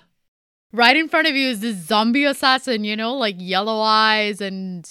right 0.72 0.96
in 0.96 1.08
front 1.08 1.28
of 1.28 1.34
you 1.34 1.48
is 1.48 1.60
this 1.60 1.76
zombie 1.76 2.24
assassin, 2.24 2.84
you 2.84 2.96
know, 2.96 3.14
like 3.14 3.36
yellow 3.38 3.80
eyes 3.80 4.40
and 4.40 4.86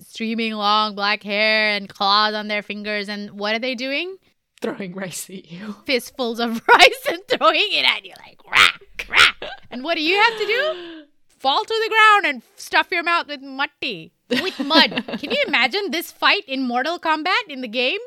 streaming 0.00 0.54
long 0.54 0.94
black 0.94 1.22
hair 1.22 1.70
and 1.70 1.88
claws 1.88 2.34
on 2.34 2.48
their 2.48 2.62
fingers. 2.62 3.08
And 3.08 3.32
what 3.32 3.54
are 3.54 3.58
they 3.58 3.74
doing? 3.74 4.16
Throwing 4.60 4.94
rice 4.94 5.30
at 5.30 5.50
you. 5.50 5.74
Fistfuls 5.86 6.40
of 6.40 6.60
rice 6.74 7.06
and 7.08 7.20
throwing 7.28 7.68
it 7.72 7.84
at 7.84 8.04
you 8.04 8.12
like 8.26 8.40
rack, 8.50 9.06
rack. 9.08 9.44
and 9.70 9.82
what 9.82 9.94
do 9.96 10.02
you 10.02 10.16
have 10.16 10.38
to 10.38 10.46
do? 10.46 11.04
Fall 11.26 11.64
to 11.64 11.74
the 11.84 11.88
ground 11.88 12.26
and 12.26 12.42
stuff 12.56 12.88
your 12.90 13.02
mouth 13.02 13.26
with 13.26 13.40
muddy, 13.40 14.12
with 14.28 14.60
mud. 14.60 15.04
Can 15.18 15.30
you 15.30 15.42
imagine 15.46 15.90
this 15.90 16.12
fight 16.12 16.44
in 16.46 16.68
Mortal 16.68 16.98
Kombat 16.98 17.48
in 17.48 17.62
the 17.62 17.68
game? 17.68 18.00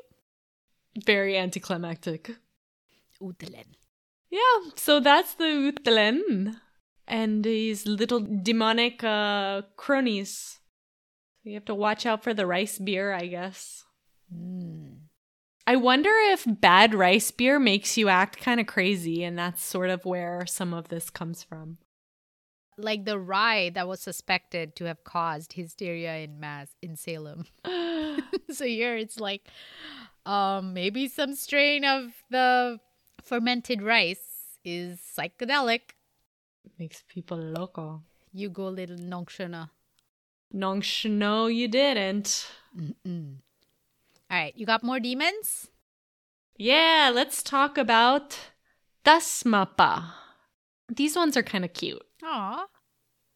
Very 1.04 1.36
anticlimactic. 1.36 2.36
Uthlen. 3.20 3.66
Yeah, 4.30 4.70
so 4.76 5.00
that's 5.00 5.34
the 5.34 5.72
Uthlen 5.74 6.60
and 7.08 7.44
these 7.44 7.86
little 7.86 8.20
demonic 8.20 9.04
uh, 9.04 9.64
cronies. 9.76 10.60
You 11.44 11.56
have 11.56 11.66
to 11.66 11.76
watch 11.76 12.06
out 12.06 12.24
for 12.24 12.34
the 12.34 12.46
rice 12.46 12.80
beer, 12.80 13.14
I 13.14 13.28
guess. 13.28 13.84
Mm. 14.34 15.00
I 15.66 15.76
wonder 15.76 16.10
if 16.10 16.46
bad 16.48 16.94
rice 16.94 17.32
beer 17.32 17.60
makes 17.60 17.98
you 17.98 18.10
act 18.10 18.40
kind 18.40 18.60
of 18.60 18.68
crazy, 18.68 19.24
and 19.24 19.38
that's 19.38 19.64
sort 19.64 19.90
of 19.90 20.06
where 20.06 20.46
some 20.46 20.74
of 20.74 20.90
this 20.90 21.10
comes 21.10 21.44
from. 21.44 21.78
Like 22.78 23.06
the 23.06 23.20
rye 23.20 23.70
that 23.72 23.88
was 23.88 24.02
suspected 24.02 24.76
to 24.78 24.86
have 24.86 25.04
caused 25.04 25.54
hysteria 25.54 26.18
in 26.18 26.40
mass 26.40 26.76
in 26.82 26.96
Salem. 26.96 27.46
so 28.52 28.66
here 28.66 28.96
it's 28.96 29.20
like 29.20 29.48
um 30.26 30.74
maybe 30.74 31.08
some 31.08 31.36
strain 31.36 31.84
of 31.84 32.12
the 32.30 32.80
fermented 33.22 33.82
rice 33.82 34.58
is 34.64 35.00
psychedelic 35.00 35.96
Makes 36.80 37.04
people 37.08 37.38
loco. 37.38 38.02
You 38.34 38.50
go, 38.50 38.68
little 38.68 38.98
Nongshana. 38.98 39.70
Nongshano, 40.54 41.54
you 41.54 41.68
didn't. 41.68 42.48
Mm-mm. 42.78 43.36
All 44.30 44.38
right, 44.38 44.54
you 44.56 44.66
got 44.66 44.84
more 44.84 45.00
demons? 45.00 45.70
Yeah, 46.58 47.12
let's 47.14 47.44
talk 47.44 47.78
about 47.78 48.38
Tasmapa. 49.06 50.12
These 50.90 51.16
ones 51.16 51.38
are 51.38 51.44
kind 51.44 51.66
of 51.66 51.74
cute. 51.74 52.02
Aw. 52.24 52.66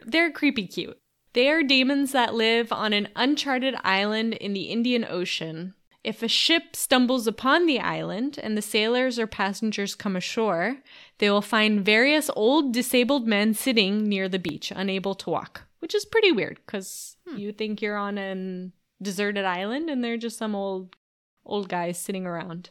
They're 0.05 0.32
creepy 0.32 0.67
cute. 0.67 0.99
They 1.34 1.49
are 1.49 1.63
demons 1.63 2.11
that 2.13 2.34
live 2.34 2.71
on 2.71 2.93
an 2.93 3.09
uncharted 3.15 3.75
island 3.84 4.34
in 4.34 4.53
the 4.53 4.63
Indian 4.63 5.05
Ocean. 5.07 5.75
If 6.03 6.23
a 6.23 6.27
ship 6.27 6.75
stumbles 6.75 7.27
upon 7.27 7.65
the 7.65 7.79
island 7.79 8.39
and 8.41 8.57
the 8.57 8.61
sailors 8.61 9.19
or 9.19 9.27
passengers 9.27 9.93
come 9.95 10.15
ashore, 10.15 10.77
they 11.17 11.29
will 11.29 11.41
find 11.41 11.83
various 11.83 12.29
old 12.35 12.71
disabled 12.73 13.27
men 13.27 13.53
sitting 13.53 14.07
near 14.07 14.29
the 14.29 14.39
beach, 14.39 14.71
unable 14.73 15.15
to 15.15 15.29
walk, 15.29 15.63
which 15.79 15.93
is 15.93 16.05
pretty 16.05 16.31
weird 16.31 16.59
because 16.65 17.17
Hmm. 17.27 17.37
you 17.37 17.51
think 17.51 17.81
you're 17.81 17.97
on 17.97 18.17
an 18.17 18.71
deserted 19.01 19.43
island 19.43 19.89
and 19.89 20.01
they're 20.03 20.17
just 20.17 20.37
some 20.37 20.55
old 20.55 20.95
old 21.45 21.67
guys 21.69 21.97
sitting 21.99 22.25
around. 22.25 22.69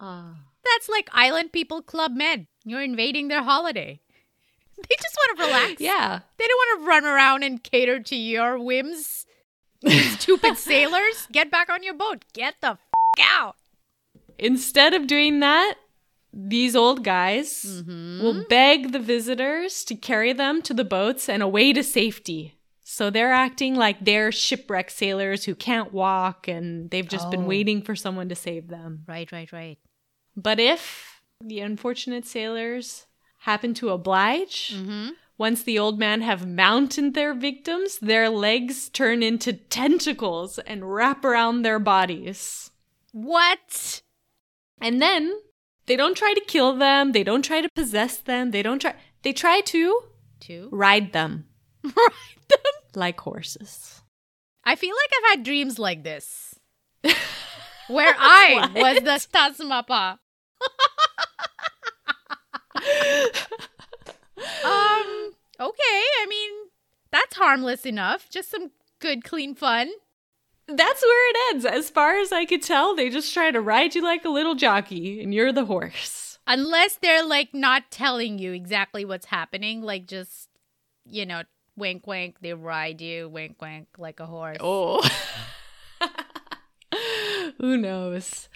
Uh, 0.00 0.34
That's 0.64 0.88
like 0.88 1.08
Island 1.12 1.52
People 1.52 1.80
Club 1.82 2.12
Med. 2.12 2.46
You're 2.64 2.82
invading 2.82 3.28
their 3.28 3.42
holiday. 3.42 4.00
They 4.76 4.96
just 5.00 5.16
want 5.16 5.38
to 5.38 5.44
relax. 5.46 5.74
yeah. 5.80 6.20
They 6.38 6.46
don't 6.46 6.56
want 6.58 6.80
to 6.80 6.86
run 6.88 7.04
around 7.04 7.42
and 7.44 7.62
cater 7.62 8.00
to 8.00 8.16
your 8.16 8.58
whims. 8.58 9.26
Stupid 10.18 10.56
sailors. 10.56 11.26
Get 11.32 11.50
back 11.50 11.68
on 11.70 11.82
your 11.82 11.94
boat. 11.94 12.24
Get 12.32 12.54
the 12.60 12.68
f- 12.70 12.78
out. 13.20 13.56
Instead 14.38 14.94
of 14.94 15.06
doing 15.06 15.40
that, 15.40 15.74
these 16.32 16.74
old 16.74 17.04
guys 17.04 17.64
Mm-hmm. 17.66 18.22
will 18.22 18.44
beg 18.48 18.92
the 18.92 18.98
visitors 18.98 19.84
to 19.84 19.94
carry 19.94 20.32
them 20.32 20.62
to 20.62 20.74
the 20.74 20.84
boats 20.84 21.28
and 21.28 21.42
away 21.42 21.72
to 21.72 21.82
safety. 21.82 22.58
So 22.84 23.10
they're 23.10 23.32
acting 23.32 23.74
like 23.74 24.04
they're 24.04 24.32
shipwrecked 24.32 24.92
sailors 24.92 25.44
who 25.44 25.54
can't 25.54 25.92
walk 25.92 26.48
and 26.48 26.90
they've 26.90 27.08
just 27.08 27.26
Oh. 27.28 27.30
been 27.30 27.46
waiting 27.46 27.82
for 27.82 27.94
someone 27.96 28.28
to 28.28 28.34
save 28.34 28.68
them. 28.68 29.04
Right, 29.06 29.30
right, 29.32 29.50
right. 29.52 29.78
But 30.36 30.58
if 30.60 31.20
the 31.40 31.60
unfortunate 31.60 32.26
sailors 32.26 33.06
happen 33.38 33.74
to 33.74 33.90
oblige, 33.90 34.72
Mm-hmm. 34.74 35.08
Once 35.38 35.62
the 35.62 35.78
old 35.78 35.98
men 35.98 36.20
have 36.20 36.46
mounted 36.46 37.14
their 37.14 37.34
victims, 37.34 37.98
their 37.98 38.28
legs 38.28 38.88
turn 38.88 39.22
into 39.22 39.52
tentacles 39.52 40.58
and 40.60 40.92
wrap 40.94 41.24
around 41.24 41.62
their 41.62 41.78
bodies. 41.78 42.70
What? 43.12 44.02
And 44.80 45.00
then 45.00 45.32
they 45.86 45.96
don't 45.96 46.16
try 46.16 46.34
to 46.34 46.44
kill 46.46 46.76
them, 46.76 47.12
they 47.12 47.24
don't 47.24 47.44
try 47.44 47.60
to 47.60 47.68
possess 47.74 48.18
them, 48.18 48.50
they 48.50 48.62
don't 48.62 48.80
try 48.80 48.94
they 49.22 49.32
try 49.32 49.60
to 49.60 50.00
to 50.40 50.68
ride 50.72 51.12
them 51.12 51.46
ride 51.84 51.92
them. 52.48 52.58
like 52.94 53.20
horses. 53.20 54.02
I 54.64 54.76
feel 54.76 54.94
like 54.94 55.10
I've 55.18 55.30
had 55.38 55.44
dreams 55.44 55.78
like 55.78 56.04
this. 56.04 56.54
Where 57.88 58.14
I 58.16 58.70
was 58.74 58.96
the 59.02 59.26
Tasmapa. 59.36 60.18
um, 64.64 65.32
okay. 65.60 66.02
I 66.20 66.26
mean, 66.28 66.50
that's 67.10 67.36
harmless 67.36 67.86
enough. 67.86 68.28
Just 68.30 68.50
some 68.50 68.70
good, 69.00 69.24
clean 69.24 69.54
fun. 69.54 69.90
That's 70.68 71.02
where 71.02 71.30
it 71.30 71.36
ends. 71.50 71.64
As 71.64 71.90
far 71.90 72.18
as 72.18 72.32
I 72.32 72.44
could 72.44 72.62
tell, 72.62 72.94
they 72.94 73.10
just 73.10 73.34
try 73.34 73.50
to 73.50 73.60
ride 73.60 73.94
you 73.94 74.02
like 74.02 74.24
a 74.24 74.30
little 74.30 74.54
jockey 74.54 75.22
and 75.22 75.34
you're 75.34 75.52
the 75.52 75.64
horse. 75.64 76.38
Unless 76.46 76.96
they're 76.96 77.24
like 77.24 77.52
not 77.52 77.90
telling 77.90 78.38
you 78.38 78.52
exactly 78.52 79.04
what's 79.04 79.26
happening, 79.26 79.82
like 79.82 80.06
just, 80.06 80.48
you 81.04 81.26
know, 81.26 81.42
wink, 81.76 82.06
wink, 82.06 82.36
they 82.40 82.54
ride 82.54 83.00
you, 83.00 83.28
wink, 83.28 83.60
wink, 83.60 83.88
like 83.98 84.20
a 84.20 84.26
horse. 84.26 84.58
Oh. 84.60 85.08
Who 87.58 87.76
knows? 87.76 88.48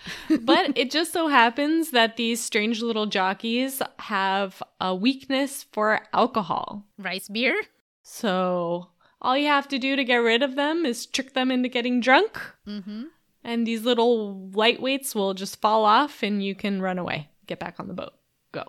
But 0.43 0.77
it 0.77 0.91
just 0.91 1.13
so 1.13 1.29
happens 1.29 1.91
that 1.91 2.17
these 2.17 2.43
strange 2.43 2.83
little 2.83 3.07
jockeys 3.07 3.81
have 4.01 4.63
a 4.81 4.95
weakness 4.95 5.65
for 5.73 6.01
alcohol. 6.13 6.85
Rice 6.99 7.29
beer? 7.29 7.55
So 8.03 8.89
all 9.21 9.37
you 9.37 9.47
have 9.49 9.69
to 9.69 9.79
do 9.79 9.97
to 9.97 10.05
get 10.05 10.17
rid 10.17 10.43
of 10.43 10.55
them 10.57 10.87
is 10.87 11.07
trick 11.07 11.35
them 11.35 11.51
into 11.51 11.69
getting 11.69 12.01
drunk, 12.01 12.39
Mm-hmm. 12.67 13.05
and 13.45 13.67
these 13.67 13.83
little 13.85 14.51
lightweights 14.55 15.15
will 15.15 15.35
just 15.35 15.61
fall 15.61 15.85
off 15.85 16.23
and 16.23 16.43
you 16.45 16.55
can 16.55 16.81
run 16.83 16.99
away. 16.99 17.31
Get 17.47 17.59
back 17.59 17.81
on 17.81 17.89
the 17.89 17.95
boat. 17.95 18.13
Go. 18.53 18.65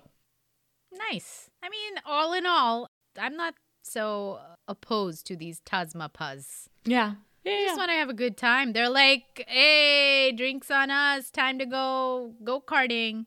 Nice. 1.11 1.49
I 1.63 1.69
mean, 1.69 1.93
all 2.05 2.33
in 2.33 2.45
all, 2.45 2.87
I'm 3.19 3.35
not 3.35 3.53
so 3.83 4.39
opposed 4.67 5.25
to 5.27 5.35
these 5.35 5.61
Tasmapas. 5.61 6.67
Yeah. 6.85 6.97
Yeah. 6.97 7.13
Yeah. 7.47 7.65
just 7.65 7.77
want 7.77 7.89
to 7.89 7.95
have 7.95 8.09
a 8.09 8.13
good 8.13 8.37
time. 8.37 8.73
They're 8.73 8.89
like, 8.89 9.45
hey, 9.47 10.31
drinks 10.35 10.69
on 10.71 10.91
us. 10.91 11.29
Time 11.29 11.59
to 11.59 11.65
go 11.65 12.33
go 12.43 12.59
karting. 12.61 13.25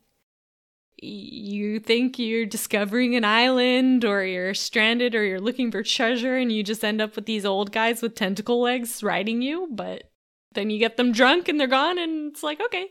you 1.03 1.79
think 1.79 2.19
you're 2.19 2.45
discovering 2.45 3.15
an 3.15 3.25
island 3.25 4.05
or 4.05 4.23
you're 4.23 4.53
stranded 4.53 5.15
or 5.15 5.23
you're 5.23 5.39
looking 5.39 5.71
for 5.71 5.81
treasure 5.81 6.35
and 6.37 6.51
you 6.51 6.63
just 6.63 6.83
end 6.83 7.01
up 7.01 7.15
with 7.15 7.25
these 7.25 7.43
old 7.45 7.71
guys 7.71 8.01
with 8.03 8.13
tentacle 8.13 8.61
legs 8.61 9.01
riding 9.01 9.41
you, 9.41 9.67
but 9.71 10.11
then 10.53 10.69
you 10.69 10.77
get 10.77 10.97
them 10.97 11.11
drunk 11.11 11.47
and 11.47 11.59
they're 11.59 11.67
gone 11.67 11.97
and 11.97 12.31
it's 12.31 12.43
like, 12.43 12.61
okay, 12.61 12.87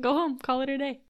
go 0.00 0.12
home, 0.12 0.38
call 0.38 0.60
it 0.60 0.68
a 0.68 0.78
day. 0.78 1.00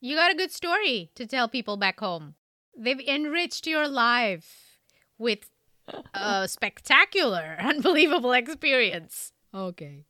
You 0.00 0.14
got 0.14 0.30
a 0.30 0.36
good 0.36 0.52
story 0.52 1.10
to 1.16 1.26
tell 1.26 1.48
people 1.48 1.76
back 1.76 1.98
home. 1.98 2.34
They've 2.76 3.00
enriched 3.00 3.66
your 3.66 3.88
life 3.88 4.78
with 5.18 5.50
a 6.14 6.48
spectacular, 6.48 7.56
unbelievable 7.60 8.32
experience. 8.32 9.32
Okay. 9.54 10.04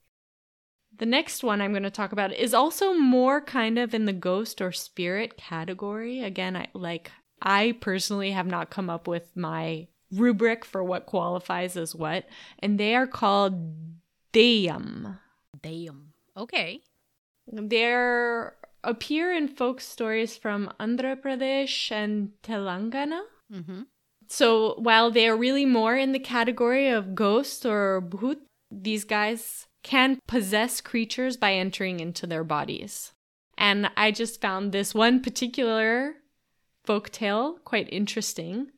The 0.97 1.07
next 1.07 1.43
one 1.43 1.61
I'm 1.61 1.73
going 1.73 1.83
to 1.83 1.91
talk 1.91 2.13
about 2.13 2.33
is 2.33 2.55
also 2.55 2.95
more 2.95 3.41
kind 3.41 3.79
of 3.79 3.95
in 3.95 4.05
the 4.05 4.13
ghost 4.13 4.61
or 4.61 4.71
spirit 4.71 5.37
category. 5.37 6.23
Again, 6.23 6.57
I 6.57 6.69
like 6.73 7.11
I 7.43 7.77
personally 7.81 8.31
have 8.31 8.47
not 8.47 8.71
come 8.71 8.89
up 8.89 9.09
with 9.09 9.37
my 9.37 9.89
rubric 10.13 10.65
for 10.65 10.85
what 10.85 11.07
qualifies 11.07 11.77
as 11.77 11.95
what, 11.95 12.27
and 12.61 12.79
they 12.79 12.95
are 12.95 13.09
called 13.09 13.75
Deyyam. 14.33 15.19
Damn. 15.61 16.13
Okay. 16.37 16.81
They 17.51 18.47
appear 18.85 19.33
in 19.33 19.49
folk 19.49 19.81
stories 19.81 20.37
from 20.37 20.73
Andhra 20.79 21.21
Pradesh 21.21 21.91
and 21.91 22.31
Telangana. 22.43 23.23
Mm-hmm. 23.53 23.83
So 24.27 24.75
while 24.79 25.11
they 25.11 25.29
are 25.29 25.37
really 25.37 25.67
more 25.67 25.97
in 25.97 26.13
the 26.13 26.19
category 26.19 26.89
of 26.89 27.15
ghost 27.15 27.65
or 27.67 28.01
bhoot, 28.01 28.39
these 28.71 29.05
guys 29.05 29.67
can 29.83 30.19
possess 30.27 30.81
creatures 30.81 31.37
by 31.37 31.53
entering 31.53 32.01
into 32.01 32.27
their 32.27 32.45
bodies. 32.45 33.13
And 33.57 33.91
I 33.97 34.11
just 34.11 34.41
found 34.41 34.73
this 34.73 34.95
one 34.95 35.21
particular 35.21 36.15
folk 36.85 37.11
tale 37.11 37.59
quite 37.65 37.89
interesting 37.93 38.69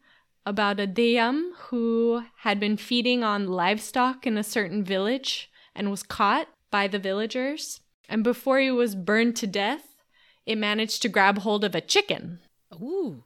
about 0.45 0.79
a 0.79 0.87
Deyyam 0.87 1.51
who 1.57 2.23
had 2.39 2.61
been 2.61 2.77
feeding 2.77 3.25
on 3.25 3.49
livestock 3.49 4.27
in 4.27 4.37
a 4.37 4.45
certain 4.45 4.85
village 4.85 5.51
and 5.75 5.91
was 5.91 6.03
caught 6.03 6.49
by 6.71 6.87
the 6.87 6.99
villagers. 6.99 7.81
And 8.09 8.23
before 8.23 8.61
he 8.61 8.71
was 8.71 8.95
burned 8.95 9.37
to 9.37 9.47
death, 9.47 9.97
it 10.45 10.57
managed 10.57 11.03
to 11.03 11.09
grab 11.09 11.39
hold 11.39 11.65
of 11.65 11.75
a 11.75 11.81
chicken. 11.81 12.39
Ooh. 12.75 13.25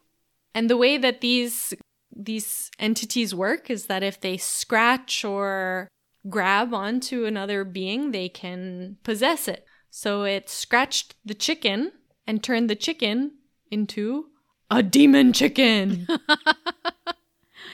And 0.55 0.71
the 0.71 0.77
way 0.77 0.97
that 0.97 1.21
these 1.21 1.75
these 2.15 2.71
entities 2.79 3.35
work 3.35 3.71
is 3.71 3.87
that 3.87 4.03
if 4.03 4.21
they 4.21 4.37
scratch 4.37 5.25
or 5.25 5.89
grab 6.29 6.75
onto 6.75 7.25
another 7.25 7.65
being, 7.65 8.11
they 8.11 8.29
can 8.29 8.97
possess 9.03 9.49
it. 9.49 9.65
So 9.91 10.25
it 10.25 10.49
scratched 10.49 11.15
the 11.25 11.35
chicken 11.35 11.93
and 12.27 12.43
turned 12.43 12.71
the 12.71 12.77
chicken 12.77 13.33
into 13.71 14.27
a 14.71 14.83
demon 14.83 15.33
chicken. 15.33 16.07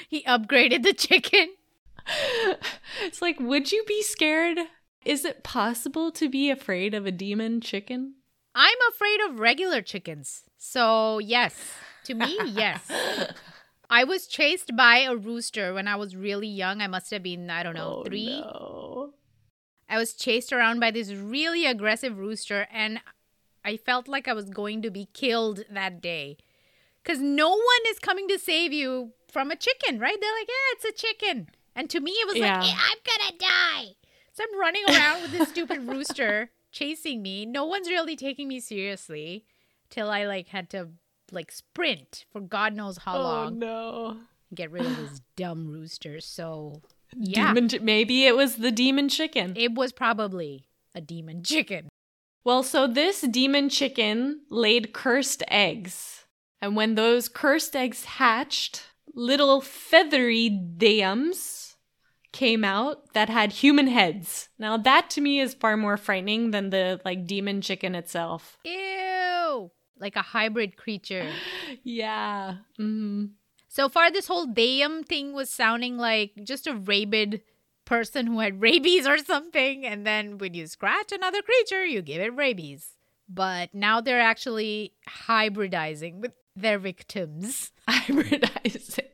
He 0.08 0.22
upgraded 0.22 0.82
the 0.82 0.92
chicken. 0.92 1.48
it's 3.02 3.20
like, 3.20 3.40
would 3.40 3.72
you 3.72 3.84
be 3.86 4.02
scared? 4.02 4.58
Is 5.04 5.24
it 5.24 5.42
possible 5.42 6.10
to 6.12 6.28
be 6.28 6.50
afraid 6.50 6.94
of 6.94 7.06
a 7.06 7.12
demon 7.12 7.60
chicken? 7.60 8.14
I'm 8.54 8.78
afraid 8.90 9.20
of 9.28 9.40
regular 9.40 9.82
chickens. 9.82 10.44
So, 10.58 11.18
yes. 11.18 11.74
To 12.04 12.14
me, 12.14 12.38
yes. 12.46 12.80
I 13.88 14.04
was 14.04 14.26
chased 14.26 14.76
by 14.76 14.98
a 14.98 15.14
rooster 15.16 15.72
when 15.74 15.86
I 15.88 15.96
was 15.96 16.16
really 16.16 16.48
young. 16.48 16.80
I 16.80 16.86
must 16.86 17.10
have 17.10 17.22
been, 17.22 17.50
I 17.50 17.62
don't 17.62 17.74
know, 17.74 17.98
Oh, 18.00 18.04
three. 18.04 18.40
no. 18.40 19.14
I 19.88 19.98
was 19.98 20.14
chased 20.14 20.52
around 20.52 20.80
by 20.80 20.90
this 20.90 21.12
really 21.12 21.64
aggressive 21.66 22.18
rooster, 22.18 22.66
and 22.72 23.00
I 23.64 23.76
felt 23.76 24.08
like 24.08 24.26
I 24.26 24.32
was 24.32 24.50
going 24.50 24.82
to 24.82 24.90
be 24.90 25.08
killed 25.12 25.64
that 25.70 26.00
day. 26.00 26.38
Because 27.02 27.20
no 27.20 27.50
one 27.50 27.82
is 27.88 28.00
coming 28.00 28.26
to 28.28 28.38
save 28.38 28.72
you 28.72 29.12
from 29.30 29.50
a 29.52 29.56
chicken, 29.56 30.00
right? 30.00 30.16
They're 30.20 30.34
like, 30.40 30.48
yeah, 30.48 30.72
it's 30.72 30.84
a 30.86 31.06
chicken. 31.06 31.48
And 31.76 31.88
to 31.90 32.00
me, 32.00 32.10
it 32.12 32.26
was 32.26 32.36
Yeah. 32.36 32.60
like, 32.62 32.68
"Eh, 32.68 32.74
I'm 32.76 32.98
going 33.04 33.30
to 33.30 33.38
die. 33.38 33.96
So 34.32 34.42
I'm 34.44 34.58
running 34.58 34.84
around 34.88 35.22
with 35.22 35.30
this 35.30 35.48
stupid 35.50 35.86
rooster 35.86 36.50
chasing 36.72 37.22
me. 37.22 37.46
No 37.46 37.64
one's 37.64 37.88
really 37.88 38.16
taking 38.16 38.48
me 38.48 38.58
seriously 38.60 39.44
till 39.88 40.10
I 40.10 40.24
like 40.26 40.48
had 40.48 40.68
to 40.70 40.88
like 41.32 41.50
sprint 41.52 42.24
for 42.32 42.40
God 42.40 42.74
knows 42.74 42.98
how 42.98 43.16
Oh 43.18 43.22
long. 43.22 43.58
no. 43.58 44.16
Get 44.54 44.70
rid 44.70 44.86
of 44.86 44.96
this 44.96 45.20
dumb 45.36 45.66
rooster. 45.68 46.20
So 46.20 46.82
yeah, 47.16 47.52
Demon 47.52 47.68
maybe 47.84 48.26
it 48.26 48.36
was 48.36 48.56
the 48.56 48.70
demon 48.70 49.08
chicken. 49.08 49.54
it 49.56 49.74
was 49.74 49.92
probably 49.92 50.68
a 50.94 51.00
demon 51.00 51.42
chicken. 51.42 51.88
Well, 52.44 52.62
so 52.62 52.86
this 52.86 53.22
demon 53.22 53.68
chicken 53.68 54.42
laid 54.50 54.92
cursed 54.92 55.42
eggs. 55.48 56.26
And 56.62 56.76
when 56.76 56.94
those 56.94 57.28
cursed 57.28 57.74
eggs 57.74 58.04
hatched, 58.04 58.84
little 59.14 59.60
feathery 59.60 60.48
dams 60.48 61.76
came 62.32 62.64
out 62.64 63.12
that 63.14 63.28
had 63.28 63.50
human 63.50 63.88
heads. 63.88 64.48
Now 64.58 64.76
that 64.76 65.10
to 65.10 65.20
me 65.20 65.40
is 65.40 65.54
far 65.54 65.76
more 65.76 65.96
frightening 65.96 66.52
than 66.52 66.70
the 66.70 67.00
like 67.04 67.26
demon 67.26 67.60
chicken 67.62 67.94
itself. 67.96 68.58
Ew! 68.64 69.02
Like 69.98 70.16
a 70.16 70.22
hybrid 70.22 70.76
creature. 70.76 71.30
yeah. 71.84 72.56
Mm-hmm. 72.78 73.26
So 73.68 73.88
far, 73.88 74.10
this 74.10 74.26
whole 74.26 74.46
Deyyam 74.46 75.04
thing 75.04 75.32
was 75.32 75.50
sounding 75.50 75.98
like 75.98 76.32
just 76.42 76.66
a 76.66 76.74
rabid 76.74 77.42
person 77.84 78.26
who 78.26 78.40
had 78.40 78.60
rabies 78.62 79.06
or 79.06 79.18
something. 79.18 79.84
And 79.84 80.06
then 80.06 80.38
when 80.38 80.54
you 80.54 80.66
scratch 80.66 81.12
another 81.12 81.42
creature, 81.42 81.84
you 81.84 82.02
give 82.02 82.20
it 82.20 82.34
rabies. 82.34 82.92
But 83.28 83.74
now 83.74 84.00
they're 84.00 84.20
actually 84.20 84.94
hybridizing 85.08 86.20
with 86.20 86.32
their 86.54 86.78
victims. 86.78 87.72
Hybridizing. 87.88 89.04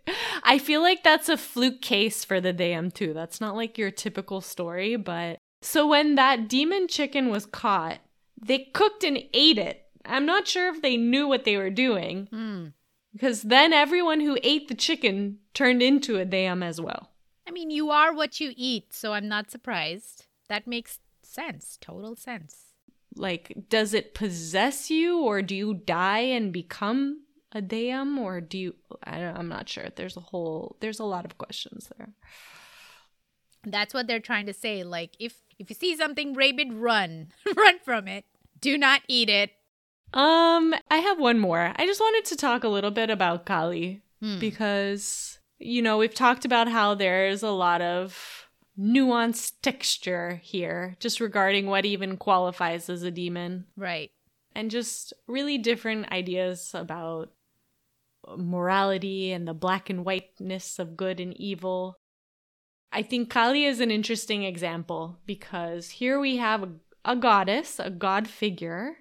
I 0.45 0.59
feel 0.59 0.80
like 0.80 1.03
that's 1.03 1.28
a 1.28 1.37
fluke 1.37 1.80
case 1.80 2.24
for 2.24 2.41
the 2.41 2.53
Deyyam 2.53 2.93
too. 2.93 3.12
That's 3.14 3.41
not 3.41 3.57
like 3.57 3.78
your 3.78 3.91
typical 3.91 4.41
story, 4.41 4.97
but 4.97 5.39
so 5.61 5.87
when 5.87 6.16
that 6.16 6.49
demon 6.49 6.89
chicken 6.89 7.30
was 7.30 7.47
caught, 7.47 8.01
they 8.41 8.70
cooked 8.72 9.05
and 9.05 9.18
ate 9.33 9.59
it. 9.59 9.82
I'm 10.05 10.26
not 10.26 10.48
sure 10.48 10.68
if 10.68 10.82
they 10.82 10.96
knew 10.96 11.28
what 11.28 11.44
they 11.44 11.57
were 11.57 11.70
doing. 11.70 12.28
Mm. 12.32 12.72
Because 13.12 13.42
then 13.42 13.72
everyone 13.72 14.20
who 14.20 14.38
ate 14.42 14.68
the 14.68 14.74
chicken 14.74 15.38
turned 15.55 15.82
into 15.82 16.18
a 16.18 16.24
Deyyam 16.24 16.64
as 16.64 16.80
well. 16.80 17.11
I 17.46 17.50
mean, 17.50 17.70
you 17.70 17.90
are 17.90 18.14
what 18.14 18.40
you 18.40 18.53
eat, 18.57 18.92
so 18.92 19.12
I'm 19.12 19.28
not 19.28 19.50
surprised. 19.50 20.26
That 20.48 20.66
makes 20.66 21.00
sense. 21.22 21.78
Total 21.80 22.16
sense. 22.16 22.72
Like, 23.14 23.55
does 23.68 23.92
it 23.92 24.14
possess 24.14 24.90
you, 24.90 25.20
or 25.20 25.42
do 25.42 25.55
you 25.55 25.74
die 25.74 26.20
and 26.20 26.53
become 26.53 27.24
a 27.53 27.61
Deyyam, 27.61 28.16
or 28.18 28.40
do 28.40 28.57
you? 28.57 28.74
I 29.05 29.18
am 29.18 29.48
not 29.48 29.68
sure. 29.68 29.88
There's 29.94 30.16
a 30.16 30.20
whole. 30.20 30.76
There's 30.80 31.00
a 31.00 31.05
lot 31.05 31.26
of 31.26 31.36
questions 31.36 31.90
there. 31.98 32.14
That's 33.64 33.92
what 33.92 34.07
they're 34.07 34.20
trying 34.20 34.46
to 34.46 34.55
say. 34.55 34.82
Like, 34.82 35.14
if 35.18 35.42
if 35.59 35.68
you 35.68 35.76
see 35.76 35.94
something 35.94 36.32
rabid, 36.32 36.72
run, 36.72 37.32
run 37.57 37.78
from 37.80 38.09
it. 38.09 38.24
Do 38.59 38.78
not 38.78 39.03
eat 39.09 39.28
it. 39.28 39.50
Um, 40.14 40.74
I 40.90 40.98
have 40.98 41.18
one 41.18 41.38
more. 41.38 41.72
I 41.76 41.86
just 41.86 42.00
wanted 42.00 42.24
to 42.26 42.36
talk 42.36 42.64
a 42.64 42.68
little 42.68 42.90
bit 42.90 43.10
about 43.10 43.46
Kali 43.46 44.02
Hmm. 44.20 44.38
because 44.38 45.38
you 45.58 45.82
know 45.82 45.98
we've 45.98 46.14
talked 46.14 46.44
about 46.44 46.68
how 46.68 46.94
there's 46.94 47.42
a 47.42 47.50
lot 47.50 47.80
of 47.82 48.46
nuanced 48.78 49.54
texture 49.62 50.40
here, 50.42 50.96
just 51.00 51.20
regarding 51.20 51.66
what 51.66 51.84
even 51.84 52.16
qualifies 52.16 52.88
as 52.88 53.02
a 53.02 53.10
demon. 53.10 53.66
Right. 53.76 54.10
and 54.54 54.70
just 54.70 55.12
really 55.26 55.56
different 55.58 56.12
ideas 56.12 56.72
about 56.74 57.30
morality 58.36 59.32
and 59.32 59.48
the 59.48 59.54
black 59.54 59.88
and 59.90 60.04
whiteness 60.04 60.78
of 60.78 60.96
good 60.96 61.20
and 61.20 61.34
evil. 61.40 61.96
I 62.92 63.02
think 63.02 63.30
Kali 63.30 63.64
is 63.64 63.80
an 63.80 63.90
interesting 63.90 64.44
example 64.44 65.18
because 65.26 65.88
here 65.90 66.20
we 66.20 66.36
have 66.36 66.62
a, 66.62 66.68
a 67.04 67.16
goddess, 67.16 67.78
a 67.80 67.88
god 67.90 68.28
figure, 68.28 68.98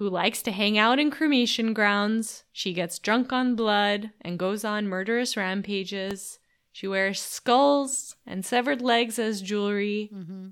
who 0.00 0.08
likes 0.08 0.40
to 0.40 0.50
hang 0.50 0.78
out 0.78 0.98
in 0.98 1.10
cremation 1.10 1.74
grounds. 1.74 2.44
She 2.52 2.72
gets 2.72 2.98
drunk 2.98 3.34
on 3.34 3.54
blood 3.54 4.08
and 4.22 4.38
goes 4.38 4.64
on 4.64 4.88
murderous 4.88 5.36
rampages. 5.36 6.38
She 6.72 6.88
wears 6.88 7.20
skulls 7.20 8.16
and 8.26 8.42
severed 8.42 8.80
legs 8.80 9.18
as 9.18 9.42
jewelry. 9.42 10.08
Mm-hmm. 10.10 10.48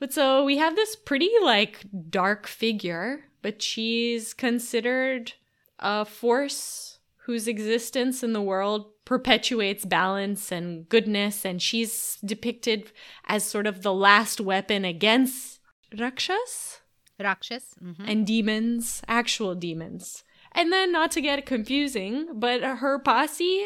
But 0.00 0.12
so 0.12 0.44
we 0.44 0.56
have 0.56 0.74
this 0.74 0.96
pretty 0.96 1.30
like 1.44 1.86
dark 2.10 2.48
figure, 2.48 3.20
but 3.40 3.62
she's 3.62 4.34
considered 4.34 5.34
a 5.78 6.04
force 6.04 6.98
whose 7.26 7.46
existence 7.46 8.24
in 8.24 8.32
the 8.32 8.42
world 8.42 8.86
perpetuates 9.04 9.84
balance 9.84 10.50
and 10.50 10.88
goodness, 10.88 11.44
and 11.44 11.62
she's 11.62 12.18
depicted 12.24 12.90
as 13.26 13.44
sort 13.44 13.68
of 13.68 13.82
the 13.82 13.94
last 13.94 14.40
weapon 14.40 14.84
against 14.84 15.60
Rakshas 15.96 16.81
Rakshas. 17.22 17.74
Mm-hmm. 17.82 18.04
and 18.06 18.26
demons, 18.26 19.02
actual 19.08 19.54
demons. 19.54 20.24
And 20.52 20.72
then 20.72 20.92
not 20.92 21.10
to 21.12 21.20
get 21.20 21.46
confusing, 21.46 22.28
but 22.34 22.62
her 22.62 22.98
posse 22.98 23.62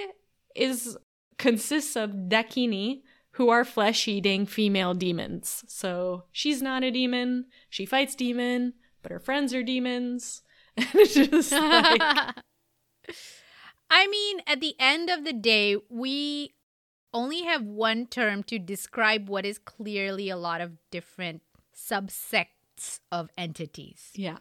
is 0.54 0.96
consists 1.38 1.96
of 1.96 2.10
Dakini, 2.28 3.02
who 3.32 3.50
are 3.50 3.64
flesh-eating 3.64 4.46
female 4.46 4.94
demons. 4.94 5.64
So 5.68 6.24
she's 6.32 6.62
not 6.62 6.84
a 6.84 6.90
demon. 6.90 7.46
She 7.68 7.84
fights 7.84 8.14
demon, 8.14 8.74
but 9.02 9.12
her 9.12 9.20
friends 9.20 9.52
are 9.52 9.62
demons. 9.62 10.42
And 10.78 10.88
it's 10.94 11.14
just 11.14 11.52
like 11.52 12.02
I 13.90 14.06
mean, 14.08 14.40
at 14.46 14.60
the 14.60 14.74
end 14.78 15.08
of 15.10 15.24
the 15.24 15.32
day, 15.32 15.76
we 15.88 16.54
only 17.14 17.44
have 17.44 17.62
one 17.62 18.06
term 18.06 18.42
to 18.44 18.58
describe 18.58 19.28
what 19.28 19.46
is 19.46 19.58
clearly 19.58 20.28
a 20.28 20.36
lot 20.36 20.60
of 20.60 20.72
different 20.90 21.42
subsects 22.76 23.00
of 23.12 23.30
entities. 23.36 24.10
yeah. 24.14 24.38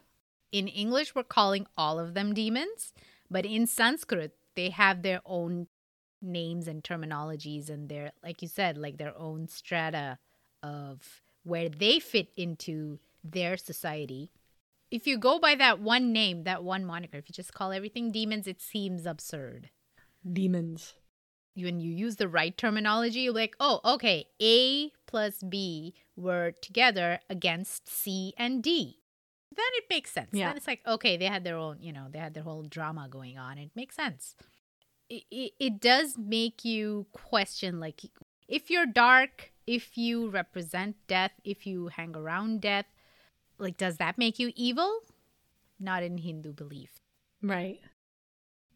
In 0.52 0.68
English, 0.70 1.14
we're 1.14 1.24
calling 1.24 1.68
all 1.76 2.00
of 2.00 2.14
them 2.14 2.34
demons, 2.34 2.94
but 3.30 3.46
in 3.46 3.68
Sanskrit, 3.68 4.36
they 4.56 4.70
have 4.70 5.02
their 5.02 5.22
own 5.26 5.68
names 6.22 6.68
and 6.68 6.82
terminologies 6.82 7.70
and 7.70 7.90
their, 7.90 8.12
like 8.24 8.42
you 8.42 8.48
said, 8.48 8.78
like 8.78 8.98
their 8.98 9.18
own 9.18 9.50
strata 9.50 10.18
of 10.64 11.22
where 11.44 11.68
they 11.68 12.00
fit 12.00 12.30
into 12.38 13.00
their 13.22 13.58
society. 13.58 14.32
If 14.90 15.08
you 15.08 15.18
go 15.18 15.40
by 15.40 15.56
that 15.56 15.82
one 15.82 16.14
name, 16.14 16.46
that 16.46 16.64
one 16.64 16.86
moniker, 16.86 17.18
if 17.18 17.28
you 17.28 17.34
just 17.34 17.54
call 17.54 17.74
everything 17.74 18.12
demons, 18.12 18.48
it 18.48 18.62
seems 18.62 19.06
absurd. 19.06 19.72
Demons. 20.32 20.94
When 21.56 21.82
you 21.82 21.92
use 21.92 22.16
the 22.16 22.30
right 22.30 22.56
terminology, 22.56 23.22
you're 23.22 23.34
like, 23.34 23.56
oh, 23.60 23.82
okay, 23.84 24.28
A 24.42 24.92
plus 25.06 25.44
B 25.44 25.96
were 26.16 26.52
together 26.62 27.20
against 27.30 27.90
C 27.90 28.34
and 28.38 28.64
D. 28.64 29.00
Then 29.56 29.66
it 29.76 29.86
makes 29.90 30.12
sense. 30.12 30.30
Yeah. 30.34 30.48
Then 30.48 30.58
it's 30.58 30.68
like, 30.68 30.82
okay, 30.86 31.18
they 31.18 31.26
had 31.26 31.44
their 31.44 31.56
own, 31.56 31.78
you 31.82 31.94
know, 31.94 32.08
they 32.12 32.20
had 32.20 32.34
their 32.34 32.44
whole 32.44 32.64
drama 32.64 33.08
going 33.10 33.38
on. 33.38 33.58
It 33.58 33.72
makes 33.76 33.96
sense. 33.96 34.36
It, 35.10 35.24
it, 35.32 35.52
it 35.60 35.80
does 35.80 36.18
make 36.18 36.66
you 36.66 37.06
question, 37.14 37.80
like, 37.80 38.02
if 38.48 38.70
you're 38.70 38.86
dark, 38.86 39.54
if 39.66 39.98
you 39.98 40.30
represent 40.30 40.96
death, 41.08 41.32
if 41.44 41.66
you 41.66 41.88
hang 41.88 42.16
around 42.16 42.62
death, 42.62 42.86
like, 43.58 43.78
does 43.78 43.98
that 43.98 44.18
make 44.18 44.40
you 44.40 44.52
evil? 44.56 45.00
Not 45.80 46.04
in 46.04 46.18
Hindu 46.18 46.54
belief. 46.54 47.00
Right. 47.42 47.80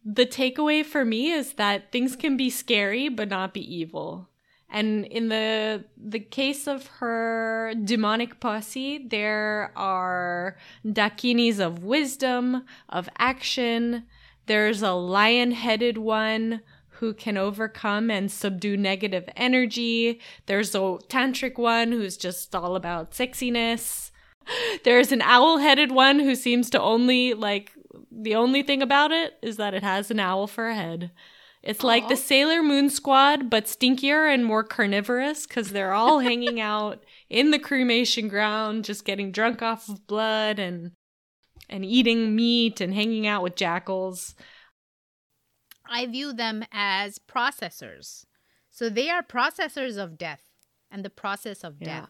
The 0.06 0.26
takeaway 0.26 0.86
for 0.86 1.04
me 1.04 1.32
is 1.32 1.54
that 1.54 1.92
things 1.92 2.16
can 2.16 2.38
be 2.38 2.50
scary 2.50 3.10
but 3.10 3.30
not 3.30 3.54
be 3.54 3.76
evil. 3.76 4.30
And 4.72 5.05
in 5.05 5.30
the 5.30 5.86
the 5.97 6.20
case 6.20 6.67
of 6.67 6.88
her 6.99 7.74
demonic 7.84 8.39
posse, 8.39 8.99
there 9.07 9.72
are 9.76 10.57
dakinis 10.86 11.59
of 11.59 11.84
wisdom, 11.84 12.65
of 12.88 13.09
action. 13.17 14.03
There's 14.45 14.82
a 14.82 14.91
lion-headed 14.91 15.97
one 15.97 16.61
who 16.99 17.13
can 17.13 17.38
overcome 17.38 18.11
and 18.11 18.32
subdue 18.32 18.76
negative 18.76 19.28
energy. 19.36 20.20
There's 20.47 20.76
a 20.76 20.99
tantric 21.07 21.57
one 21.57 21.91
who's 21.91 22.17
just 22.17 22.53
all 22.53 22.76
about 22.76 23.11
sexiness. 23.11 24.11
There's 24.84 25.11
an 25.11 25.22
owl-headed 25.22 25.91
one 25.91 26.20
who 26.20 26.36
seems 26.36 26.70
to 26.72 26.82
only 26.82 27.34
like 27.34 27.72
the 28.11 28.36
only 28.36 28.63
thing 28.63 28.82
about 28.82 29.11
it 29.11 29.34
is 29.41 29.57
that 29.57 29.74
it 29.74 29.84
has 29.84 30.11
an 30.11 30.20
owl 30.20 30.47
for 30.47 30.67
a 30.67 30.76
head. 30.76 31.11
It's 31.62 31.84
like 31.84 32.07
the 32.07 32.16
Sailor 32.16 32.64
Moon 32.64 32.89
squad, 32.89 33.49
but 33.49 33.66
stinkier 33.66 34.34
and 34.34 34.45
more 34.45 34.64
carnivorous 34.64 35.45
because 35.45 35.72
they're 35.72 35.93
all 35.93 36.20
hanging 36.30 36.60
out 36.60 37.03
in 37.30 37.51
the 37.51 37.60
cremation 37.60 38.28
ground, 38.30 38.86
just 38.86 39.03
getting 39.03 39.32
drunk 39.32 39.62
off 39.62 39.89
of 39.89 40.07
blood 40.07 40.57
and 40.60 40.91
and 41.70 41.86
eating 41.86 42.36
meat 42.36 42.82
and 42.82 42.93
hanging 42.93 43.28
out 43.28 43.43
with 43.43 43.55
jackals. 43.55 44.36
I 45.86 46.05
view 46.07 46.34
them 46.34 46.64
as 46.72 47.20
processors. 47.20 48.26
So 48.70 48.89
they 48.89 49.10
are 49.10 49.22
processors 49.24 49.97
of 49.97 50.18
death 50.18 50.49
and 50.89 51.03
the 51.03 51.10
process 51.10 51.64
of 51.64 51.76
Yeah. 51.80 52.01
death 52.01 52.10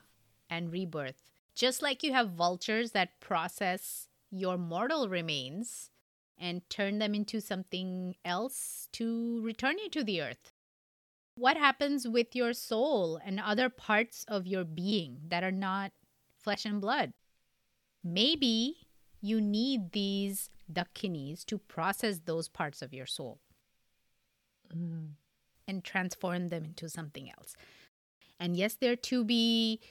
and 0.49 0.71
rebirth. 0.71 1.31
Just 1.55 1.81
like 1.81 2.03
you 2.03 2.13
have 2.13 2.31
vultures 2.31 2.91
that 2.91 3.19
process 3.19 4.07
your 4.31 4.57
mortal 4.57 5.09
remains 5.09 5.89
and 6.39 6.67
turn 6.69 6.99
them 6.99 7.13
into 7.13 7.41
something 7.41 8.15
else 8.23 8.87
to 8.93 9.41
return 9.43 9.77
you 9.77 9.89
to 9.89 10.03
the 10.03 10.21
earth. 10.21 10.51
What 11.35 11.57
happens 11.57 12.07
with 12.07 12.35
your 12.35 12.53
soul 12.53 13.19
and 13.23 13.39
other 13.39 13.69
parts 13.69 14.25
of 14.27 14.47
your 14.47 14.63
being 14.63 15.19
that 15.27 15.43
are 15.43 15.51
not 15.51 15.91
flesh 16.37 16.65
and 16.65 16.81
blood? 16.81 17.13
Maybe 18.03 18.87
you 19.21 19.41
need 19.41 19.91
these 19.91 20.49
dakinis 20.71 21.45
to 21.45 21.57
process 21.57 22.19
those 22.25 22.47
parts 22.47 22.81
of 22.81 22.93
your 22.93 23.05
soul 23.05 23.39
and 25.67 25.83
transform 25.83 26.49
them 26.49 26.65
into 26.65 26.89
something 26.89 27.29
else. 27.37 27.55
And 28.39 28.55
yes, 28.55 28.75
they're 28.75 28.95
to 28.95 29.23
be 29.23 29.81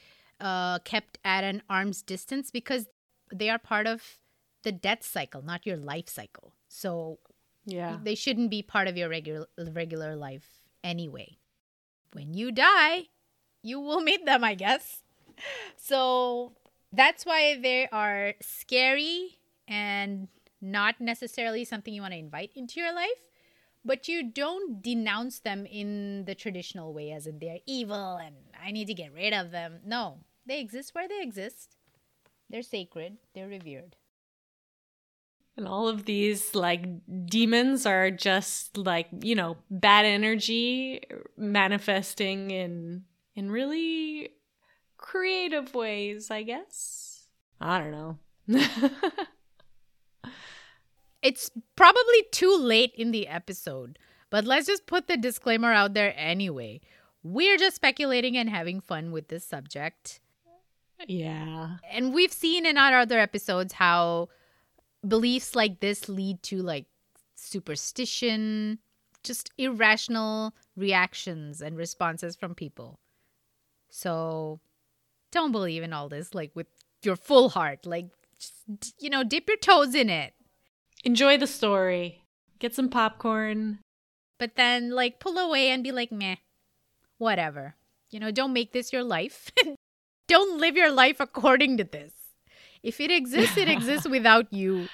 uh, 0.40 0.78
kept 0.80 1.18
at 1.24 1.44
an 1.44 1.62
arm's 1.68 2.03
distance 2.03 2.51
because 2.51 2.86
they 3.32 3.51
are 3.51 3.59
part 3.59 3.86
of 3.86 4.18
the 4.62 4.72
death 4.72 5.04
cycle, 5.04 5.42
not 5.42 5.66
your 5.66 5.76
life 5.76 6.09
cycle. 6.09 6.52
So 6.68 7.18
Yeah. 7.64 7.98
they 8.02 8.14
shouldn't 8.14 8.50
be 8.50 8.62
part 8.62 8.88
of 8.88 8.96
your 8.96 9.09
regular 9.09 9.46
regular 9.56 10.16
life 10.16 10.62
anyway. 10.82 11.38
When 12.12 12.32
you 12.34 12.50
die, 12.52 13.09
you 13.62 13.80
will 13.80 14.00
meet 14.00 14.24
them, 14.24 14.42
I 14.44 14.54
guess. 14.54 15.02
So 15.76 16.56
that's 16.92 17.24
why 17.26 17.59
they 17.61 17.88
are 17.88 18.34
scary 18.40 19.38
and 19.68 20.28
not 20.61 21.00
necessarily 21.00 21.64
something 21.64 21.92
you 21.94 22.02
want 22.02 22.14
to 22.14 22.18
invite 22.18 22.52
into 22.56 22.80
your 22.80 22.92
life. 22.94 23.22
But 23.84 24.09
you 24.09 24.24
don't 24.32 24.82
denounce 24.82 25.38
them 25.40 25.64
in 25.64 26.24
the 26.24 26.34
traditional 26.34 26.92
way, 26.92 27.12
as 27.12 27.26
in 27.26 27.38
they're 27.38 27.61
evil 27.66 28.16
and 28.16 28.34
I 28.61 28.72
need 28.72 28.86
to 28.86 28.94
get 28.94 29.12
rid 29.14 29.32
of 29.32 29.50
them. 29.52 29.80
No, 29.86 30.18
they 30.46 30.61
exist 30.61 30.94
where 30.94 31.06
they 31.09 31.22
exist. 31.22 31.76
They're 32.50 32.62
sacred, 32.62 33.18
they're 33.34 33.48
revered. 33.48 33.96
And 35.59 35.66
all 35.66 35.88
of 35.88 36.04
these 36.04 36.54
like 36.54 36.84
demons 37.26 37.84
are 37.84 38.12
just 38.12 38.78
like, 38.78 39.09
you 39.22 39.34
know, 39.34 39.56
bad 39.68 40.04
energy 40.04 41.02
manifesting 41.36 42.52
in 42.52 43.02
in 43.34 43.50
really 43.50 44.30
creative 44.98 45.74
ways, 45.74 46.30
I 46.30 46.44
guess. 46.44 47.26
I 47.61 47.80
don't 47.80 47.90
know. 47.90 48.18
it's 51.22 51.50
probably 51.74 52.24
too 52.30 52.56
late 52.56 52.92
in 52.94 53.11
the 53.11 53.26
episode, 53.26 53.98
but 54.30 54.44
let's 54.44 54.68
just 54.68 54.86
put 54.86 55.09
the 55.09 55.16
disclaimer 55.16 55.72
out 55.72 55.92
there 55.92 56.14
anyway. 56.16 56.80
We're 57.24 57.56
just 57.56 57.74
speculating 57.74 58.36
and 58.36 58.48
having 58.48 58.80
fun 58.80 59.11
with 59.11 59.26
this 59.26 59.44
subject. 59.44 60.20
Yeah. 61.09 61.78
And 61.90 62.14
we've 62.14 62.32
seen 62.32 62.64
in 62.64 62.78
our 62.78 63.00
other 63.00 63.18
episodes 63.18 63.72
how 63.72 64.28
beliefs 65.07 65.55
like 65.55 65.80
this 65.80 66.09
lead 66.09 66.42
to 66.44 66.62
like 66.62 66.86
superstition, 67.34 68.78
just 69.22 69.51
irrational 69.59 70.55
reactions 70.76 71.61
and 71.61 71.76
responses 71.76 72.36
from 72.36 72.55
people. 72.55 72.99
So 73.90 74.61
don't 75.30 75.53
believe 75.53 75.82
in 75.82 75.92
all 75.92 76.09
this 76.09 76.34
like 76.34 76.51
with 76.55 76.66
your 77.03 77.16
full 77.16 77.51
heart. 77.51 77.86
Like, 77.86 78.07
just, 78.38 78.94
you 78.99 79.11
know, 79.11 79.24
dip 79.24 79.49
your 79.49 79.57
toes 79.57 79.94
in 79.94 80.09
it. 80.09 80.34
Enjoy 81.05 81.36
the 81.38 81.46
story. 81.46 82.24
Get 82.59 82.74
some 82.74 82.88
popcorn. 82.88 83.78
But 84.38 84.57
then, 84.57 84.90
like, 84.90 85.20
pull 85.20 85.38
away 85.38 85.70
and 85.70 85.82
be 85.82 85.92
like, 85.92 86.12
meh, 86.12 86.36
whatever. 87.18 87.74
You 88.11 88.20
know, 88.20 88.30
don't 88.30 88.53
make 88.53 88.72
this 88.72 88.92
your 88.92 89.05
life. 89.05 89.51
don't 90.28 90.61
live 90.61 90.76
your 90.76 90.92
life 90.92 91.20
according 91.20 91.76
to 91.78 91.84
this. 91.84 92.12
If 92.82 93.00
it 93.00 93.10
exists, 93.10 93.56
it 93.56 93.68
exists 93.76 94.08
without 94.08 94.52
you 94.52 94.88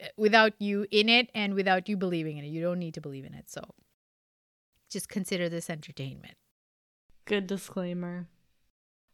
eh, 0.00 0.08
without 0.16 0.52
you 0.58 0.86
in 0.90 1.08
it 1.08 1.30
and 1.34 1.54
without 1.54 1.88
you 1.88 1.96
believing 1.96 2.38
in 2.38 2.44
it. 2.44 2.48
You 2.48 2.62
don't 2.62 2.78
need 2.78 2.94
to 2.94 3.00
believe 3.00 3.24
in 3.24 3.34
it. 3.34 3.50
So 3.50 3.62
just 4.90 5.08
consider 5.08 5.48
this 5.48 5.70
entertainment. 5.70 6.34
Good 7.24 7.46
disclaimer. 7.46 8.26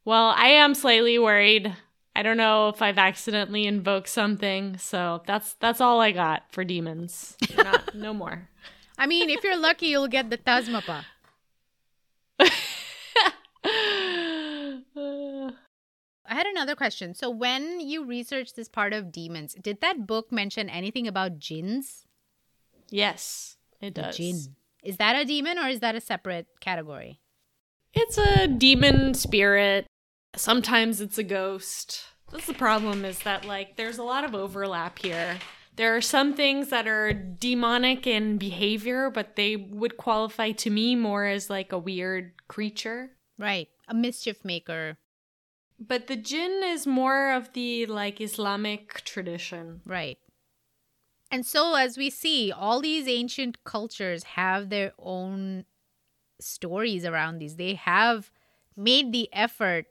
Well, 0.04 0.34
I 0.36 0.48
am 0.48 0.74
slightly 0.74 1.18
worried. 1.18 1.74
I 2.16 2.22
don't 2.22 2.36
know 2.36 2.68
if 2.68 2.82
I've 2.82 2.98
accidentally 2.98 3.66
invoked 3.66 4.08
something, 4.08 4.78
so 4.78 5.22
that's 5.26 5.54
that's 5.54 5.80
all 5.80 6.00
I 6.00 6.10
got 6.10 6.42
for 6.50 6.64
demons. 6.64 7.36
Not, 7.56 7.94
no 7.94 8.12
more. 8.12 8.48
I 8.98 9.06
mean, 9.06 9.30
if 9.30 9.42
you're 9.44 9.58
lucky, 9.58 9.86
you'll 9.86 10.08
get 10.08 10.28
the 10.28 10.36
Tasmapa. 10.36 11.04
I 16.30 16.34
had 16.34 16.46
another 16.46 16.76
question. 16.76 17.12
So, 17.14 17.28
when 17.28 17.80
you 17.80 18.04
researched 18.04 18.54
this 18.54 18.68
part 18.68 18.92
of 18.92 19.10
demons, 19.10 19.56
did 19.60 19.80
that 19.80 20.06
book 20.06 20.30
mention 20.30 20.70
anything 20.70 21.08
about 21.08 21.40
jinns? 21.40 22.06
Yes, 22.88 23.56
it 23.80 23.94
does. 23.94 24.16
Jinn. 24.16 24.54
Is 24.84 24.96
that 24.98 25.16
a 25.16 25.24
demon 25.24 25.58
or 25.58 25.66
is 25.66 25.80
that 25.80 25.96
a 25.96 26.00
separate 26.00 26.46
category? 26.60 27.20
It's 27.92 28.16
a 28.16 28.46
demon 28.46 29.14
spirit. 29.14 29.86
Sometimes 30.36 31.00
it's 31.00 31.18
a 31.18 31.24
ghost. 31.24 32.04
That's 32.30 32.46
the 32.46 32.54
problem 32.54 33.04
is 33.04 33.18
that 33.20 33.44
like 33.44 33.76
there's 33.76 33.98
a 33.98 34.04
lot 34.04 34.24
of 34.24 34.34
overlap 34.34 35.00
here. 35.00 35.38
There 35.74 35.96
are 35.96 36.00
some 36.00 36.34
things 36.34 36.68
that 36.70 36.86
are 36.86 37.12
demonic 37.12 38.06
in 38.06 38.38
behavior, 38.38 39.10
but 39.10 39.34
they 39.34 39.56
would 39.56 39.96
qualify 39.96 40.52
to 40.52 40.70
me 40.70 40.94
more 40.94 41.24
as 41.24 41.50
like 41.50 41.72
a 41.72 41.78
weird 41.78 42.32
creature. 42.46 43.10
Right. 43.38 43.68
A 43.88 43.94
mischief 43.94 44.44
maker. 44.44 44.98
But 45.80 46.06
the 46.08 46.16
jinn 46.16 46.60
is 46.62 46.86
more 46.86 47.32
of 47.32 47.52
the 47.54 47.86
like 47.86 48.20
Islamic 48.20 49.02
tradition. 49.04 49.80
Right. 49.86 50.18
And 51.30 51.46
so, 51.46 51.74
as 51.74 51.96
we 51.96 52.10
see, 52.10 52.50
all 52.52 52.80
these 52.80 53.06
ancient 53.08 53.62
cultures 53.64 54.24
have 54.24 54.68
their 54.68 54.92
own 54.98 55.64
stories 56.40 57.04
around 57.04 57.38
these. 57.38 57.56
They 57.56 57.74
have 57.74 58.30
made 58.76 59.12
the 59.12 59.28
effort 59.32 59.86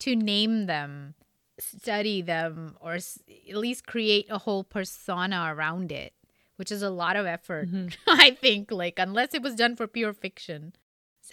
to 0.00 0.14
name 0.14 0.66
them, 0.66 1.14
study 1.58 2.22
them, 2.22 2.76
or 2.80 2.94
s- 2.94 3.18
at 3.48 3.56
least 3.56 3.86
create 3.86 4.26
a 4.30 4.38
whole 4.38 4.62
persona 4.62 5.52
around 5.52 5.90
it, 5.90 6.14
which 6.56 6.70
is 6.70 6.82
a 6.82 6.90
lot 6.90 7.16
of 7.16 7.26
effort, 7.26 7.68
Mhm. 7.68 7.96
I 8.06 8.30
think. 8.30 8.70
Like, 8.70 8.98
unless 8.98 9.34
it 9.34 9.42
was 9.42 9.54
done 9.56 9.74
for 9.74 9.86
pure 9.88 10.12
fiction. 10.12 10.74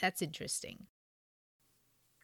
That's 0.02 0.22
interesting. 0.24 0.88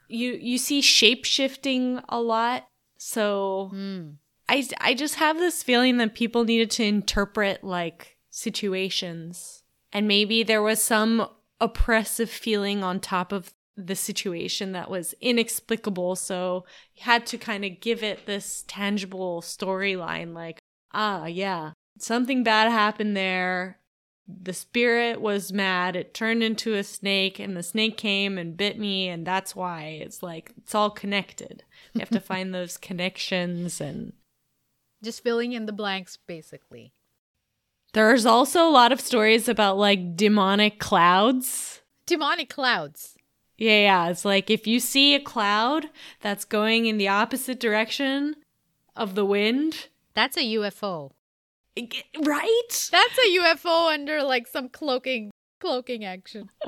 You 0.09 0.33
you 0.33 0.57
see 0.57 0.81
shape 0.81 1.23
shifting 1.25 2.01
a 2.09 2.19
lot. 2.19 2.67
So 2.97 3.69
Hmm. 3.71 4.09
I 4.49 4.67
I 4.79 4.93
just 4.93 5.15
have 5.15 5.37
this 5.37 5.63
feeling 5.63 5.97
that 5.97 6.15
people 6.15 6.43
needed 6.43 6.71
to 6.71 6.83
interpret 6.83 7.63
like 7.63 8.17
situations. 8.29 9.63
And 9.91 10.07
maybe 10.07 10.43
there 10.43 10.61
was 10.61 10.81
some 10.81 11.27
oppressive 11.61 12.29
feeling 12.29 12.83
on 12.83 12.99
top 12.99 13.31
of 13.31 13.53
the 13.75 13.95
situation 13.95 14.73
that 14.73 14.89
was 14.89 15.13
inexplicable. 15.21 16.15
So 16.15 16.65
you 16.95 17.03
had 17.03 17.25
to 17.27 17.37
kind 17.37 17.63
of 17.63 17.79
give 17.79 18.03
it 18.03 18.25
this 18.25 18.63
tangible 18.67 19.41
storyline 19.41 20.33
like, 20.33 20.59
ah, 20.93 21.25
yeah, 21.25 21.71
something 21.97 22.43
bad 22.43 22.71
happened 22.71 23.15
there. 23.15 23.78
The 24.31 24.53
spirit 24.53 25.21
was 25.21 25.51
mad. 25.51 25.95
It 25.95 26.13
turned 26.13 26.43
into 26.43 26.75
a 26.75 26.83
snake, 26.83 27.39
and 27.39 27.57
the 27.57 27.63
snake 27.63 27.97
came 27.97 28.37
and 28.37 28.55
bit 28.55 28.77
me, 28.77 29.07
and 29.07 29.25
that's 29.25 29.55
why 29.55 29.99
it's 30.01 30.21
like 30.21 30.51
it's 30.57 30.75
all 30.75 30.91
connected. 30.91 31.63
You 31.93 31.99
have 32.01 32.09
to 32.09 32.19
find 32.19 32.53
those 32.53 32.77
connections 32.77 33.81
and 33.81 34.13
Just 35.03 35.23
filling 35.23 35.53
in 35.53 35.65
the 35.65 35.71
blanks, 35.73 36.17
basically. 36.27 36.93
There's 37.93 38.25
also 38.25 38.67
a 38.67 38.69
lot 38.69 38.91
of 38.91 39.01
stories 39.01 39.49
about 39.49 39.77
like 39.77 40.15
demonic 40.15 40.79
clouds. 40.79 41.81
Demonic 42.05 42.49
clouds. 42.49 43.15
Yeah, 43.57 43.81
yeah. 43.81 44.09
It's 44.09 44.25
like 44.25 44.49
if 44.49 44.67
you 44.67 44.79
see 44.79 45.15
a 45.15 45.19
cloud 45.19 45.89
that's 46.21 46.45
going 46.45 46.85
in 46.85 46.97
the 46.97 47.07
opposite 47.07 47.59
direction 47.59 48.35
of 48.95 49.15
the 49.15 49.25
wind, 49.25 49.87
That's 50.13 50.37
a 50.37 50.41
UFO. 50.41 51.11
It 51.79 51.89
ge- 51.91 52.27
right? 52.27 52.89
That's 52.91 53.17
a 53.17 53.37
UFO 53.39 53.93
under 53.93 54.21
like 54.23 54.47
some 54.47 54.69
cloaking 54.69 55.31
cloaking 55.59 56.05
action. 56.05 56.49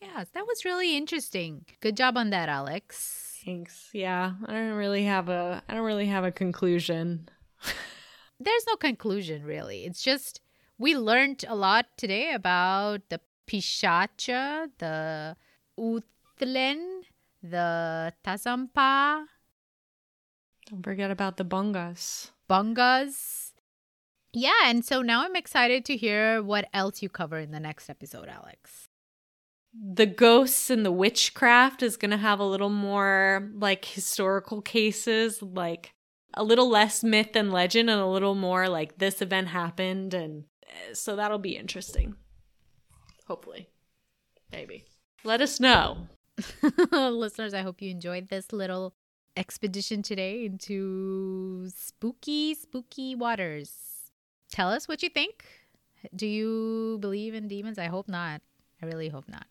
Yes, 0.00 0.28
that 0.34 0.46
was 0.46 0.64
really 0.64 0.96
interesting. 0.96 1.64
Good 1.80 1.96
job 1.96 2.16
on 2.16 2.30
that, 2.30 2.48
Alex. 2.48 3.38
Thanks. 3.44 3.90
Yeah, 3.92 4.32
I 4.46 4.52
don't 4.52 4.72
really 4.72 5.04
have 5.04 5.28
a 5.28 5.62
I 5.68 5.74
don't 5.74 5.84
really 5.84 6.06
have 6.06 6.24
a 6.24 6.32
conclusion. 6.32 7.28
There's 8.40 8.64
no 8.66 8.76
conclusion 8.76 9.44
really. 9.44 9.84
It's 9.84 10.02
just 10.02 10.40
we 10.78 10.96
learned 10.96 11.44
a 11.48 11.54
lot 11.54 11.86
today 11.96 12.32
about 12.32 13.08
the 13.08 13.20
Pishacha, 13.46 14.70
the 14.78 15.36
Uthlen, 15.78 17.02
the 17.42 18.12
Tazampa, 18.24 19.24
Don't 20.70 20.82
forget 20.84 21.10
about 21.10 21.36
the 21.36 21.44
bungas. 21.44 22.30
Bungas. 22.48 23.52
Yeah, 24.32 24.52
and 24.66 24.84
so 24.84 25.02
now 25.02 25.24
I'm 25.24 25.34
excited 25.34 25.84
to 25.86 25.96
hear 25.96 26.40
what 26.42 26.68
else 26.72 27.02
you 27.02 27.08
cover 27.08 27.38
in 27.40 27.50
the 27.50 27.58
next 27.58 27.90
episode, 27.90 28.28
Alex. 28.28 28.86
The 29.74 30.06
ghosts 30.06 30.70
and 30.70 30.86
the 30.86 30.92
witchcraft 30.92 31.82
is 31.82 31.96
going 31.96 32.12
to 32.12 32.16
have 32.16 32.38
a 32.38 32.44
little 32.44 32.70
more 32.70 33.50
like 33.54 33.84
historical 33.84 34.62
cases, 34.62 35.42
like 35.42 35.92
a 36.34 36.44
little 36.44 36.68
less 36.68 37.02
myth 37.02 37.34
and 37.34 37.52
legend 37.52 37.90
and 37.90 38.00
a 38.00 38.06
little 38.06 38.36
more 38.36 38.68
like 38.68 38.98
this 38.98 39.20
event 39.20 39.48
happened 39.48 40.14
and 40.14 40.44
uh, 40.64 40.94
so 40.94 41.16
that'll 41.16 41.38
be 41.38 41.56
interesting. 41.56 42.14
Hopefully. 43.26 43.68
Maybe. 44.52 44.84
Let 45.24 45.40
us 45.40 45.58
know. 45.58 46.06
Listeners, 46.92 47.54
I 47.54 47.62
hope 47.62 47.82
you 47.82 47.90
enjoyed 47.90 48.28
this 48.28 48.52
little 48.52 48.94
expedition 49.36 50.02
today 50.02 50.44
into 50.44 51.68
spooky, 51.74 52.54
spooky 52.54 53.14
waters. 53.14 53.72
Tell 54.50 54.70
us 54.70 54.88
what 54.88 55.02
you 55.02 55.08
think. 55.08 55.44
Do 56.14 56.26
you 56.26 56.98
believe 57.00 57.34
in 57.34 57.48
demons? 57.48 57.78
I 57.78 57.86
hope 57.86 58.08
not. 58.08 58.40
I 58.82 58.86
really 58.86 59.08
hope 59.08 59.28
not. 59.28 59.46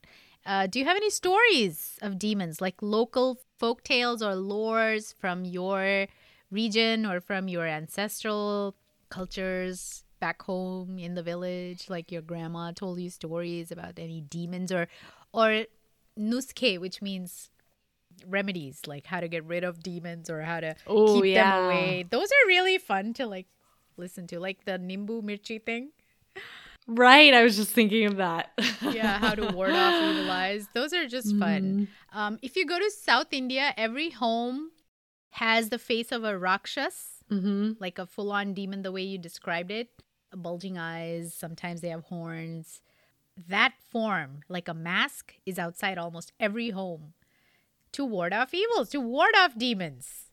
Uh, 0.46 0.68
do 0.68 0.80
you 0.80 0.86
have 0.86 0.98
any 0.98 1.10
stories 1.10 2.00
of 2.02 2.18
demons, 2.18 2.62
like 2.62 2.82
local 2.82 3.38
folk 3.58 3.84
tales 3.84 4.22
or 4.22 4.34
lores 4.34 5.14
from 5.14 5.46
your 5.46 6.08
region 6.50 7.06
or 7.06 7.20
from 7.20 7.48
your 7.48 7.68
ancestral 7.68 8.76
cultures 9.10 10.04
back 10.20 10.42
home 10.42 10.98
in 10.98 11.14
the 11.14 11.24
village? 11.24 11.90
Like 11.90 12.12
your 12.12 12.22
grandma 12.22 12.72
told 12.72 13.00
you 13.00 13.10
stories 13.10 13.72
about 13.72 14.00
any 14.00 14.22
demons 14.22 14.72
or 14.72 14.88
or 15.34 15.66
nuske, 16.18 16.80
which 16.80 17.02
means 17.02 17.52
remedies, 18.28 18.82
like 18.88 19.06
how 19.06 19.20
to 19.20 19.28
get 19.28 19.46
rid 19.46 19.64
of 19.64 19.82
demons 19.84 20.30
or 20.30 20.42
how 20.42 20.60
to 20.60 20.76
Oh, 20.88 21.16
keep 21.22 21.34
yeah. 21.34 21.56
them 21.58 21.66
away. 21.66 22.06
Those 22.10 22.28
are 22.28 22.48
really 22.48 22.78
fun 22.78 23.14
to 23.14 23.26
like 23.28 23.48
listen 23.98 24.28
to, 24.28 24.40
like 24.40 24.66
the 24.66 24.74
Nimbu 24.80 25.22
Mirchi 25.24 25.64
thing. 25.64 25.90
Right. 26.88 27.34
I 27.34 27.44
was 27.44 27.56
just 27.56 27.72
thinking 27.72 28.06
of 28.06 28.18
that. 28.18 28.52
Yeah, 28.82 29.20
how 29.20 29.36
to 29.36 29.54
ward 29.54 29.72
off 29.72 30.04
evil 30.16 30.32
eyes. 30.32 30.68
Those 30.74 30.94
are 30.94 31.08
just 31.08 31.36
fun. 31.38 31.88
Um, 32.14 32.40
if 32.42 32.56
you 32.56 32.66
go 32.66 32.80
to 32.80 32.90
South 32.90 33.28
India, 33.32 33.74
every 33.78 34.10
home 34.10 34.72
has 35.32 35.70
the 35.70 35.78
face 35.78 36.12
of 36.12 36.24
a 36.24 36.38
rakshas, 36.38 37.16
Mm-hmm. 37.30 37.74
like 37.80 38.00
a 38.00 38.08
full 38.08 38.32
on 38.32 38.56
demon, 38.56 38.82
the 38.82 38.92
way 38.92 39.04
you 39.04 39.20
described 39.20 39.70
it. 39.70 39.90
Bulging 40.36 40.80
eyes, 40.80 41.32
sometimes 41.36 41.82
they 41.82 41.90
have 41.90 42.06
horns. 42.06 42.82
That 43.48 43.74
form, 43.92 44.40
like 44.50 44.68
a 44.68 44.74
mask, 44.74 45.36
is 45.46 45.60
outside 45.60 46.00
almost 46.00 46.32
every 46.40 46.72
home 46.72 47.14
to 47.94 48.06
ward 48.06 48.34
off 48.34 48.54
evils, 48.54 48.90
to 48.90 49.00
ward 49.00 49.36
off 49.38 49.58
demons. 49.58 50.30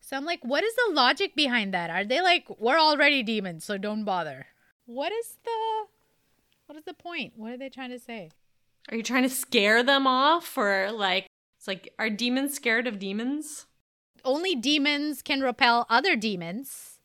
So 0.00 0.16
I'm 0.16 0.24
like, 0.24 0.40
what 0.42 0.64
is 0.64 0.74
the 0.74 0.92
logic 0.92 1.36
behind 1.36 1.72
that? 1.72 1.90
Are 1.90 2.04
they 2.04 2.20
like, 2.20 2.46
we're 2.58 2.78
already 2.78 3.22
demons, 3.22 3.64
so 3.64 3.78
don't 3.78 4.04
bother? 4.04 4.46
What 4.86 5.12
is 5.12 5.36
the 5.44 5.86
what 6.66 6.76
is 6.76 6.84
the 6.84 6.94
point? 6.94 7.34
What 7.36 7.52
are 7.52 7.56
they 7.56 7.68
trying 7.68 7.90
to 7.90 7.98
say? 7.98 8.30
Are 8.90 8.96
you 8.96 9.02
trying 9.02 9.22
to 9.22 9.28
scare 9.28 9.82
them 9.82 10.06
off 10.06 10.56
or 10.58 10.90
like 10.90 11.26
it's 11.56 11.68
like 11.68 11.92
are 11.98 12.10
demons 12.10 12.54
scared 12.54 12.86
of 12.86 12.98
demons? 12.98 13.66
Only 14.24 14.54
demons 14.54 15.22
can 15.22 15.42
repel 15.42 15.86
other 15.88 16.16
demons. 16.16 16.98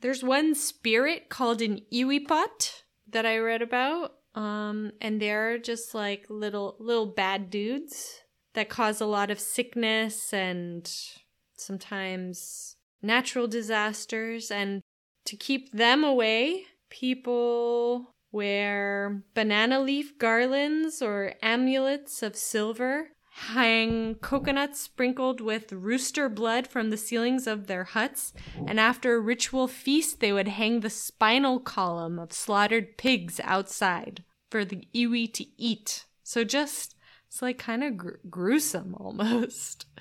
There's 0.00 0.22
one 0.22 0.54
spirit 0.54 1.28
called 1.30 1.62
an 1.62 1.80
Iwipot 1.92 2.82
that 3.08 3.24
I 3.24 3.38
read 3.38 3.62
about. 3.62 4.16
Um 4.34 4.92
and 5.00 5.20
they're 5.20 5.56
just 5.56 5.94
like 5.94 6.26
little 6.28 6.76
little 6.78 7.06
bad 7.06 7.48
dudes 7.48 8.20
that 8.54 8.68
cause 8.68 9.00
a 9.00 9.06
lot 9.06 9.30
of 9.30 9.38
sickness 9.38 10.32
and 10.32 10.90
sometimes 11.56 12.76
natural 13.02 13.46
disasters 13.46 14.50
and 14.50 14.80
to 15.26 15.36
keep 15.36 15.72
them 15.72 16.04
away, 16.04 16.64
people 16.90 18.10
wear 18.32 19.22
banana 19.34 19.80
leaf 19.80 20.18
garlands 20.18 21.00
or 21.00 21.34
amulets 21.40 22.22
of 22.22 22.36
silver, 22.36 23.08
hang 23.30 24.16
coconuts 24.16 24.80
sprinkled 24.80 25.40
with 25.40 25.72
rooster 25.72 26.28
blood 26.28 26.66
from 26.66 26.90
the 26.90 26.96
ceilings 26.96 27.46
of 27.46 27.66
their 27.66 27.84
huts, 27.84 28.32
and 28.66 28.78
after 28.78 29.14
a 29.14 29.20
ritual 29.20 29.66
feast, 29.66 30.20
they 30.20 30.32
would 30.32 30.48
hang 30.48 30.80
the 30.80 30.90
spinal 30.90 31.58
column 31.58 32.18
of 32.18 32.32
slaughtered 32.32 32.96
pigs 32.98 33.40
outside 33.44 34.24
for 34.50 34.64
the 34.64 34.86
iwi 34.94 35.32
to 35.32 35.44
eat. 35.56 36.04
So 36.22 36.44
just, 36.44 36.93
it's 37.34 37.42
like 37.42 37.58
kind 37.58 37.82
of 37.82 37.96
gr- 37.96 38.22
gruesome 38.30 38.94
almost. 38.98 39.86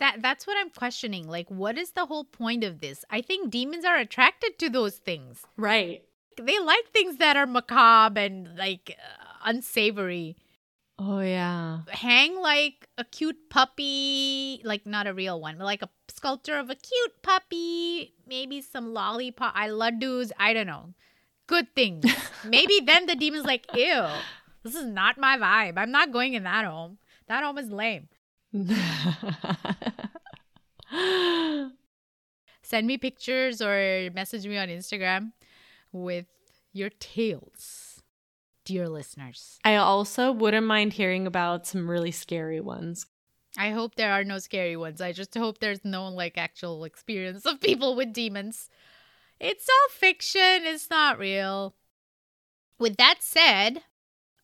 That 0.00 0.16
that's 0.20 0.48
what 0.48 0.56
I'm 0.58 0.70
questioning. 0.70 1.28
Like 1.28 1.48
what 1.48 1.78
is 1.78 1.92
the 1.92 2.06
whole 2.06 2.24
point 2.24 2.64
of 2.64 2.80
this? 2.80 3.04
I 3.08 3.22
think 3.22 3.52
demons 3.52 3.84
are 3.84 3.96
attracted 3.96 4.58
to 4.58 4.68
those 4.68 4.96
things. 4.96 5.44
Right. 5.56 6.02
They 6.42 6.58
like 6.58 6.88
things 6.88 7.18
that 7.18 7.36
are 7.36 7.46
macabre 7.46 8.18
and 8.18 8.58
like 8.58 8.98
uh, 8.98 9.34
unsavory. 9.44 10.34
Oh, 10.98 11.20
yeah. 11.20 11.82
Hang 11.88 12.34
like 12.34 12.88
a 12.98 13.04
cute 13.04 13.48
puppy, 13.48 14.60
like 14.64 14.86
not 14.86 15.06
a 15.06 15.14
real 15.14 15.40
one, 15.40 15.56
but 15.56 15.66
like 15.66 15.82
a 15.82 15.90
sculpture 16.08 16.58
of 16.58 16.68
a 16.68 16.74
cute 16.74 17.22
puppy, 17.22 18.12
maybe 18.26 18.60
some 18.60 18.92
lollipop, 18.92 19.52
I 19.54 19.68
love 19.68 19.94
laddus, 19.94 20.32
I 20.36 20.52
don't 20.52 20.66
know. 20.66 20.94
Good 21.46 21.76
things. 21.76 22.04
maybe 22.44 22.80
then 22.84 23.06
the 23.06 23.14
demon's 23.14 23.44
like, 23.44 23.66
ew, 23.72 24.02
this 24.66 24.74
is 24.74 24.86
not 24.86 25.18
my 25.18 25.38
vibe. 25.38 25.74
I'm 25.76 25.90
not 25.90 26.12
going 26.12 26.34
in 26.34 26.44
that 26.44 26.64
home. 26.64 26.98
That 27.28 27.42
home 27.42 27.58
is 27.58 27.70
lame. 27.70 28.08
Send 32.62 32.86
me 32.86 32.98
pictures 32.98 33.62
or 33.62 34.10
message 34.14 34.46
me 34.46 34.58
on 34.58 34.68
Instagram 34.68 35.32
with 35.92 36.26
your 36.72 36.90
tales, 36.90 38.02
dear 38.64 38.88
listeners. 38.88 39.58
I 39.64 39.76
also 39.76 40.32
wouldn't 40.32 40.66
mind 40.66 40.94
hearing 40.94 41.26
about 41.26 41.66
some 41.66 41.88
really 41.88 42.10
scary 42.10 42.60
ones. 42.60 43.06
I 43.58 43.70
hope 43.70 43.94
there 43.94 44.12
are 44.12 44.24
no 44.24 44.38
scary 44.38 44.76
ones. 44.76 45.00
I 45.00 45.12
just 45.12 45.34
hope 45.34 45.58
there's 45.58 45.84
no 45.84 46.08
like 46.08 46.36
actual 46.36 46.84
experience 46.84 47.46
of 47.46 47.60
people 47.60 47.96
with 47.96 48.12
demons. 48.12 48.68
It's 49.40 49.68
all 49.68 49.88
fiction, 49.90 50.64
it's 50.64 50.90
not 50.90 51.18
real. 51.18 51.74
With 52.78 52.96
that 52.96 53.16
said, 53.20 53.82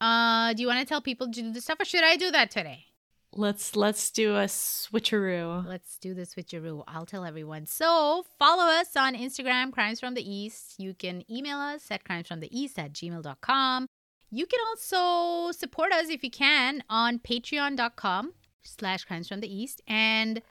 uh 0.03 0.53
do 0.53 0.63
you 0.63 0.69
want 0.69 0.81
to 0.81 0.87
tell 0.87 1.01
people 1.01 1.27
to 1.29 1.43
do 1.43 1.53
the 1.53 1.61
stuff 1.61 1.81
or 1.81 1.85
should 1.85 2.05
I 2.05 2.17
do 2.17 2.31
that 2.31 2.51
today? 2.51 2.87
Let's 3.35 3.77
let's 3.77 4.11
do 4.11 4.37
a 4.37 4.45
switcheroo. 4.45 5.67
Let's 5.67 5.97
do 5.97 6.13
the 6.13 6.23
switcheroo. 6.23 6.85
I'll 6.87 7.07
tell 7.07 7.25
everyone. 7.25 7.65
So 7.65 8.27
follow 8.39 8.65
us 8.65 8.95
on 8.95 9.15
Instagram, 9.15 9.73
Crimes 9.73 10.01
from 10.01 10.13
the 10.13 10.23
East. 10.23 10.75
You 10.79 10.93
can 10.93 11.25
email 11.31 11.57
us 11.57 11.91
at 11.91 12.05
crimesfromtheeast 12.05 12.77
at 12.77 12.93
gmail.com. 12.93 13.87
You 14.31 14.47
can 14.47 14.61
also 14.69 15.53
support 15.53 15.93
us 15.93 16.09
if 16.09 16.25
you 16.25 16.31
can 16.31 16.83
on 16.91 17.19
patreon.com 17.19 18.33
slash 18.63 19.05
crimes 19.05 19.29
from 19.29 19.41
the 19.41 19.55
east. 19.55 19.83
And 19.87 20.43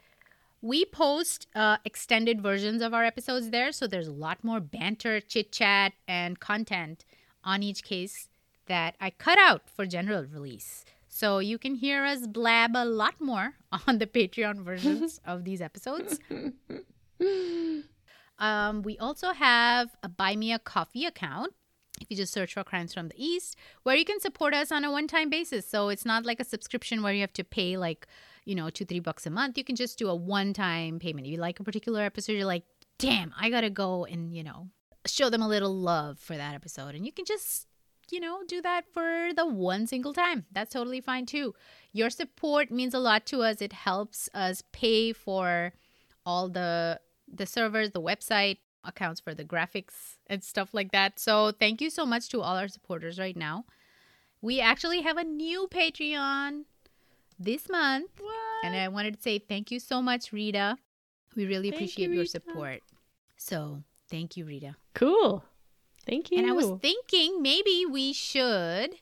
we 0.60 0.84
post 0.84 1.48
uh, 1.56 1.78
extended 1.84 2.40
versions 2.40 2.80
of 2.80 2.94
our 2.94 3.04
episodes 3.04 3.50
there. 3.50 3.72
So 3.72 3.86
there's 3.86 4.06
a 4.06 4.12
lot 4.12 4.44
more 4.44 4.60
banter, 4.60 5.20
chit 5.20 5.50
chat, 5.50 5.92
and 6.06 6.38
content 6.38 7.04
on 7.44 7.62
each 7.64 7.82
case 7.82 8.28
that 8.72 8.96
I 9.00 9.10
cut 9.10 9.38
out 9.38 9.62
for 9.68 9.84
general 9.86 10.24
release. 10.24 10.84
So 11.08 11.38
you 11.38 11.58
can 11.58 11.74
hear 11.74 12.04
us 12.04 12.26
blab 12.26 12.72
a 12.74 12.86
lot 12.86 13.20
more 13.20 13.54
on 13.86 13.98
the 13.98 14.06
Patreon 14.06 14.64
versions 14.64 15.20
of 15.26 15.44
these 15.44 15.60
episodes. 15.60 16.18
Um, 18.38 18.82
we 18.82 18.98
also 18.98 19.32
have 19.32 19.96
a 20.02 20.08
Buy 20.08 20.34
Me 20.34 20.52
a 20.52 20.58
Coffee 20.58 21.04
account. 21.04 21.52
If 22.00 22.10
you 22.10 22.16
just 22.16 22.32
search 22.32 22.54
for 22.54 22.64
Crimes 22.64 22.92
from 22.92 23.06
the 23.08 23.14
East, 23.16 23.56
where 23.84 23.94
you 23.94 24.04
can 24.04 24.18
support 24.18 24.52
us 24.52 24.72
on 24.72 24.84
a 24.84 24.90
one 24.90 25.06
time 25.06 25.30
basis. 25.30 25.68
So 25.68 25.90
it's 25.90 26.04
not 26.04 26.26
like 26.26 26.40
a 26.40 26.44
subscription 26.44 27.02
where 27.02 27.12
you 27.12 27.20
have 27.20 27.32
to 27.34 27.44
pay 27.44 27.76
like, 27.76 28.08
you 28.44 28.56
know, 28.56 28.68
two, 28.68 28.84
three 28.84 28.98
bucks 28.98 29.26
a 29.26 29.30
month. 29.30 29.56
You 29.56 29.62
can 29.62 29.76
just 29.76 29.96
do 29.96 30.08
a 30.08 30.14
one 30.16 30.52
time 30.52 30.98
payment. 30.98 31.26
If 31.26 31.32
you 31.32 31.38
like 31.38 31.60
a 31.60 31.64
particular 31.64 32.02
episode, 32.02 32.32
you're 32.32 32.44
like, 32.44 32.64
damn, 32.98 33.32
I 33.38 33.48
gotta 33.48 33.70
go 33.70 34.06
and, 34.06 34.34
you 34.34 34.42
know, 34.42 34.70
show 35.06 35.30
them 35.30 35.42
a 35.42 35.48
little 35.48 35.74
love 35.74 36.18
for 36.18 36.36
that 36.36 36.56
episode. 36.56 36.96
And 36.96 37.06
you 37.06 37.12
can 37.12 37.24
just, 37.24 37.68
you 38.12 38.20
know, 38.20 38.42
do 38.46 38.60
that 38.62 38.84
for 38.92 39.30
the 39.34 39.46
one 39.46 39.86
single 39.86 40.12
time. 40.12 40.44
That's 40.52 40.72
totally 40.72 41.00
fine 41.00 41.26
too. 41.26 41.54
Your 41.92 42.10
support 42.10 42.70
means 42.70 42.94
a 42.94 42.98
lot 42.98 43.26
to 43.26 43.42
us. 43.42 43.60
It 43.60 43.72
helps 43.72 44.28
us 44.34 44.62
pay 44.72 45.12
for 45.12 45.72
all 46.24 46.48
the 46.48 47.00
the 47.32 47.46
servers, 47.46 47.90
the 47.92 48.00
website, 48.00 48.58
accounts 48.84 49.20
for 49.20 49.34
the 49.34 49.44
graphics 49.44 50.16
and 50.26 50.44
stuff 50.44 50.74
like 50.74 50.92
that. 50.92 51.18
So 51.18 51.52
thank 51.52 51.80
you 51.80 51.88
so 51.90 52.04
much 52.04 52.28
to 52.30 52.42
all 52.42 52.56
our 52.56 52.68
supporters 52.68 53.18
right 53.18 53.36
now. 53.36 53.64
We 54.40 54.60
actually 54.60 55.02
have 55.02 55.16
a 55.16 55.24
new 55.24 55.68
Patreon 55.70 56.64
this 57.38 57.68
month. 57.68 58.10
And 58.64 58.76
I 58.76 58.88
wanted 58.88 59.16
to 59.16 59.22
say 59.22 59.38
thank 59.38 59.70
you 59.70 59.80
so 59.80 60.02
much, 60.02 60.32
Rita. 60.32 60.76
We 61.34 61.46
really 61.46 61.70
Thank 61.70 61.80
appreciate 61.80 62.08
you, 62.08 62.14
your 62.14 62.22
Rita. 62.22 62.30
support. 62.30 62.80
So 63.36 63.82
thank 64.10 64.36
you, 64.36 64.44
Rita. 64.44 64.76
Cool. 64.94 65.44
Thank 66.06 66.30
you. 66.30 66.38
And 66.38 66.46
I 66.46 66.52
was 66.52 66.80
thinking 66.80 67.42
maybe 67.42 67.84
we 67.88 68.12
should 68.12 68.96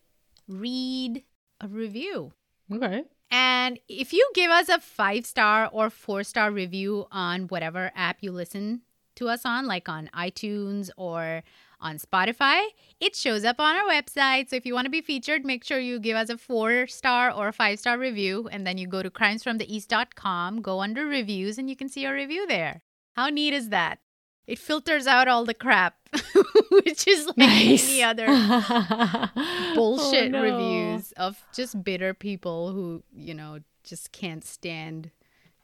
read 0.46 1.24
a 1.61 1.68
review. 1.68 2.32
okay. 2.72 3.05
And 3.30 3.78
if 3.88 4.12
you 4.12 4.28
give 4.34 4.51
us 4.51 4.68
a 4.68 4.80
five 4.80 5.24
star 5.24 5.68
or 5.72 5.88
four 5.88 6.24
star 6.24 6.51
review 6.51 7.07
on 7.12 7.42
whatever 7.42 7.92
app 7.94 8.18
you 8.20 8.32
listen 8.32 8.82
to 9.16 9.28
us 9.28 9.44
on, 9.44 9.66
like 9.66 9.88
on 9.88 10.11
iTunes 10.14 10.90
or 10.96 11.44
on 11.80 11.96
Spotify, 11.96 12.66
it 12.98 13.14
shows 13.14 13.44
up 13.44 13.61
on 13.61 13.76
our 13.76 13.84
website. 13.84 14.51
So 14.51 14.57
if 14.57 14.66
you 14.66 14.74
want 14.74 14.86
to 14.86 14.90
be 14.90 15.01
featured, 15.01 15.44
make 15.44 15.64
sure 15.64 15.78
you 15.78 15.98
give 15.98 16.16
us 16.16 16.28
a 16.28 16.36
four 16.36 16.86
star 16.88 17.30
or 17.30 17.48
a 17.48 17.53
five 17.53 17.78
star 17.78 17.98
review. 17.98 18.48
And 18.51 18.66
then 18.66 18.78
you 18.78 18.86
go 18.86 19.03
to 19.03 19.11
crimesfromtheeast.com, 19.11 20.61
go 20.61 20.80
under 20.80 21.07
reviews, 21.07 21.57
and 21.57 21.70
you 21.70 21.76
can 21.76 21.88
see 21.88 22.05
our 22.07 22.14
review 22.14 22.46
there. 22.46 22.82
How 23.14 23.28
neat 23.28 23.55
is 23.55 23.68
that? 23.68 24.01
It 24.46 24.59
filters 24.59 25.07
out 25.07 25.28
all 25.28 25.44
the 25.44 25.55
crap, 25.55 25.99
which 26.70 27.06
is 27.06 27.26
like 27.26 27.36
Nice. 27.36 27.88
any 27.90 28.02
other 28.02 28.26
bullshit 29.74 30.34
Oh, 30.34 30.38
no. 30.38 30.42
reviews 30.42 31.12
of 31.12 31.42
just 31.54 31.82
bitter 31.84 32.14
people 32.14 32.72
who, 32.72 33.02
you 33.14 33.34
know, 33.34 33.58
just 33.84 34.12
can't 34.12 34.44
stand 34.44 35.11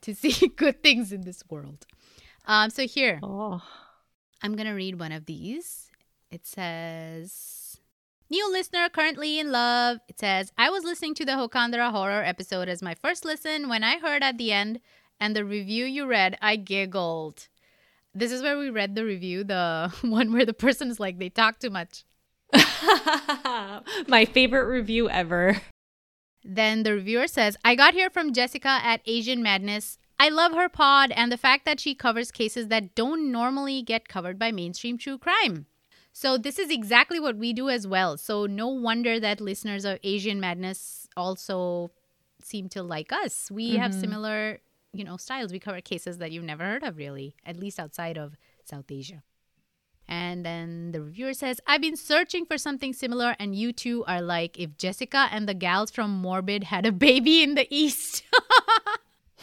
to 0.03 0.15
see 0.21 0.49
good 0.49 0.83
things 0.83 1.13
in 1.13 1.23
this 1.23 1.43
world. 1.51 1.87
Um, 2.47 2.71
so 2.71 2.87
here, 2.87 3.19
Oh. 3.23 3.63
I'm 4.43 4.55
going 4.55 4.67
to 4.67 4.73
read 4.75 5.01
one 5.01 5.13
of 5.13 5.27
these. 5.27 5.91
It 6.31 6.47
says, 6.47 7.81
New 8.31 8.51
listener 8.53 8.89
currently 8.89 9.39
in 9.39 9.51
love. 9.51 9.99
It 10.09 10.19
says, 10.21 10.53
I 10.59 10.69
was 10.71 10.85
listening 10.85 11.15
to 11.15 11.25
the 11.25 11.33
Hokandra 11.33 11.91
horror 11.91 12.23
episode 12.25 12.69
as 12.69 12.83
my 12.83 12.95
first 12.95 13.25
listen. 13.25 13.69
When 13.69 13.83
I 13.83 13.99
heard 13.99 14.23
at 14.23 14.37
the 14.37 14.53
end 14.53 14.81
and 15.19 15.35
the 15.35 15.45
review 15.45 15.85
you 15.87 16.07
read, 16.07 16.37
I 16.43 16.57
giggled. 16.57 17.49
This 18.17 18.33
is 18.33 18.41
where 18.41 18.57
we 18.57 18.71
read 18.71 18.95
the 18.95 19.05
review, 19.05 19.45
the 19.45 19.93
one 20.03 20.33
where 20.33 20.47
the 20.47 20.55
person 20.55 20.91
is 20.91 20.99
like, 20.99 21.19
they 21.19 21.29
talk 21.29 21.59
too 21.59 21.71
much. 21.71 22.05
My 24.09 24.25
favorite 24.25 24.67
review 24.67 25.11
ever. 25.11 25.61
Then 26.43 26.83
the 26.83 26.95
reviewer 26.95 27.27
says, 27.27 27.59
I 27.63 27.75
got 27.75 27.93
here 27.93 28.09
from 28.09 28.33
Jessica 28.33 28.81
at 28.83 29.03
Asian 29.05 29.43
Madness. 29.43 29.99
I 30.19 30.31
love 30.31 30.53
her 30.53 30.71
pod 30.71 31.11
and 31.11 31.31
the 31.31 31.37
fact 31.37 31.67
that 31.67 31.79
she 31.79 31.95
covers 31.95 32.31
cases 32.31 32.69
that 32.69 32.95
don't 32.95 33.31
normally 33.31 33.83
get 33.83 34.09
covered 34.09 34.39
by 34.39 34.51
mainstream 34.51 34.97
true 34.97 35.19
crime. 35.19 35.67
So, 36.13 36.39
this 36.39 36.59
is 36.59 36.71
exactly 36.71 37.21
what 37.21 37.37
we 37.37 37.53
do 37.53 37.69
as 37.69 37.87
well. 37.87 38.17
So, 38.17 38.47
no 38.47 38.69
wonder 38.69 39.21
that 39.21 39.43
listeners 39.43 39.85
of 39.85 39.99
Asian 40.03 40.41
Madness 40.41 41.07
also 41.15 41.91
seem 42.43 42.71
to 42.71 42.83
like 42.83 43.13
us. 43.13 43.51
We 43.51 43.73
mm-hmm. 43.73 43.83
have 43.83 43.93
similar, 43.95 44.61
you 44.97 45.05
know, 45.05 45.17
styles. 45.17 45.53
We 45.53 45.59
cover 45.59 45.81
cases 45.81 46.19
that 46.19 46.33
you've 46.33 46.45
never 46.45 46.65
heard 46.65 46.83
of, 46.83 46.97
really, 46.97 47.37
at 47.45 47.57
least 47.57 47.79
outside 47.79 48.17
of 48.19 48.37
South 48.65 48.91
Asia. 48.91 49.23
And 50.09 50.45
then 50.45 50.93
the 50.93 51.03
reviewer 51.03 51.35
says, 51.35 51.61
I've 51.67 51.81
been 51.81 51.97
searching 51.97 52.47
for 52.47 52.59
something 52.59 52.93
similar, 52.93 53.35
and 53.39 53.55
you 53.55 53.73
two 53.73 54.05
are 54.05 54.23
like 54.23 54.59
if 54.59 54.77
Jessica 54.77 55.29
and 55.33 55.49
the 55.49 55.55
gals 55.55 55.91
from 55.91 56.11
Morbid 56.11 56.65
had 56.65 56.87
a 56.87 56.93
baby 56.93 57.43
in 57.43 57.55
the 57.55 57.67
East. 57.75 58.23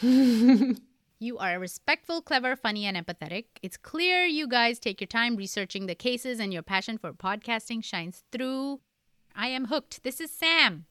you 0.00 1.38
are 1.38 1.58
respectful, 1.58 2.22
clever, 2.22 2.56
funny, 2.56 2.86
and 2.86 2.96
empathetic. 2.96 3.44
It's 3.62 3.76
clear 3.76 4.24
you 4.24 4.48
guys 4.48 4.78
take 4.78 5.00
your 5.00 5.08
time 5.08 5.36
researching 5.36 5.86
the 5.86 5.94
cases, 5.94 6.40
and 6.40 6.52
your 6.52 6.62
passion 6.62 6.96
for 6.96 7.12
podcasting 7.12 7.84
shines 7.84 8.24
through. 8.32 8.80
I 9.36 9.48
am 9.48 9.66
hooked. 9.66 10.02
This 10.02 10.20
is 10.20 10.30
Sam. 10.30 10.86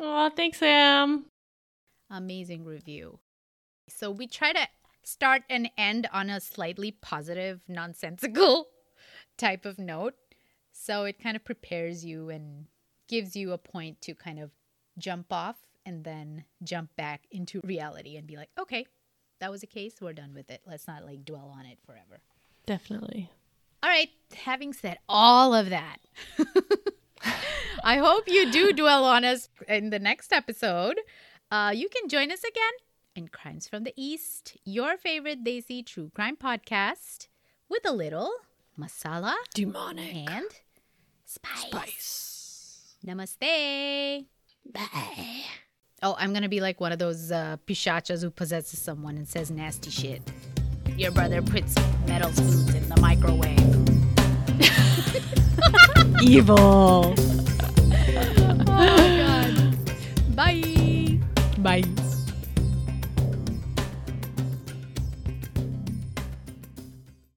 Oh, 0.00 0.30
thanks, 0.34 0.58
Sam. 0.58 1.26
Amazing 2.08 2.64
review. 2.64 3.18
So 3.98 4.12
we 4.12 4.28
try 4.28 4.52
to 4.52 4.68
start 5.02 5.42
and 5.50 5.68
end 5.76 6.08
on 6.12 6.30
a 6.30 6.38
slightly 6.38 6.92
positive, 6.92 7.62
nonsensical 7.66 8.68
type 9.36 9.66
of 9.66 9.76
note. 9.76 10.14
So 10.70 11.02
it 11.02 11.20
kind 11.20 11.34
of 11.34 11.44
prepares 11.44 12.04
you 12.04 12.28
and 12.28 12.66
gives 13.08 13.34
you 13.34 13.50
a 13.50 13.58
point 13.58 14.00
to 14.02 14.14
kind 14.14 14.38
of 14.38 14.52
jump 14.98 15.32
off 15.32 15.56
and 15.84 16.04
then 16.04 16.44
jump 16.62 16.94
back 16.94 17.22
into 17.32 17.60
reality 17.64 18.16
and 18.16 18.24
be 18.24 18.36
like, 18.36 18.50
okay, 18.56 18.86
that 19.40 19.50
was 19.50 19.64
a 19.64 19.66
case. 19.66 19.94
We're 20.00 20.12
done 20.12 20.32
with 20.32 20.48
it. 20.48 20.60
Let's 20.64 20.86
not 20.86 21.04
like 21.04 21.24
dwell 21.24 21.52
on 21.58 21.66
it 21.66 21.78
forever. 21.84 22.20
Definitely. 22.66 23.32
All 23.82 23.90
right. 23.90 24.10
Having 24.44 24.74
said 24.74 24.98
all 25.08 25.54
of 25.54 25.70
that, 25.70 25.96
I 27.82 27.96
hope 27.96 28.28
you 28.28 28.48
do 28.52 28.72
dwell 28.72 29.04
on 29.04 29.24
us 29.24 29.48
in 29.66 29.90
the 29.90 29.98
next 29.98 30.32
episode. 30.32 31.00
Uh, 31.50 31.72
you 31.74 31.88
can 31.88 32.08
join 32.08 32.30
us 32.30 32.44
again 32.44 32.72
in 33.18 33.28
Crimes 33.28 33.68
from 33.68 33.82
the 33.82 33.92
East, 33.96 34.56
your 34.64 34.96
favorite 34.96 35.44
Desi 35.44 35.84
true 35.84 36.10
crime 36.14 36.36
podcast, 36.36 37.26
with 37.68 37.82
a 37.84 37.92
little 37.92 38.30
masala, 38.78 39.34
demonic, 39.54 40.30
and 40.30 40.46
spice. 41.26 41.66
spice. 41.66 42.94
Namaste. 43.04 44.24
Bye. 44.72 45.42
Oh, 46.00 46.14
I'm 46.16 46.32
gonna 46.32 46.48
be 46.48 46.60
like 46.60 46.80
one 46.80 46.92
of 46.92 47.00
those 47.00 47.32
uh, 47.32 47.56
pisachas 47.66 48.22
who 48.22 48.30
possesses 48.30 48.80
someone 48.80 49.16
and 49.16 49.26
says 49.26 49.50
nasty 49.50 49.90
shit. 49.90 50.22
Your 50.96 51.10
brother 51.10 51.42
puts 51.42 51.74
metal 52.06 52.30
spoons 52.32 52.72
in 52.72 52.88
the 52.88 53.00
microwave. 53.00 53.58
Evil. 56.22 57.14
oh 58.68 59.06
god. 59.18 60.36
Bye. 60.36 61.18
Bye. 61.58 62.07